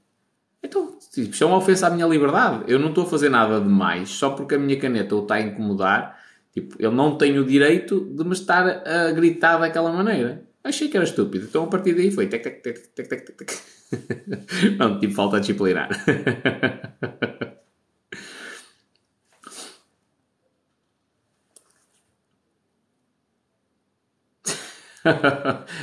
[0.63, 2.65] Então, tipo, isto é uma ofensa à minha liberdade.
[2.67, 5.35] Eu não estou a fazer nada de mais só porque a minha caneta o está
[5.35, 6.20] a incomodar
[6.53, 10.45] Tipo, ele não tem o direito de me estar a gritar daquela maneira.
[10.63, 11.47] Achei que era estúpido.
[11.47, 13.53] Então a partir daí foi tec, tec, tec, tec, tec, tec.
[14.79, 15.89] não, tipo, falta disciplinar.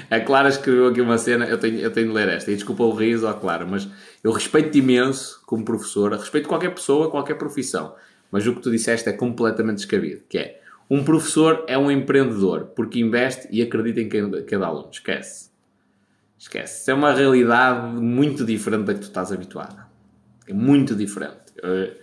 [0.10, 2.84] a Clara escreveu aqui uma cena, eu tenho, eu tenho de ler esta, e desculpa
[2.84, 3.88] o riso à Clara, mas
[4.24, 7.96] eu respeito-te imenso como professora, respeito qualquer pessoa, qualquer profissão.
[8.32, 12.72] Mas o que tu disseste é completamente descabido, que é um professor é um empreendedor
[12.76, 14.08] porque investe e acredita em
[14.46, 14.90] cada, aluno.
[14.92, 15.50] Esquece.
[16.38, 16.82] Esquece.
[16.82, 19.86] Isso é uma realidade muito diferente da que tu estás habituado.
[20.48, 21.54] É muito diferente.
[21.62, 21.98] É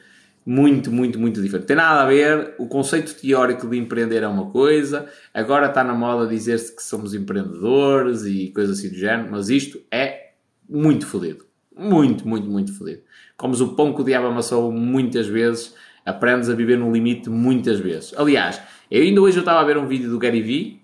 [0.45, 1.67] muito, muito, muito diferente.
[1.67, 2.55] Tem nada a ver.
[2.59, 5.09] O conceito teórico de empreender é uma coisa.
[5.33, 9.31] Agora está na moda dizer-se que somos empreendedores e coisas assim do género.
[9.31, 10.33] Mas isto é
[10.69, 11.47] muito fodido.
[11.75, 13.01] Muito, muito, muito fodido.
[13.37, 15.75] Comes o pão que o diabo amassou muitas vezes
[16.05, 18.13] aprendes a viver no limite muitas vezes.
[18.17, 18.61] Aliás,
[18.91, 20.83] eu ainda hoje eu estava a ver um vídeo do Gary Vee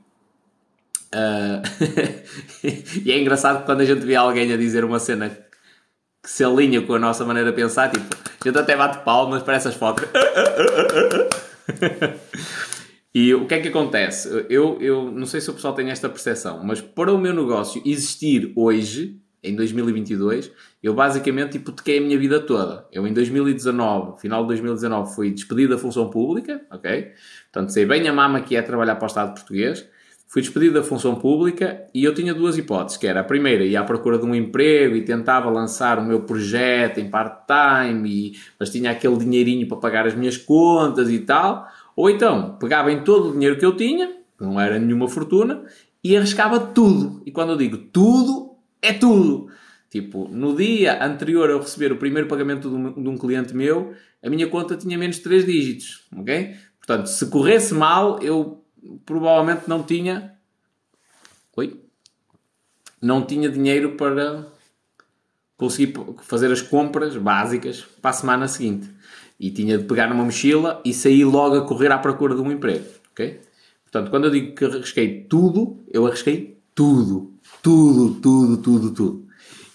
[1.15, 1.63] uh,
[3.05, 5.31] e é engraçado quando a gente vê alguém a dizer uma cena
[6.23, 9.43] que se alinha com a nossa maneira de pensar, tipo, a gente até bate palmas
[9.43, 10.05] para essas fotos.
[13.15, 14.47] e o que é que acontece?
[14.49, 17.83] Eu, eu não sei se o pessoal tem esta percepção, mas para o meu negócio
[17.87, 20.53] existir hoje, em 2022,
[20.83, 22.87] eu basicamente hipotequei a minha vida toda.
[22.93, 27.13] Eu em 2019, final de 2019, fui despedido da função pública, ok?
[27.53, 29.89] Portanto, sei bem a mama que é trabalhar para o Estado português.
[30.29, 33.81] Fui despedido da função pública e eu tinha duas hipóteses, que era a primeira, ia
[33.81, 38.93] à procura de um emprego e tentava lançar o meu projeto em part-time, mas tinha
[38.93, 43.33] aquele dinheirinho para pagar as minhas contas e tal, ou então pegava em todo o
[43.33, 45.65] dinheiro que eu tinha, não era nenhuma fortuna,
[46.03, 47.21] e arriscava tudo.
[47.27, 48.50] E quando eu digo tudo,
[48.83, 49.51] é tudo.
[49.91, 53.93] Tipo, no dia anterior a eu receber o primeiro pagamento de um, cliente meu,
[54.23, 56.55] a minha conta tinha menos de 3 dígitos, ok?
[56.79, 58.65] Portanto, se corresse mal, eu
[59.05, 60.33] provavelmente não tinha...
[61.57, 61.81] Oi?
[63.03, 64.47] Não tinha dinheiro para
[65.57, 65.93] conseguir
[66.23, 68.89] fazer as compras básicas para a semana seguinte.
[69.39, 72.53] E tinha de pegar numa mochila e sair logo a correr à procura de um
[72.53, 73.41] emprego, ok?
[73.83, 77.35] Portanto, quando eu digo que arrisquei tudo, eu arrisquei tudo.
[77.63, 79.27] Tudo, tudo, tudo, tudo.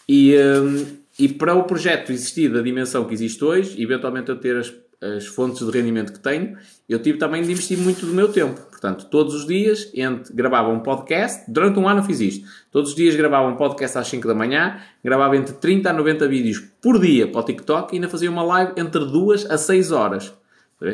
[0.08, 0.86] E, um,
[1.20, 5.26] e para o projeto existir da dimensão que existe hoje, eventualmente eu ter as, as
[5.28, 6.58] fontes de rendimento que tenho,
[6.88, 8.60] eu tive também de investir muito do meu tempo.
[8.62, 12.48] Portanto, todos os dias entre, gravava um podcast, durante um ano fiz isto.
[12.72, 16.28] Todos os dias gravava um podcast às 5 da manhã, gravava entre 30 a 90
[16.28, 19.92] vídeos por dia para o TikTok e ainda fazia uma live entre 2 a 6
[19.92, 20.34] horas.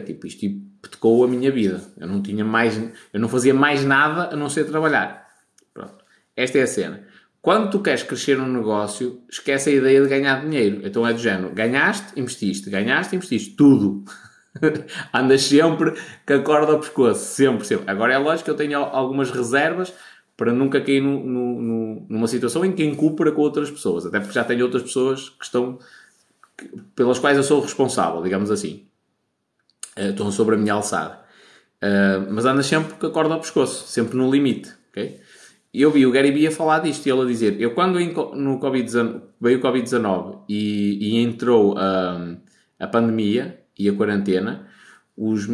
[0.06, 1.82] Tipo, isto hipotecou a minha vida.
[1.98, 2.78] Eu não tinha mais,
[3.14, 5.31] eu não fazia mais nada a não ser trabalhar.
[6.36, 7.08] Esta é a cena.
[7.42, 10.82] Quando tu queres crescer um negócio, esquece a ideia de ganhar dinheiro.
[10.84, 14.04] Então é do género: ganhaste, investiste, ganhaste, investiste, tudo.
[15.14, 15.94] Andas sempre
[16.28, 17.90] com a corda ao pescoço, sempre, sempre.
[17.90, 19.94] Agora é lógico que eu tenho algumas reservas
[20.38, 24.20] para nunca cair no, no, no, numa situação em que encupra com outras pessoas, até
[24.20, 25.80] porque já tenho outras pessoas que estão
[26.96, 28.86] pelas quais eu sou responsável, digamos assim.
[29.98, 31.20] Uh, estão sobre a minha alçada.
[31.82, 35.21] Uh, mas andas sempre com a corda ao pescoço, sempre no limite, ok?
[35.74, 37.98] E eu vi o Gary Vee a falar disto e ele a dizer: Eu, quando
[38.36, 38.92] no COVID
[39.40, 42.36] veio o Covid-19 e, e, entrou a,
[42.80, 44.68] a pandemia e a quarentena,
[45.16, 45.48] os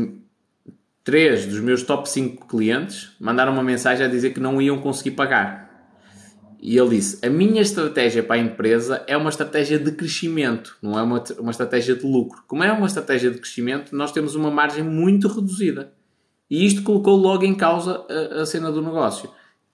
[1.04, 5.12] três dos meus top 5 clientes mandaram uma mensagem a dizer que não iam conseguir
[5.12, 5.68] pagar.
[6.60, 10.98] E ele disse: A minha estratégia para a empresa é uma estratégia de crescimento, não
[10.98, 12.44] é uma, uma estratégia de lucro.
[12.48, 15.94] Como é uma estratégia de crescimento, nós temos uma margem muito reduzida.
[16.50, 19.30] E isto colocou logo em causa a, a cena do negócio.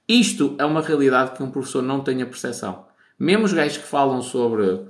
[0.07, 2.85] Isto é uma realidade que um professor não tem a percepção.
[3.17, 4.81] Mesmo os gajos que falam sobre,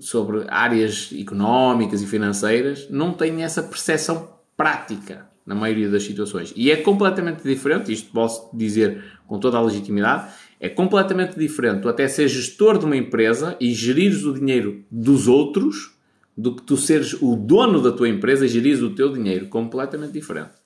[0.00, 6.52] sobre áreas económicas e financeiras não têm essa percepção prática na maioria das situações.
[6.56, 11.88] E é completamente diferente, isto posso dizer com toda a legitimidade, é completamente diferente tu
[11.88, 15.94] até ser gestor de uma empresa e gerires o dinheiro dos outros
[16.36, 19.46] do que tu seres o dono da tua empresa e gerires o teu dinheiro.
[19.48, 20.63] Completamente diferente.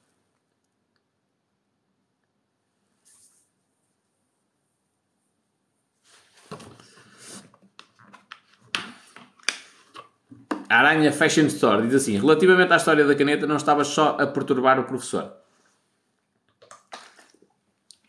[10.68, 14.26] A Aranha Fashion Store diz assim: relativamente à história da caneta, não estava só a
[14.26, 15.32] perturbar o professor.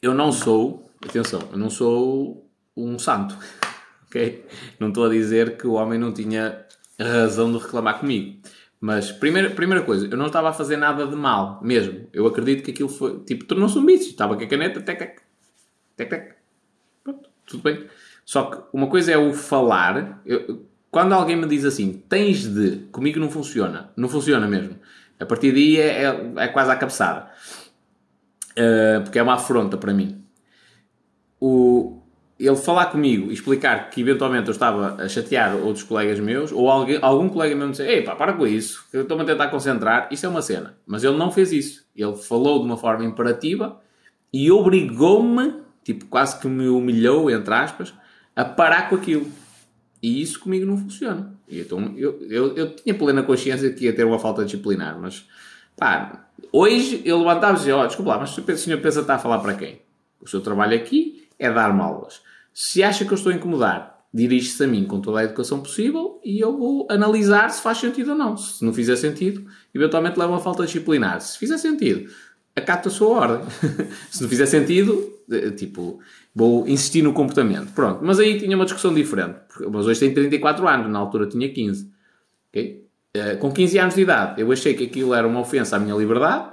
[0.01, 3.37] Eu não sou, atenção, eu não sou um santo,
[4.07, 4.45] ok?
[4.79, 6.65] Não estou a dizer que o homem não tinha
[6.99, 8.41] razão de reclamar comigo.
[8.81, 12.07] Mas, primeira, primeira coisa, eu não estava a fazer nada de mal, mesmo.
[12.13, 14.09] Eu acredito que aquilo foi, tipo, tornou-se um vício.
[14.09, 15.21] Estava com a caneta, tec, tec,
[15.97, 16.35] tec, tec.
[17.03, 17.87] Pronto, tudo bem.
[18.23, 20.21] Só que uma coisa é o falar.
[20.25, 24.75] Eu, quando alguém me diz assim, tens de, comigo não funciona, não funciona mesmo.
[25.19, 27.29] A partir daí é, é, é quase à cabeçada.
[28.51, 30.23] Uh, porque é uma afronta para mim.
[31.39, 32.01] O,
[32.39, 36.69] ele falar comigo e explicar que eventualmente eu estava a chatear outros colegas meus, ou
[36.69, 40.07] alguém, algum colega meu me dizer, ei pá, para com isso, estou-me a tentar concentrar,
[40.09, 40.77] isso é uma cena.
[40.87, 41.85] Mas ele não fez isso.
[41.95, 43.79] Ele falou de uma forma imperativa
[44.31, 47.93] e obrigou-me, tipo, quase que me humilhou, entre aspas,
[48.35, 49.29] a parar com aquilo.
[50.01, 51.33] E isso comigo não funciona.
[51.47, 55.27] Então, eu, eu, eu tinha plena consciência que ia ter uma falta disciplinar, mas
[55.75, 59.19] pá, hoje eu levantava e dizia: oh, desculpa lá, mas o senhor pensa estar a
[59.19, 59.81] falar para quem?
[60.21, 62.21] O seu trabalho aqui é dar-me aulas.
[62.53, 66.19] Se acha que eu estou a incomodar, dirige-se a mim com toda a educação possível
[66.23, 68.35] e eu vou analisar se faz sentido ou não.
[68.35, 71.21] Se não fizer sentido, eventualmente leva uma falta disciplinar.
[71.21, 72.09] Se fizer sentido,
[72.59, 73.47] acata a sua ordem.
[74.09, 75.99] se não fizer sentido, eh, tipo,
[76.33, 77.71] vou insistir no comportamento.
[77.73, 79.39] Pronto, mas aí tinha uma discussão diferente.
[79.71, 81.91] Mas hoje tem 34 anos, na altura tinha 15.
[82.49, 82.85] Okay?
[83.15, 85.95] Uh, com 15 anos de idade, eu achei que aquilo era uma ofensa à minha
[85.95, 86.51] liberdade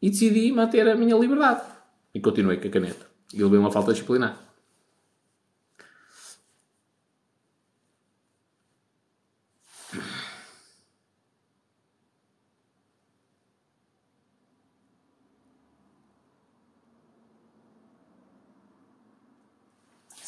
[0.00, 1.60] e decidi manter a minha liberdade.
[2.14, 3.06] E continuei com a caneta.
[3.32, 4.49] E levei uma falta disciplinar.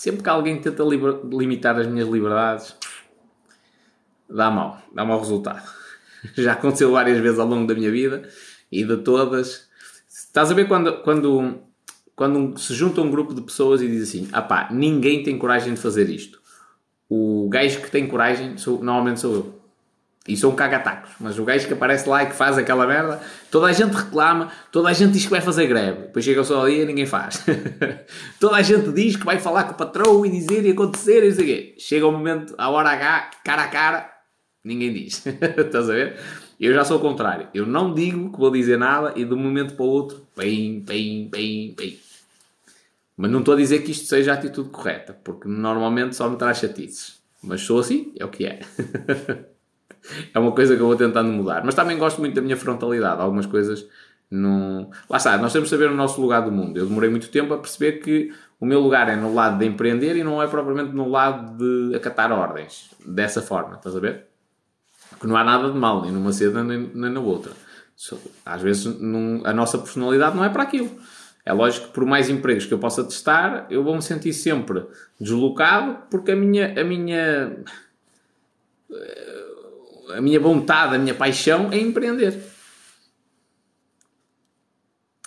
[0.03, 2.75] Sempre que alguém tenta limitar as minhas liberdades,
[4.29, 5.63] dá mal, dá mau resultado.
[6.35, 8.29] Já aconteceu várias vezes ao longo da minha vida
[8.73, 9.69] e de todas.
[10.09, 11.61] Estás a ver quando, quando,
[12.17, 15.75] quando se junta um grupo de pessoas e diz assim: ah pá, ninguém tem coragem
[15.75, 16.43] de fazer isto.
[17.09, 19.62] O gajo que tem coragem sou, normalmente sou eu.
[20.27, 23.21] E um cagatacos, mas o gajo que aparece lá e que faz aquela merda,
[23.51, 26.45] toda a gente reclama, toda a gente diz que vai fazer greve, depois chega o
[26.45, 27.45] seu dia e ninguém faz.
[28.39, 31.29] toda a gente diz que vai falar com o patrão e dizer e acontecer e
[31.29, 31.75] não sei o quê.
[31.77, 34.13] Chega o momento, a hora H, cara a cara,
[34.63, 35.27] ninguém diz.
[35.27, 36.17] Estás a ver?
[36.61, 37.49] Eu já sou o contrário.
[37.53, 40.79] Eu não digo que vou dizer nada e de um momento para o outro, bem,
[40.79, 41.99] bem, bem, bem.
[43.17, 46.37] Mas não estou a dizer que isto seja a atitude correta, porque normalmente só me
[46.37, 47.21] traz chatices.
[47.43, 48.61] Mas sou assim, é o que é.
[50.33, 51.63] é uma coisa que eu vou tentando mudar.
[51.65, 53.21] Mas também gosto muito da minha frontalidade.
[53.21, 53.87] Algumas coisas
[54.31, 54.91] não.
[55.09, 56.79] Lá está, nós temos de saber o nosso lugar do mundo.
[56.79, 60.17] Eu demorei muito tempo a perceber que o meu lugar é no lado de empreender
[60.17, 62.91] e não é propriamente no lado de acatar ordens.
[63.05, 64.27] Dessa forma, estás a ver?
[65.21, 67.53] Que não há nada de mal, nem numa cena nem, nem na outra.
[68.45, 68.87] Às vezes
[69.45, 70.91] a nossa personalidade não é para aquilo.
[71.45, 74.87] É lógico que por mais empregos que eu possa testar, eu vou me sentir sempre
[75.21, 77.57] deslocado porque a minha, a minha,
[80.11, 82.37] a minha vontade, a minha paixão é empreender.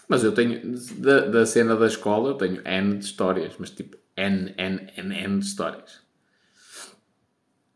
[0.08, 0.62] Mas eu tenho,
[0.98, 5.16] da, da cena da escola, eu tenho N de histórias, mas tipo N, N, N,
[5.16, 6.06] N de histórias.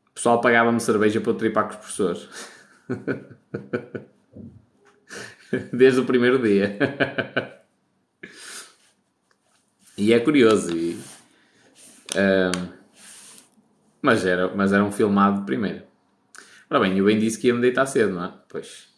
[0.10, 2.30] O pessoal pagava-me cerveja para eu tripar com os professores.
[5.74, 6.78] Desde o primeiro dia.
[9.98, 10.76] e é curioso.
[10.76, 11.00] E,
[12.14, 12.70] uh,
[14.02, 15.89] mas, era, mas era um filmado primeiro.
[16.70, 18.32] Ora bem, eu bem disse que ia me deitar cedo, não é?
[18.48, 18.90] Pois,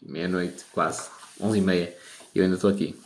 [0.00, 1.10] meia-noite, quase,
[1.40, 1.92] onze e meia,
[2.32, 2.96] e eu ainda estou aqui.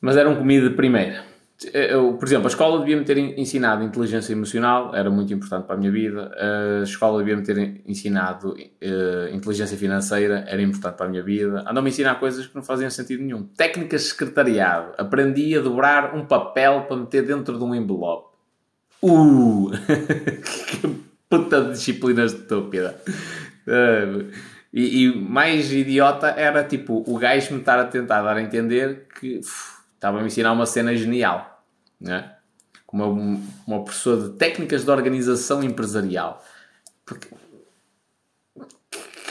[0.00, 1.28] Mas era um comida primeira.
[1.74, 5.78] Eu, por exemplo, a escola devia-me ter ensinado inteligência emocional, era muito importante para a
[5.78, 6.32] minha vida.
[6.34, 11.60] A escola devia-me ter ensinado uh, inteligência financeira, era importante para a minha vida.
[11.68, 13.42] Andou-me a ensinar coisas que não faziam sentido nenhum.
[13.42, 14.94] Técnicas de secretariado.
[14.96, 18.34] Aprendi a dobrar um papel para meter dentro de um envelope.
[19.02, 19.70] Uh!
[20.66, 23.00] que puta de disciplina estúpida.
[24.72, 29.06] E, e, mais idiota era tipo o gajo me estar a tentar dar a entender
[29.18, 29.40] que
[29.94, 31.50] estava a me ensinar uma cena genial
[32.00, 32.32] né?
[32.86, 36.44] como uma, pessoa de técnicas de organização empresarial.
[37.04, 37.28] Porque,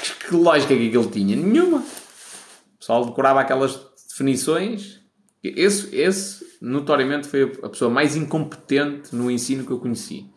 [0.02, 1.36] que, que lógica que ele tinha?
[1.36, 1.80] Nenhuma.
[1.80, 3.78] O pessoal decorava aquelas
[4.08, 5.02] definições.
[5.44, 10.30] Esse, esse, notoriamente, foi a pessoa mais incompetente no ensino que eu conheci.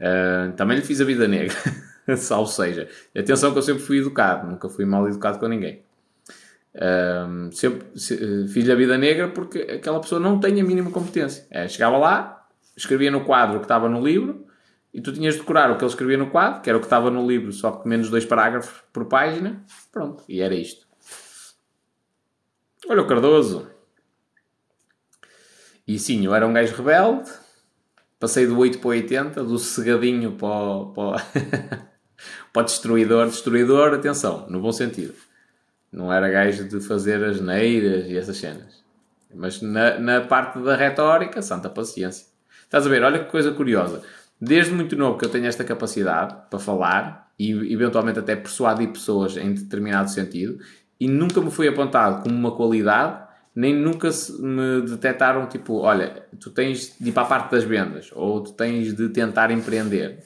[0.00, 1.54] Uh, também lhe fiz a vida negra.
[2.36, 5.82] Ou seja, atenção que eu sempre fui educado, nunca fui mal educado com ninguém.
[6.74, 11.46] Um, sempre se, fiz a vida negra porque aquela pessoa não tem a mínima competência.
[11.50, 12.46] É, chegava lá,
[12.76, 14.46] escrevia no quadro o que estava no livro
[14.92, 16.86] e tu tinhas de decorar o que ele escrevia no quadro, que era o que
[16.86, 19.64] estava no livro, só que menos dois parágrafos por página.
[19.90, 20.86] Pronto, e era isto.
[22.88, 23.70] Olha o Cardoso.
[25.86, 27.30] E sim, eu era um gajo rebelde.
[28.18, 31.26] Passei do 8 para o 80, do cegadinho para o, para
[32.52, 33.26] para destruidor.
[33.26, 35.14] Destruidor, atenção, no bom sentido
[35.96, 38.84] não era gajo de fazer as neiras e essas cenas.
[39.34, 42.26] Mas na, na parte da retórica, santa paciência.
[42.62, 43.02] Estás a ver?
[43.02, 44.02] Olha que coisa curiosa.
[44.38, 49.36] Desde muito novo que eu tenho esta capacidade para falar e eventualmente até persuadir pessoas
[49.38, 50.58] em determinado sentido
[51.00, 53.25] e nunca me foi apontado como uma qualidade
[53.56, 58.10] nem nunca me detectaram tipo, olha, tu tens de ir para a parte das vendas
[58.14, 60.22] ou tu tens de tentar empreender.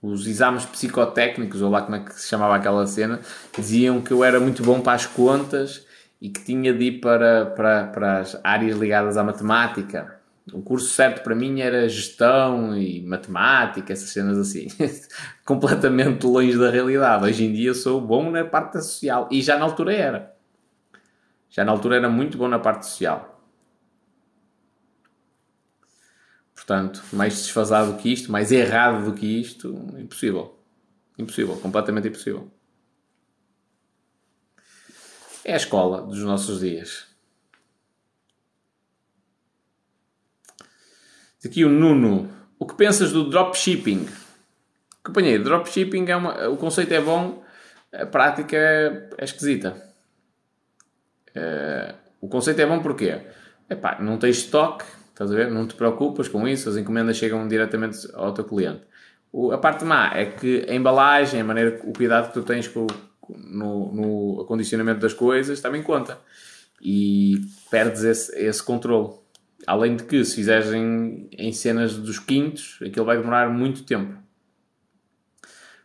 [0.00, 3.20] Os exames psicotécnicos, ou lá como é que se chamava aquela cena,
[3.58, 5.84] diziam que eu era muito bom para as contas
[6.22, 10.20] e que tinha de ir para, para, para as áreas ligadas à matemática.
[10.52, 14.68] O curso certo para mim era gestão e matemática, essas cenas assim.
[15.44, 17.24] Completamente longe da realidade.
[17.24, 19.28] Hoje em dia sou bom na parte social.
[19.30, 20.39] E já na altura era.
[21.50, 23.44] Já na altura era muito bom na parte social.
[26.54, 29.68] Portanto, mais desfasado do que isto, mais errado do que isto,
[29.98, 30.56] impossível.
[31.18, 32.50] Impossível, completamente impossível.
[35.44, 37.08] É a escola dos nossos dias.
[41.44, 42.30] Aqui o Nuno.
[42.58, 44.06] O que pensas do dropshipping?
[45.02, 46.48] Companheiro, dropshipping é uma.
[46.48, 47.42] O conceito é bom,
[47.90, 49.89] a prática é, é esquisita.
[51.34, 53.20] É, o conceito é bom porque
[53.68, 54.84] epá, não tens estoque,
[55.20, 55.50] Estás a ver?
[55.50, 58.80] Não te preocupas com isso, as encomendas chegam diretamente ao teu cliente.
[59.30, 62.66] O, a parte má é que a embalagem, a maneira, o cuidado que tu tens
[62.66, 62.86] com,
[63.28, 66.18] no, no acondicionamento das coisas também conta.
[66.80, 67.38] E
[67.70, 69.12] perdes esse, esse controle.
[69.66, 74.18] Além de que, se fizeres em, em cenas dos quintos, aquilo vai demorar muito tempo.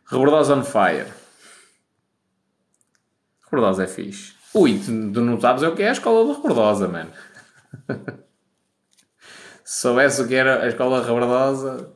[0.06, 1.12] Rebordosa on Fire.
[3.44, 4.35] Rebordosa é fixe.
[4.56, 7.10] Ui, tu, tu não sabes o que é a escola Rebordosa, mano.
[9.66, 11.92] se soubesse o que era a escola rebordosa,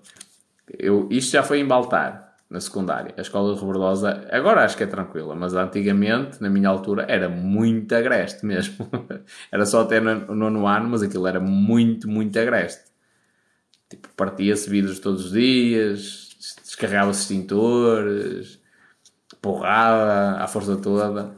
[0.77, 3.14] eu, isto já foi em Baltar, na secundária.
[3.15, 7.95] A escola rebordosa, agora acho que é tranquila, mas antigamente, na minha altura, era muito
[7.95, 8.90] agreste mesmo.
[9.49, 12.90] era só até no nono ano, mas aquilo era muito, muito agreste.
[13.88, 16.30] Tipo, partia-se vidros todos os dias,
[16.61, 18.60] descarregava-se extintores,
[19.41, 21.34] porrada, à força toda.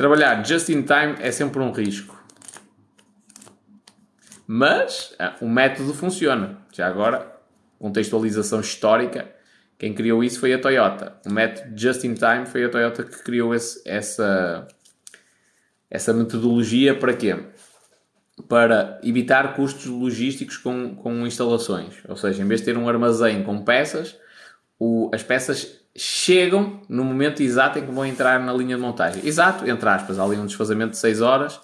[0.00, 2.18] Trabalhar just in time é sempre um risco.
[4.46, 6.56] Mas ah, o método funciona.
[6.72, 7.30] Já agora,
[7.78, 9.30] contextualização histórica,
[9.76, 11.18] quem criou isso foi a Toyota.
[11.26, 14.66] O método just in time foi a Toyota que criou esse, essa,
[15.90, 17.36] essa metodologia para quê?
[18.48, 21.96] para evitar custos logísticos com, com instalações.
[22.08, 24.16] Ou seja, em vez de ter um armazém com peças,
[24.78, 29.26] o, as peças chegam no momento exato em que vão entrar na linha de montagem.
[29.26, 31.60] Exato, entre aspas, há ali um desfazamento de 6 horas,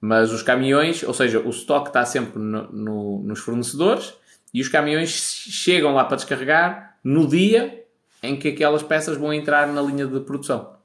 [0.00, 4.14] mas os caminhões, ou seja, o estoque está sempre no, no, nos fornecedores
[4.52, 7.84] e os caminhões chegam lá para descarregar no dia
[8.22, 10.76] em que aquelas peças vão entrar na linha de produção.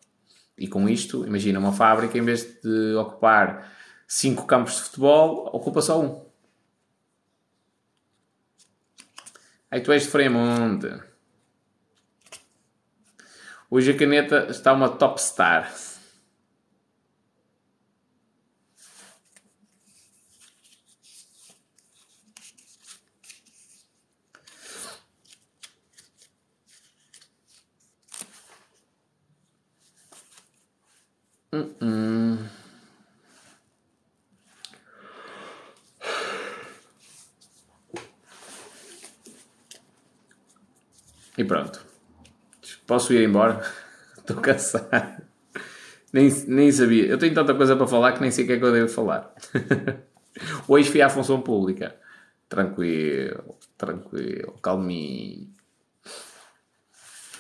[0.58, 3.72] E com isto, imagina uma fábrica, em vez de ocupar
[4.08, 6.24] 5 campos de futebol, ocupa só um.
[9.70, 11.15] Aí tu és de Fremonte.
[13.76, 15.70] Hoje a caneta está uma top star.
[31.52, 32.50] Uh -uh.
[41.38, 41.85] E pronto.
[42.86, 43.62] Posso ir embora?
[44.18, 45.24] Estou cansado.
[46.12, 47.06] Nem, nem sabia.
[47.06, 48.90] Eu tenho tanta coisa para falar que nem sei o que é que eu devo
[48.90, 49.34] falar.
[50.68, 51.96] Hoje fui à função pública.
[52.48, 55.50] Tranquilo, tranquilo, calminho.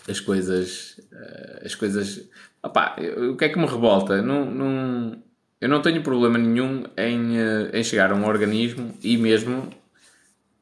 [0.09, 0.99] As coisas.
[1.11, 2.27] Eh, as coisas.
[2.61, 2.95] Opá,
[3.31, 4.21] o que é que me revolta?
[4.21, 5.23] Não, não,
[5.61, 9.69] eu não tenho problema nenhum em, eh, em chegar a um organismo e mesmo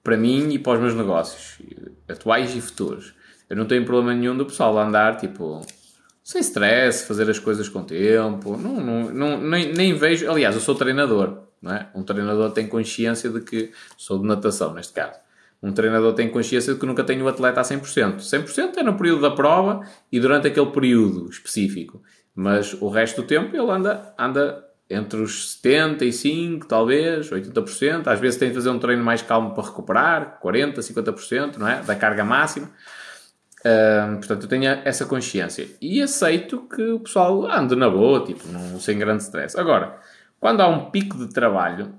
[0.03, 1.61] para mim e para os meus negócios,
[2.07, 3.15] atuais e futuros
[3.49, 5.61] eu não tenho problema nenhum do pessoal andar, tipo,
[6.23, 8.55] sem stress, fazer as coisas com tempo.
[8.57, 10.29] Não, não, não, nem, nem vejo.
[10.29, 11.89] Aliás, eu sou treinador, não é?
[11.93, 13.71] Um treinador tem consciência de que.
[13.97, 15.19] Sou de natação, neste caso.
[15.61, 18.17] Um treinador tem consciência de que nunca tem o atleta a 100%.
[18.17, 22.01] 100% é no período da prova e durante aquele período específico.
[22.35, 28.07] Mas o resto do tempo ele anda, anda entre os 75%, talvez, 80%.
[28.07, 31.81] Às vezes tem de fazer um treino mais calmo para recuperar, 40%, 50%, não é?
[31.81, 32.69] Da carga máxima.
[33.65, 35.67] Um, portanto, eu tenho essa consciência.
[35.81, 39.57] E aceito que o pessoal ande na boa, tipo, não, sem grande stress.
[39.57, 39.99] Agora,
[40.39, 41.97] quando há um pico de trabalho,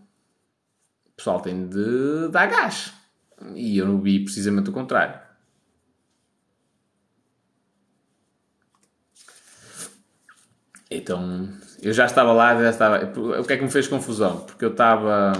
[1.06, 2.92] o pessoal tem de dar gás.
[3.54, 5.18] E eu não vi precisamente o contrário.
[10.90, 11.48] Então,
[11.82, 13.04] eu já estava lá, já estava.
[13.40, 14.40] O que é que me fez confusão?
[14.40, 15.32] Porque eu estava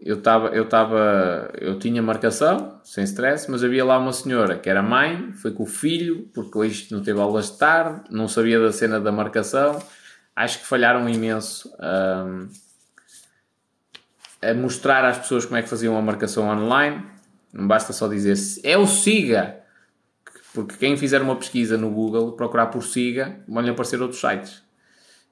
[0.00, 4.70] eu estava, eu estava, eu tinha marcação, sem stress, mas havia lá uma senhora que
[4.70, 8.58] era mãe, foi com o filho, porque hoje não teve aulas de tarde, não sabia
[8.58, 9.78] da cena da marcação,
[10.34, 12.48] acho que falharam imenso um,
[14.40, 17.04] a mostrar às pessoas como é que faziam a marcação online,
[17.52, 19.60] não basta só dizer é o SIGA,
[20.54, 24.62] porque quem fizer uma pesquisa no Google, procurar por SIGA, vão-lhe aparecer outros sites.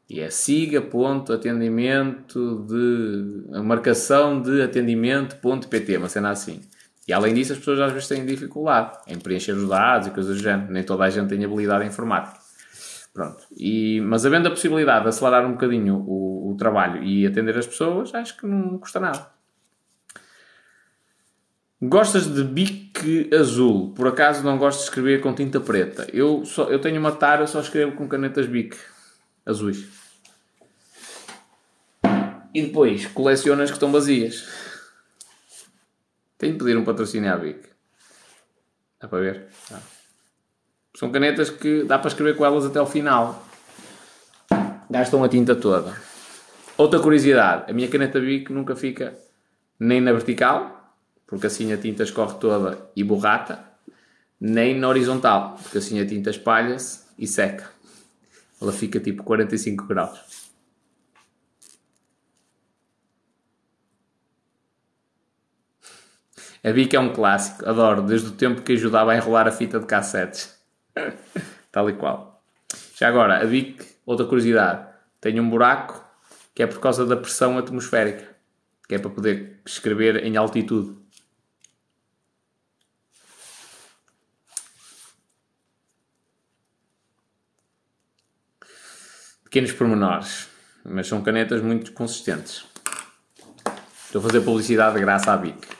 [0.08, 6.62] E é siga ponto atendimento de marcação de atendimento ponto pt, uma cena assim.
[7.06, 10.36] E além disso, as pessoas às vezes têm dificuldade em preencher os dados e coisas
[10.36, 10.72] do género.
[10.72, 12.38] Nem toda a gente tem habilidade informática.
[13.12, 13.44] Pronto.
[13.56, 17.66] E, mas havendo a possibilidade de acelerar um bocadinho o, o trabalho e atender as
[17.66, 19.30] pessoas, acho que não custa nada.
[21.80, 23.94] Gostas de bique azul?
[23.94, 26.06] Por acaso não gosto de escrever com tinta preta?
[26.12, 28.76] Eu, só, eu tenho uma tara, eu só escrevo com canetas bique
[29.46, 29.97] azuis.
[32.54, 34.48] E depois coleciona as que estão vazias.
[36.38, 37.68] Tenho de pedir um patrocínio à Bic.
[39.00, 39.48] Dá para ver?
[40.96, 43.46] São canetas que dá para escrever com elas até ao final.
[44.90, 45.94] Gastam a tinta toda.
[46.76, 49.16] Outra curiosidade: a minha caneta Bic nunca fica
[49.78, 50.96] nem na vertical,
[51.26, 53.64] porque assim a tinta escorre toda e borrata,
[54.40, 57.70] nem na horizontal, porque assim a tinta espalha-se e seca.
[58.60, 60.47] Ela fica tipo 45 graus.
[66.62, 69.78] A Bic é um clássico, adoro, desde o tempo que ajudava a enrolar a fita
[69.78, 70.58] de cassetes.
[71.70, 72.42] Tal e qual.
[72.96, 74.86] Já agora, a Bic, outra curiosidade,
[75.20, 76.04] tem um buraco
[76.54, 78.26] que é por causa da pressão atmosférica,
[78.88, 80.98] que é para poder escrever em altitude.
[89.44, 90.48] Pequenos pormenores,
[90.84, 92.66] mas são canetas muito consistentes.
[94.04, 95.77] Estou a fazer publicidade de graça à Bic.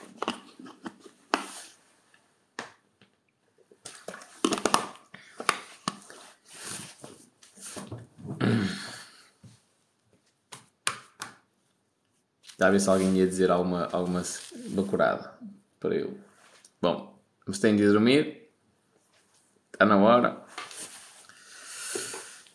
[12.58, 14.22] Já a ver se alguém ia dizer alguma, alguma
[14.70, 15.32] bacurada
[15.78, 16.18] para eu.
[16.82, 18.48] Bom, mas tenho de dormir.
[19.72, 20.36] Está na hora.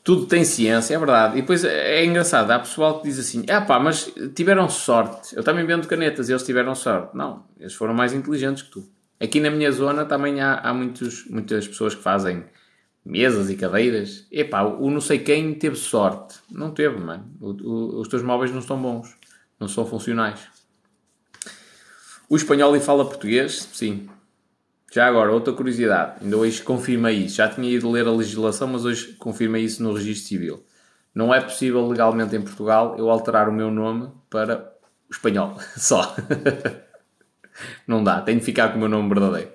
[0.04, 1.38] tudo tem ciência, é verdade.
[1.38, 5.36] E depois é engraçado, há pessoal que diz assim: ah pá, mas tiveram sorte.
[5.36, 7.16] Eu também vendo canetas, eles tiveram sorte.
[7.16, 8.90] Não, eles foram mais inteligentes que tu.
[9.20, 12.44] Aqui na minha zona também há, há muitos, muitas pessoas que fazem
[13.06, 14.28] mesas e cadeiras.
[14.30, 16.40] Epá, o não sei quem teve sorte.
[16.52, 17.26] Não teve, mano.
[17.40, 19.16] O, o, os teus móveis não estão bons.
[19.60, 20.40] Não são funcionais.
[22.30, 23.70] O espanhol e fala português?
[23.74, 24.10] Sim.
[24.92, 26.24] Já agora, outra curiosidade.
[26.24, 27.38] Ainda hoje confirmei isso.
[27.38, 30.66] Já tinha ido ler a legislação, mas hoje confirmei isso no registro civil.
[31.14, 34.74] Não é possível legalmente em Portugal eu alterar o meu nome para
[35.10, 35.58] o espanhol.
[35.78, 36.16] Só.
[37.88, 38.22] Não dá.
[38.22, 39.52] Tenho de ficar com o meu nome verdadeiro.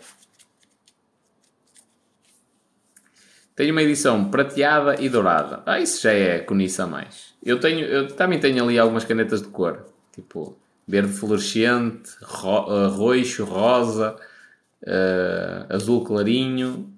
[3.59, 5.65] Tenho uma edição prateada e dourada.
[5.67, 7.35] Ah, isso já é coniça a mais.
[7.43, 9.85] Eu, tenho, eu também tenho ali algumas canetas de cor.
[10.15, 10.57] Tipo,
[10.87, 14.15] verde fluorescente, ro, uh, roxo, rosa,
[14.85, 16.95] uh, azul clarinho,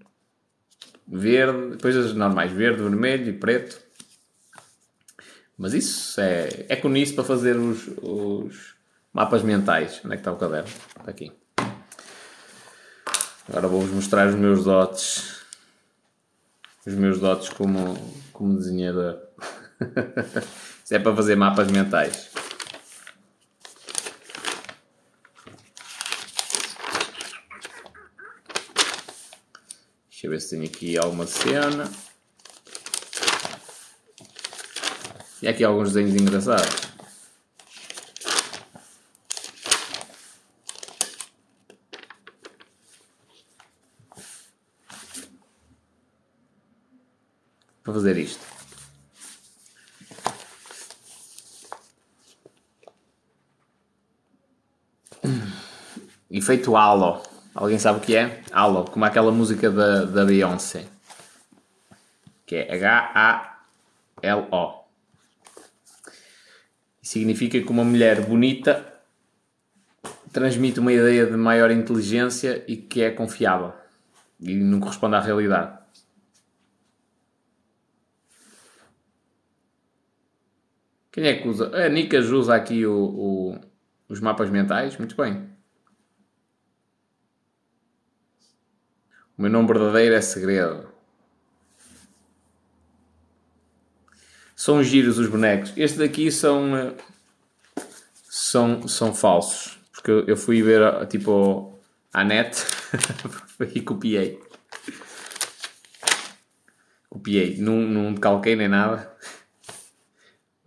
[1.08, 3.80] verde, depois as normais, verde, vermelho e preto.
[5.56, 8.74] Mas isso é, é conice para fazer os, os
[9.14, 10.02] mapas mentais.
[10.04, 10.68] Onde é que está o caderno?
[10.68, 11.32] Está aqui.
[13.48, 15.39] Agora vou-vos mostrar os meus dotes
[16.86, 17.94] os meus dotes como,
[18.32, 19.18] como desenhador.
[20.84, 22.30] Isso é para fazer mapas mentais.
[30.10, 31.90] Deixa eu ver se tenho aqui alguma cena.
[35.42, 36.89] E aqui alguns desenhos engraçados.
[47.90, 48.40] Para fazer isto.
[56.30, 57.22] Efeito Halo.
[57.52, 58.42] Alguém sabe o que é?
[58.52, 60.86] Halo, como aquela música da, da Beyoncé.
[62.46, 64.80] Que é H-A-L-O.
[67.02, 68.86] Significa que uma mulher bonita
[70.32, 73.72] transmite uma ideia de maior inteligência e que é confiável.
[74.38, 75.79] E não corresponde à realidade.
[81.12, 81.74] Quem é que usa?
[81.74, 83.60] A Nicas usa aqui o, o,
[84.08, 84.96] os mapas mentais.
[84.96, 85.48] Muito bem.
[89.36, 90.88] O meu nome verdadeiro é segredo.
[94.54, 95.72] São giros os bonecos.
[95.76, 96.94] Este daqui são, eh,
[98.28, 99.80] são, são falsos.
[99.92, 101.80] Porque eu fui ver tipo
[102.12, 102.56] a net
[103.74, 104.40] e copiei.
[107.08, 107.56] Copiei.
[107.58, 109.10] Não, não calquei nem nada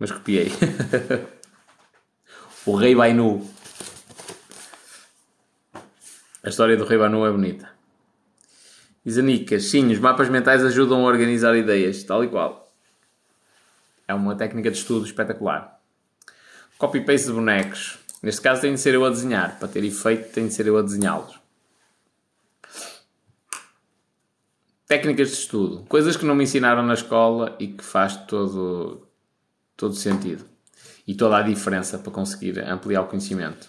[0.04, 0.52] mas copiei.
[2.66, 3.50] o Rei vai nu.
[6.42, 7.70] A história do Rei Banu é bonita.
[9.02, 12.70] Isanicas, sim, os mapas mentais ajudam a organizar ideias, tal e qual.
[14.06, 15.80] É uma técnica de estudo espetacular.
[16.76, 17.98] Copy-paste de bonecos.
[18.22, 19.58] Neste caso tem de ser eu a desenhar.
[19.58, 21.40] Para ter efeito tem de ser eu a desenhá-los.
[24.86, 25.82] Técnicas de estudo.
[25.88, 29.03] Coisas que não me ensinaram na escola e que faz todo,
[29.76, 30.44] todo sentido
[31.06, 33.68] e toda a diferença para conseguir ampliar o conhecimento.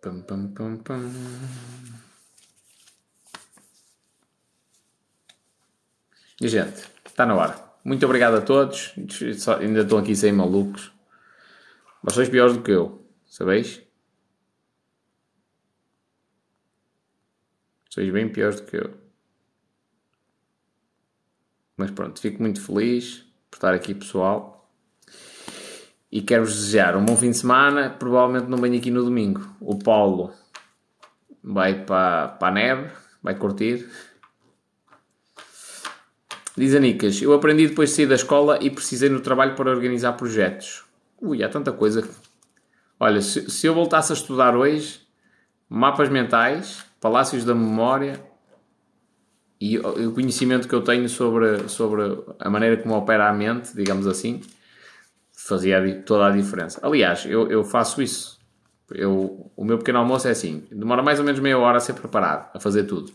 [0.00, 1.12] Pum, pum, pum, pum.
[6.40, 7.72] E gente, está na hora.
[7.84, 8.92] Muito obrigado a todos.
[9.60, 10.92] ainda estou aqui sem malucos.
[12.10, 13.80] Sois piores do que eu, sabeis?
[17.88, 19.01] Sois bem piores do que eu.
[21.82, 24.70] Mas pronto, fico muito feliz por estar aqui, pessoal.
[26.12, 27.90] E quero-vos desejar um bom fim de semana.
[27.90, 29.44] Provavelmente não venho aqui no domingo.
[29.60, 30.32] O Paulo
[31.42, 32.90] vai para, para a neve,
[33.20, 33.90] vai curtir.
[36.56, 39.68] Diz a Nicas, eu aprendi depois de sair da escola e precisei no trabalho para
[39.68, 40.84] organizar projetos.
[41.20, 42.08] Ui, há tanta coisa.
[43.00, 45.00] Olha, se, se eu voltasse a estudar hoje,
[45.68, 48.24] mapas mentais, palácios da memória,
[49.64, 52.02] e o conhecimento que eu tenho sobre, sobre
[52.40, 54.40] a maneira como opera a mente, digamos assim,
[55.32, 56.80] fazia toda a diferença.
[56.82, 58.40] Aliás, eu, eu faço isso.
[58.90, 61.92] Eu, o meu pequeno almoço é assim: demora mais ou menos meia hora a ser
[61.92, 63.12] preparado, a fazer tudo.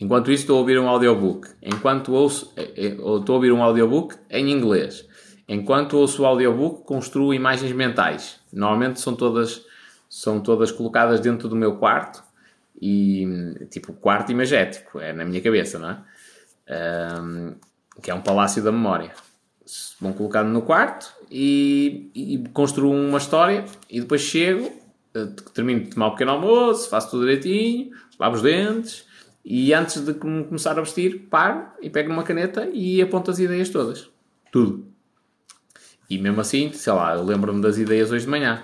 [0.00, 1.48] Enquanto isso, estou a ouvir um audiobook.
[1.62, 5.06] Enquanto ouço, é, é, estou a ouvir um audiobook em inglês.
[5.46, 8.40] Enquanto ouço o audiobook, construo imagens mentais.
[8.50, 9.66] Normalmente são todas,
[10.08, 12.23] são todas colocadas dentro do meu quarto
[12.84, 16.02] e tipo quarto imagético, é na minha cabeça, não é?
[17.18, 17.54] Um,
[18.02, 19.12] que é um palácio da memória.
[19.98, 24.70] Vão colocando no quarto e, e construo uma história e depois chego,
[25.14, 27.90] eh, termino de tomar um pequeno almoço, faço tudo direitinho,
[28.20, 29.06] lavo os dentes
[29.42, 33.70] E antes de começar a vestir, paro e pego numa caneta e aponto as ideias
[33.70, 34.10] todas.
[34.52, 34.86] Tudo.
[36.10, 38.62] E mesmo assim, sei lá, eu lembro-me das ideias hoje de manhã.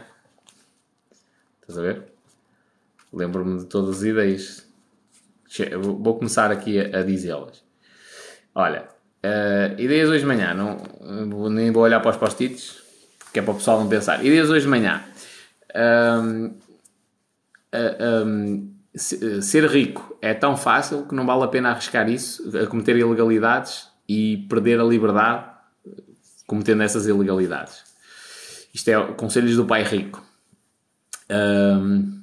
[1.63, 2.10] Estás a ver?
[3.13, 4.67] Lembro-me de todas as ideias.
[5.81, 7.63] Vou começar aqui a, dizê-las.
[8.55, 8.89] Olha,
[9.25, 10.55] uh, ideias hoje de manhã.
[10.55, 12.79] Não, nem vou olhar para os post-its,
[13.33, 14.25] que é para o pessoal não pensar.
[14.25, 15.03] Ideias hoje de manhã.
[15.75, 16.55] Um,
[18.27, 22.97] um, ser rico é tão fácil que não vale a pena arriscar isso, a cometer
[22.97, 25.51] ilegalidades e perder a liberdade
[26.47, 27.85] cometendo essas ilegalidades.
[28.75, 30.25] Isto é conselhos do pai rico.
[31.31, 32.20] Um,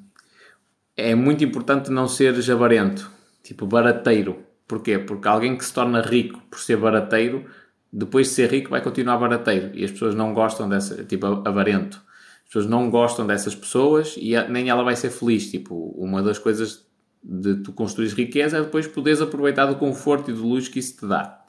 [0.97, 3.09] é muito importante não ser jabarento,
[3.43, 4.43] tipo barateiro.
[4.67, 4.97] Porquê?
[4.97, 7.45] Porque alguém que se torna rico por ser barateiro,
[7.93, 9.69] depois de ser rico vai continuar barateiro.
[9.73, 12.01] E as pessoas não gostam dessa, tipo, avarento.
[12.43, 15.49] As pessoas não gostam dessas pessoas e nem ela vai ser feliz.
[15.49, 16.85] Tipo, uma das coisas
[17.23, 20.97] de tu construir riqueza é depois poderes aproveitar do conforto e do luxo que isso
[20.97, 21.41] te dá.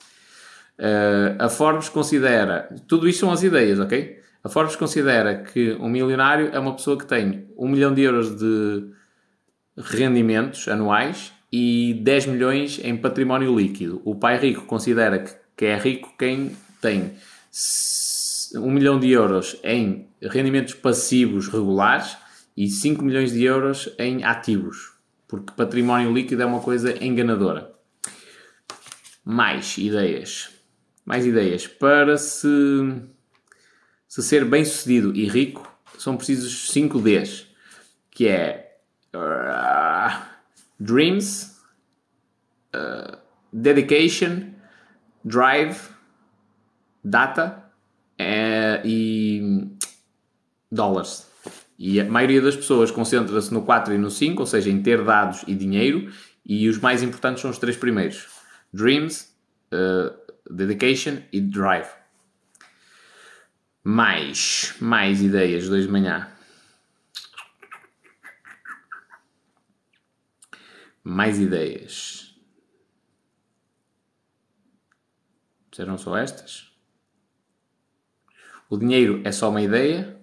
[0.79, 4.21] Uh, a Forbes considera, tudo isto são as ideias, ok?
[4.45, 8.37] A Forbes considera que um milionário é uma pessoa que tem 1 milhão de euros
[8.37, 8.98] de
[9.79, 14.03] rendimentos anuais e 10 milhões em património líquido.
[14.05, 15.25] O pai rico considera
[15.57, 17.13] que, é rico quem tem
[18.55, 22.17] 1 milhão de euros em rendimentos passivos regulares
[22.57, 24.93] e 5 milhões de euros em ativos,
[25.27, 27.73] porque património líquido é uma coisa enganadora.
[29.25, 30.59] Mais ideias
[31.09, 31.67] mais ideias.
[31.67, 32.47] Para se,
[34.07, 35.67] se ser bem sucedido e rico,
[35.99, 37.47] são precisos 5 Ds,
[38.11, 38.68] que é
[39.15, 40.23] uh,
[40.79, 41.57] Dreams,
[42.75, 43.19] uh,
[43.53, 44.55] Dedication,
[45.25, 45.91] Drive,
[47.03, 47.65] Data
[48.21, 49.69] uh, e
[50.71, 51.27] Dollars.
[51.79, 55.05] E a maioria das pessoas concentra-se no 4 e no 5, ou seja, em ter
[55.05, 56.13] dados e dinheiro,
[56.45, 58.27] e os mais importantes são os três primeiros:
[58.73, 59.33] Dreams,
[59.73, 60.13] uh,
[60.51, 61.89] Dedication e Drive.
[63.85, 66.29] Mais, mais ideias, dois de manhã.
[71.03, 72.35] Mais ideias.
[75.73, 76.73] Serão só estas?
[78.69, 80.19] O dinheiro é só uma ideia?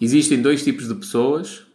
[0.00, 1.66] Existem dois tipos de pessoas: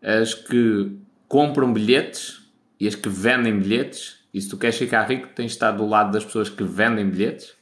[0.00, 2.48] as que compram bilhetes
[2.80, 4.18] e as que vendem bilhetes.
[4.32, 7.10] E se tu queres ficar rico, tens de estar do lado das pessoas que vendem
[7.10, 7.57] bilhetes.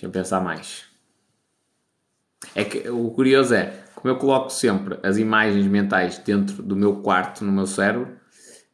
[0.00, 0.84] Deixa eu pensar mais.
[2.54, 7.02] É que o curioso é, como eu coloco sempre as imagens mentais dentro do meu
[7.02, 8.08] quarto, no meu cérebro,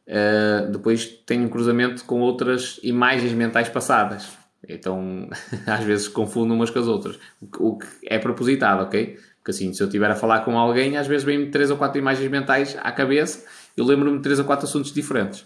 [0.07, 4.37] uh, depois tem um cruzamento com outras imagens mentais passadas.
[4.69, 5.29] Então,
[5.67, 7.19] às vezes confundo umas com as outras.
[7.59, 9.19] O que é propositado, ok?
[9.39, 11.99] Porque assim, se eu estiver a falar com alguém, às vezes vem-me três ou quatro
[11.99, 13.45] imagens mentais à cabeça,
[13.75, 15.45] eu lembro-me de três ou quatro assuntos diferentes.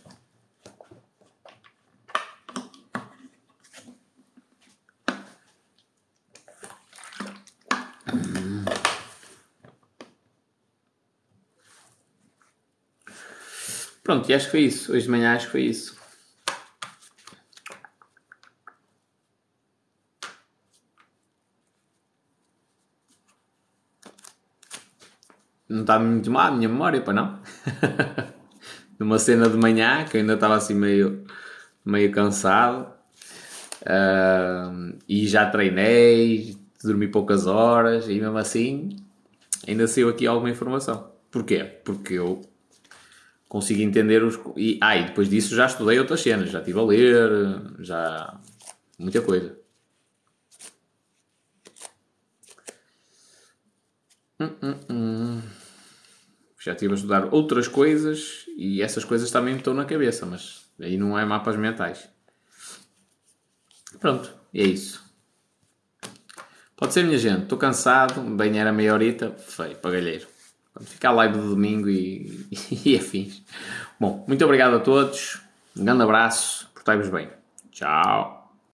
[14.04, 14.92] Pronto, e acho que foi isso.
[14.92, 16.00] Hoje de manhã acho que foi isso.
[25.70, 27.40] Não está muito má a minha memória, para não?
[29.00, 31.24] Numa cena de manhã, que eu ainda estava assim meio,
[31.86, 32.92] meio cansado.
[33.84, 38.96] Uh, e já treinei, dormi poucas horas e mesmo assim
[39.68, 41.12] ainda saiu aqui alguma informação.
[41.32, 41.64] Porquê?
[41.64, 42.42] Porque eu
[43.52, 44.40] consigo entender os.
[44.56, 47.30] E, ah, e depois disso já estudei outras cenas, já estive a ler,
[47.80, 48.40] já.
[48.98, 49.60] muita coisa.
[54.40, 55.42] Hum, hum, hum.
[56.62, 60.66] Já estive a estudar outras coisas e essas coisas também me estão na cabeça, mas
[60.80, 62.08] aí não é mapas mentais.
[64.00, 65.04] Pronto, é isso.
[66.78, 67.44] Pode ser, minha gente.
[67.44, 70.31] Estou cansado, bem era meia horita, feio, pagalheiro.
[70.74, 72.48] Vamos ficar live do domingo e,
[72.86, 73.44] e afins.
[74.00, 75.40] Bom, muito obrigado a todos.
[75.78, 76.70] Um grande abraço.
[76.74, 77.30] Portai-vos bem.
[77.72, 78.41] Tchau.